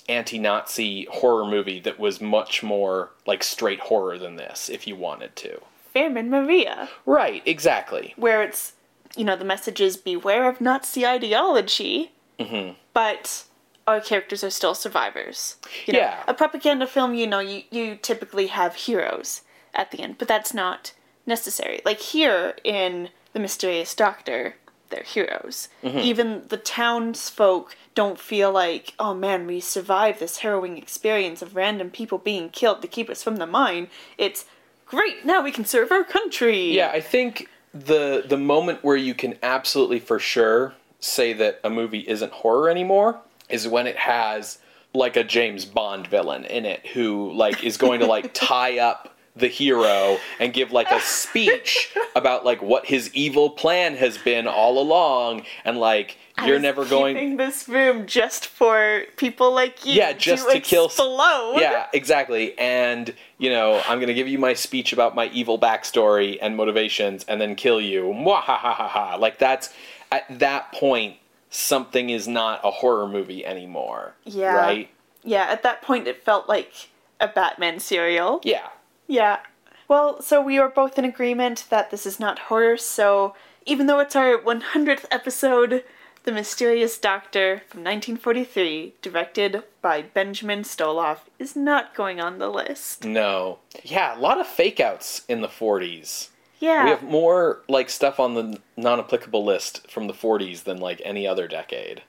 anti-Nazi 0.09 1.09
horror 1.11 1.47
movie 1.47 1.80
that 1.80 1.99
was 1.99 2.20
much 2.20 2.62
more 2.62 3.11
like 3.26 3.43
straight 3.43 3.80
horror 3.80 4.18
than 4.18 4.37
this 4.37 4.68
if 4.68 4.87
you 4.87 4.95
wanted 4.95 5.34
to. 5.34 5.61
Fairman 5.95 6.28
Maria, 6.28 6.89
Right, 7.07 7.43
exactly. 7.47 8.12
where 8.16 8.43
it's, 8.43 8.74
you 9.16 9.24
know, 9.24 9.34
the 9.34 9.45
message 9.45 9.80
is 9.80 9.97
beware 9.97 10.49
of 10.49 10.61
Nazi 10.61 11.07
ideology, 11.07 12.12
mm-hmm. 12.39 12.74
but 12.93 13.45
our 13.87 14.01
characters 14.01 14.43
are 14.43 14.51
still 14.51 14.74
survivors. 14.74 15.57
You 15.87 15.95
know, 15.95 15.99
Yeah. 16.01 16.22
A 16.26 16.34
propaganda 16.34 16.87
film, 16.87 17.14
you 17.14 17.26
know, 17.26 17.39
you, 17.39 17.62
you 17.70 17.97
typically 17.97 18.49
have 18.49 18.74
heroes 18.74 19.43
at 19.74 19.91
the 19.91 20.01
end, 20.01 20.16
but 20.18 20.28
that's 20.28 20.53
not 20.53 20.93
necessary. 21.24 21.80
Like 21.84 22.01
here 22.01 22.57
in 22.64 23.11
The 23.32 23.41
Mysterious 23.41 23.95
Doctor, 23.95 24.57
they're 24.91 25.03
heroes. 25.03 25.68
Mm-hmm. 25.82 25.99
Even 25.99 26.43
the 26.49 26.57
townsfolk 26.57 27.76
don't 27.95 28.18
feel 28.18 28.53
like, 28.53 28.95
oh 28.99 29.14
man, 29.14 29.47
we 29.47 29.61
survived 29.61 30.20
this 30.20 30.39
harrowing 30.39 30.78
experience 30.78 31.43
of 31.43 31.57
random 31.57 31.91
people 31.91 32.18
being 32.18 32.49
killed 32.51 32.82
to 32.82 32.89
keep 32.89 33.09
us 33.09 33.22
from 33.22 33.37
the 33.37 33.47
mine. 33.47 33.89
It's 34.18 34.47
great, 34.87 35.24
now 35.24 35.43
we 35.43 35.51
can 35.51 35.64
serve 35.64 35.91
our 35.91 36.05
country. 36.05 36.72
Yeah, 36.72 36.91
I 36.93 37.01
think 37.01 37.49
the 37.74 38.24
the 38.26 38.39
moment 38.39 38.82
where 38.82 38.97
you 38.97 39.14
can 39.14 39.37
absolutely 39.43 39.99
for 39.99 40.18
sure 40.18 40.74
say 41.01 41.32
that 41.34 41.61
a 41.62 41.68
movie 41.68 42.09
isn't 42.09 42.32
horror 42.32 42.70
anymore 42.70 43.20
is 43.49 43.66
when 43.68 43.86
it 43.86 43.97
has 43.97 44.59
like 44.94 45.16
a 45.16 45.24
James 45.24 45.64
Bond 45.64 46.07
villain 46.07 46.44
in 46.44 46.64
it 46.64 46.86
who 46.86 47.32
like 47.32 47.62
is 47.62 47.76
going 47.76 48.01
to 48.01 48.07
like 48.07 48.30
tie 48.34 48.78
up 48.78 49.14
the 49.36 49.49
hero 49.49 50.16
and 50.40 50.55
give 50.55 50.72
like 50.72 50.90
a 50.90 51.01
speech 51.01 51.94
about 52.16 52.44
like 52.44 52.62
what 52.62 52.86
his 52.86 53.12
evil 53.14 53.51
plan 53.51 53.94
has 53.94 54.16
been 54.16 54.47
all 54.47 54.80
along 54.80 55.42
and 55.64 55.78
like 55.78 56.16
I 56.38 56.47
you're 56.49 56.59
never 56.59 56.84
going 56.84 57.36
this 57.36 57.68
room 57.68 58.07
just 58.07 58.47
for 58.47 59.05
people 59.16 59.53
like 59.53 59.86
you. 59.86 59.94
Yeah, 59.94 60.12
just 60.12 60.51
to 60.51 60.61
kill 60.61 60.86
s- 60.86 60.92
explode. 60.92 61.59
Yeah, 61.61 61.86
exactly. 61.94 62.59
And, 62.59 63.14
you 63.38 63.49
know, 63.49 63.82
I'm 63.86 63.99
to 64.01 64.14
give 64.14 64.28
you 64.28 64.38
my 64.38 64.53
speech 64.53 64.92
about 64.92 65.14
my 65.14 65.28
evil 65.28 65.59
backstory 65.59 66.38
and 66.42 66.55
motivations 66.57 67.24
and 67.24 67.40
then 67.40 67.55
kill 67.55 67.80
you. 67.80 68.05
Mwahahaha. 68.05 69.18
Like, 69.18 69.38
that's, 69.38 69.72
at 70.12 70.24
that 70.38 70.72
point, 70.72 71.16
something 71.51 72.11
is 72.11 72.26
not 72.28 72.61
a 72.64 72.70
horror 72.70 73.09
movie 73.09 73.44
anymore. 73.44 74.14
Yeah. 74.24 74.55
Right? 74.55 74.90
Yeah, 75.22 75.44
at 75.44 75.62
that 75.62 75.82
point 75.82 76.07
it 76.07 76.22
felt 76.22 76.49
like 76.49 76.88
a 77.20 77.28
Batman 77.28 77.80
serial. 77.80 78.40
Yeah. 78.44 78.68
Yeah. 79.07 79.40
Well, 79.88 80.20
so 80.20 80.40
we 80.40 80.59
are 80.59 80.68
both 80.68 80.99
in 80.99 81.05
agreement 81.05 81.66
that 81.70 81.90
this 81.90 82.07
is 82.07 82.18
not 82.18 82.40
horror, 82.40 82.76
so 82.76 83.34
even 83.64 83.86
though 83.86 84.01
it's 84.01 84.16
our 84.16 84.38
100th 84.38 85.07
episode, 85.11 85.84
The 86.24 86.32
Mysterious 86.32 86.99
Doctor 86.99 87.62
from 87.68 87.80
1943, 87.84 88.94
directed 89.01 89.62
by 89.82 90.03
Benjamin 90.03 90.62
Stoloff, 90.62 91.18
is 91.38 91.55
not 91.55 91.94
going 91.94 92.20
on 92.20 92.38
the 92.38 92.49
list. 92.49 93.05
No. 93.05 93.59
Yeah, 93.84 94.16
a 94.16 94.20
lot 94.20 94.40
of 94.40 94.47
fake 94.47 94.80
outs 94.80 95.22
in 95.28 95.40
the 95.40 95.49
40s. 95.49 96.30
Yeah. 96.59 96.84
We 96.84 96.90
have 96.90 97.02
more, 97.02 97.62
like, 97.68 97.90
stuff 97.90 98.18
on 98.18 98.34
the 98.34 98.59
non 98.76 98.98
applicable 98.98 99.44
list 99.44 99.90
from 99.90 100.07
the 100.07 100.14
40s 100.14 100.64
than, 100.64 100.78
like, 100.78 101.02
any 101.04 101.26
other 101.26 101.46
decade. 101.48 102.02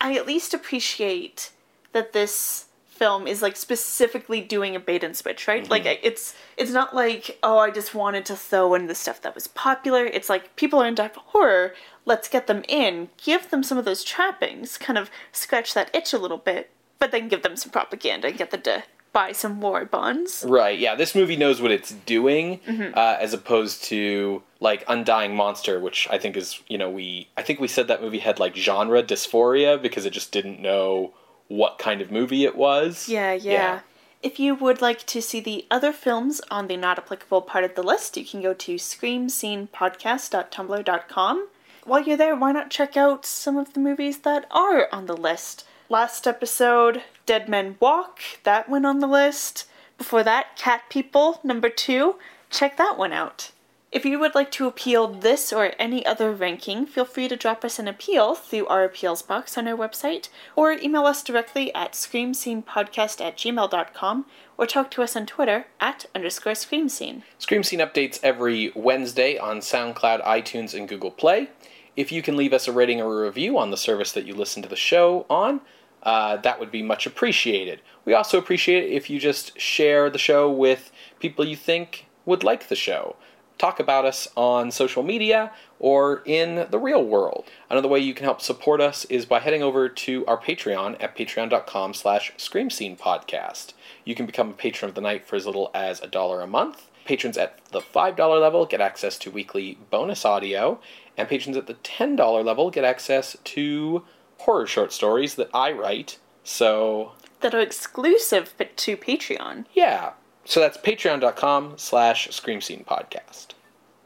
I 0.00 0.14
at 0.14 0.26
least 0.26 0.52
appreciate 0.52 1.52
that 1.92 2.12
this 2.12 2.66
film 3.02 3.26
is 3.26 3.42
like 3.42 3.56
specifically 3.56 4.40
doing 4.40 4.76
a 4.76 4.80
bait 4.80 5.02
and 5.02 5.16
switch, 5.16 5.48
right? 5.48 5.68
Like 5.68 5.84
mm-hmm. 5.84 6.06
it's 6.06 6.36
it's 6.56 6.70
not 6.70 6.94
like 6.94 7.36
oh 7.42 7.58
I 7.58 7.70
just 7.70 7.96
wanted 7.96 8.24
to 8.26 8.36
throw 8.36 8.74
in 8.74 8.86
the 8.86 8.94
stuff 8.94 9.22
that 9.22 9.34
was 9.34 9.48
popular. 9.48 10.04
It's 10.04 10.28
like 10.28 10.54
people 10.54 10.80
are 10.80 10.86
into 10.86 11.10
horror. 11.14 11.74
Let's 12.04 12.28
get 12.28 12.46
them 12.46 12.62
in, 12.68 13.08
give 13.16 13.50
them 13.50 13.64
some 13.64 13.76
of 13.76 13.84
those 13.84 14.04
trappings, 14.04 14.78
kind 14.78 14.98
of 14.98 15.10
scratch 15.32 15.74
that 15.74 15.94
itch 15.94 16.12
a 16.12 16.18
little 16.18 16.38
bit, 16.38 16.70
but 16.98 17.10
then 17.10 17.26
give 17.26 17.42
them 17.42 17.56
some 17.56 17.72
propaganda 17.72 18.28
and 18.28 18.38
get 18.38 18.52
them 18.52 18.62
to 18.62 18.84
buy 19.12 19.32
some 19.32 19.60
war 19.60 19.84
bonds. 19.84 20.44
Right. 20.48 20.78
Yeah. 20.78 20.94
This 20.94 21.14
movie 21.14 21.36
knows 21.36 21.60
what 21.60 21.70
it's 21.70 21.92
doing, 21.92 22.60
Mm-hmm. 22.66 22.94
uh, 22.96 23.16
as 23.20 23.34
opposed 23.34 23.84
to 23.84 24.42
like 24.60 24.84
Undying 24.88 25.34
Monster, 25.36 25.78
which 25.80 26.08
I 26.10 26.18
think 26.18 26.36
is 26.36 26.60
you 26.68 26.78
know 26.78 26.90
we 26.90 27.28
I 27.36 27.42
think 27.42 27.60
we 27.60 27.68
said 27.68 27.88
that 27.88 28.00
movie 28.02 28.18
had 28.20 28.38
like 28.38 28.56
genre 28.56 29.02
dysphoria 29.02 29.80
because 29.80 30.06
it 30.06 30.12
just 30.12 30.32
didn't 30.32 30.60
know 30.60 31.12
what 31.48 31.78
kind 31.78 32.00
of 32.00 32.10
movie 32.10 32.44
it 32.44 32.56
was. 32.56 33.08
Yeah, 33.08 33.32
yeah. 33.34 33.52
Yeah. 33.52 33.80
If 34.22 34.38
you 34.38 34.54
would 34.54 34.80
like 34.80 35.04
to 35.08 35.20
see 35.20 35.40
the 35.40 35.66
other 35.68 35.92
films 35.92 36.40
on 36.50 36.68
the 36.68 36.76
not 36.76 36.96
applicable 36.96 37.42
part 37.42 37.64
of 37.64 37.74
the 37.74 37.82
list, 37.82 38.16
you 38.16 38.24
can 38.24 38.40
go 38.40 38.54
to 38.54 38.76
screamscenepodcast.tumblr.com. 38.76 41.48
While 41.84 42.02
you're 42.02 42.16
there, 42.16 42.36
why 42.36 42.52
not 42.52 42.70
check 42.70 42.96
out 42.96 43.26
some 43.26 43.56
of 43.56 43.72
the 43.74 43.80
movies 43.80 44.18
that 44.18 44.46
are 44.52 44.88
on 44.92 45.06
the 45.06 45.16
list? 45.16 45.64
Last 45.92 46.26
episode, 46.26 47.02
Dead 47.26 47.50
Men 47.50 47.76
Walk, 47.78 48.20
that 48.44 48.66
went 48.66 48.86
on 48.86 49.00
the 49.00 49.06
list. 49.06 49.66
Before 49.98 50.22
that, 50.22 50.56
Cat 50.56 50.84
People 50.88 51.38
number 51.44 51.68
two, 51.68 52.14
check 52.48 52.78
that 52.78 52.96
one 52.96 53.12
out. 53.12 53.50
If 53.90 54.06
you 54.06 54.18
would 54.18 54.34
like 54.34 54.50
to 54.52 54.66
appeal 54.66 55.06
this 55.06 55.52
or 55.52 55.72
any 55.78 56.06
other 56.06 56.32
ranking, 56.32 56.86
feel 56.86 57.04
free 57.04 57.28
to 57.28 57.36
drop 57.36 57.62
us 57.62 57.78
an 57.78 57.88
appeal 57.88 58.34
through 58.34 58.68
our 58.68 58.84
appeals 58.84 59.20
box 59.20 59.58
on 59.58 59.68
our 59.68 59.76
website, 59.76 60.30
or 60.56 60.72
email 60.72 61.04
us 61.04 61.22
directly 61.22 61.74
at 61.74 61.92
screamscenepodcast 61.92 63.20
at 63.20 63.36
gmail.com, 63.36 64.24
or 64.56 64.66
talk 64.66 64.90
to 64.92 65.02
us 65.02 65.14
on 65.14 65.26
Twitter 65.26 65.66
at 65.78 66.06
underscore 66.14 66.54
screamscene. 66.54 67.20
Scream 67.36 67.62
Scene 67.62 67.80
updates 67.80 68.18
every 68.22 68.72
Wednesday 68.74 69.36
on 69.36 69.58
SoundCloud, 69.58 70.24
iTunes, 70.24 70.72
and 70.72 70.88
Google 70.88 71.10
Play. 71.10 71.50
If 71.94 72.10
you 72.10 72.22
can 72.22 72.38
leave 72.38 72.54
us 72.54 72.66
a 72.66 72.72
rating 72.72 73.02
or 73.02 73.22
a 73.22 73.26
review 73.26 73.58
on 73.58 73.70
the 73.70 73.76
service 73.76 74.12
that 74.12 74.24
you 74.24 74.34
listen 74.34 74.62
to 74.62 74.68
the 74.70 74.74
show 74.74 75.26
on, 75.28 75.60
uh, 76.02 76.36
that 76.38 76.58
would 76.58 76.70
be 76.70 76.82
much 76.82 77.06
appreciated. 77.06 77.80
We 78.04 78.14
also 78.14 78.38
appreciate 78.38 78.84
it 78.84 78.92
if 78.92 79.08
you 79.08 79.20
just 79.20 79.58
share 79.58 80.10
the 80.10 80.18
show 80.18 80.50
with 80.50 80.90
people 81.20 81.44
you 81.44 81.56
think 81.56 82.06
would 82.24 82.42
like 82.42 82.68
the 82.68 82.76
show. 82.76 83.16
Talk 83.58 83.78
about 83.78 84.04
us 84.04 84.26
on 84.36 84.72
social 84.72 85.04
media 85.04 85.52
or 85.78 86.22
in 86.24 86.66
the 86.70 86.78
real 86.78 87.04
world. 87.04 87.44
Another 87.70 87.86
way 87.86 88.00
you 88.00 88.14
can 88.14 88.24
help 88.24 88.40
support 88.40 88.80
us 88.80 89.04
is 89.04 89.24
by 89.24 89.38
heading 89.38 89.62
over 89.62 89.88
to 89.88 90.26
our 90.26 90.38
Patreon 90.38 91.00
at 91.00 91.16
patreon.com 91.16 91.94
slash 91.94 92.32
screamscenepodcast. 92.38 93.74
You 94.04 94.14
can 94.16 94.26
become 94.26 94.50
a 94.50 94.54
patron 94.54 94.88
of 94.88 94.94
the 94.96 95.00
night 95.00 95.26
for 95.26 95.36
as 95.36 95.46
little 95.46 95.70
as 95.74 96.00
a 96.00 96.08
dollar 96.08 96.40
a 96.40 96.46
month. 96.46 96.90
Patrons 97.04 97.36
at 97.36 97.64
the 97.66 97.80
$5 97.80 98.40
level 98.40 98.66
get 98.66 98.80
access 98.80 99.18
to 99.18 99.30
weekly 99.30 99.78
bonus 99.90 100.24
audio, 100.24 100.80
and 101.16 101.28
patrons 101.28 101.56
at 101.56 101.66
the 101.66 101.74
$10 101.74 102.44
level 102.44 102.70
get 102.70 102.84
access 102.84 103.36
to 103.44 104.04
horror 104.42 104.66
short 104.66 104.92
stories 104.92 105.34
that 105.36 105.50
I 105.54 105.72
write. 105.72 106.18
So, 106.44 107.12
That 107.40 107.54
are 107.54 107.60
exclusive 107.60 108.54
but 108.58 108.76
to 108.78 108.96
Patreon. 108.96 109.66
yeah. 109.74 110.12
So 110.44 110.58
that's 110.58 110.76
patreon.com 110.76 111.74
slash 111.76 112.28
scream 112.30 112.60
scene 112.60 112.84
podcast. 112.88 113.48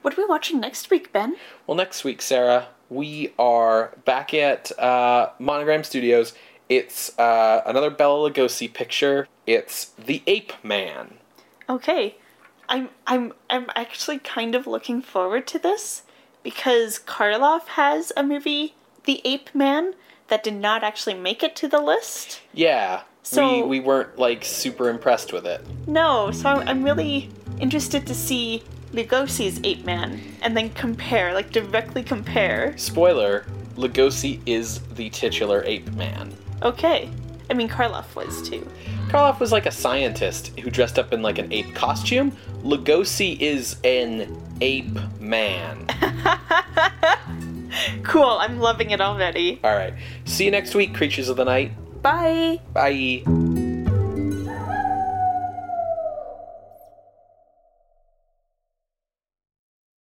What 0.03 0.13
are 0.19 0.21
we 0.23 0.27
watching 0.27 0.61
next 0.61 0.91
week, 0.91 1.11
Ben? 1.13 1.37
Well, 1.67 1.77
next 1.79 2.05
week, 2.05 2.21
Sarah, 2.21 2.69
we 2.91 3.33
are 3.39 3.97
back 4.05 4.35
at 4.35 4.71
uh, 4.79 5.31
Monogram 5.39 5.83
Studios. 5.83 6.35
It's 6.69 7.19
uh, 7.19 7.63
another 7.65 7.89
Bela 7.91 8.31
Lugosi 8.31 8.71
picture. 8.73 9.27
It's 9.47 9.87
The 10.05 10.23
Ape 10.27 10.53
Man. 10.63 11.15
Okay. 11.71 12.17
I'm 12.69 12.91
I'm 13.07 13.33
I'm 13.49 13.69
actually 13.75 14.19
kind 14.19 14.55
of 14.55 14.67
looking 14.67 15.01
forward 15.01 15.47
to 15.49 15.59
this 15.59 16.03
because 16.43 16.99
Karloff 16.99 17.67
has 17.69 18.13
a 18.17 18.23
movie, 18.23 18.75
The 19.05 19.23
Ape 19.25 19.55
Man, 19.55 19.95
that 20.29 20.43
did 20.43 20.55
not 20.55 20.83
actually 20.83 21.15
make 21.15 21.43
it 21.43 21.57
to 21.57 21.69
the 21.69 21.81
list. 21.81 22.41
Yeah. 22.53 23.03
So- 23.23 23.63
we, 23.63 23.63
we 23.63 23.81
weren't 23.81 24.19
like 24.19 24.45
super 24.45 24.89
impressed 24.89 25.33
with 25.33 25.47
it. 25.47 25.65
No, 25.87 26.31
so 26.31 26.49
I'm, 26.49 26.69
I'm 26.69 26.83
really 26.83 27.31
interested 27.61 28.07
to 28.07 28.15
see 28.15 28.63
Lugosi's 28.93 29.61
Ape 29.65 29.85
Man 29.85 30.21
and 30.43 30.57
then 30.57 30.71
compare, 30.71 31.35
like 31.35 31.51
directly 31.51 32.03
compare. 32.03 32.77
Spoiler 32.79 33.45
Lugosi 33.77 34.41
is 34.47 34.81
the 34.95 35.11
titular 35.11 35.63
ape 35.65 35.91
man. 35.93 36.33
Okay. 36.63 37.11
I 37.51 37.55
mean, 37.55 37.69
Karloff 37.69 38.15
was 38.17 38.49
too. 38.49 38.67
Karloff 39.09 39.39
was 39.39 39.53
like 39.53 39.67
a 39.67 39.71
scientist 39.71 40.59
who 40.59 40.71
dressed 40.71 40.99
up 40.99 41.13
in 41.13 41.23
like 41.23 41.39
an 41.39 41.53
ape 41.53 41.75
costume. 41.75 42.33
Lugosi 42.65 43.39
is 43.39 43.77
an 43.85 44.41
ape 44.61 44.99
man. 45.21 45.87
Cool, 48.03 48.39
I'm 48.41 48.59
loving 48.59 48.91
it 48.91 49.01
already. 49.01 49.61
All 49.65 49.75
right. 49.75 49.95
See 50.25 50.45
you 50.45 50.51
next 50.51 50.75
week, 50.75 50.95
creatures 50.95 51.29
of 51.29 51.37
the 51.37 51.45
night. 51.45 51.73
Bye! 52.03 52.61
Bye. 52.73 53.46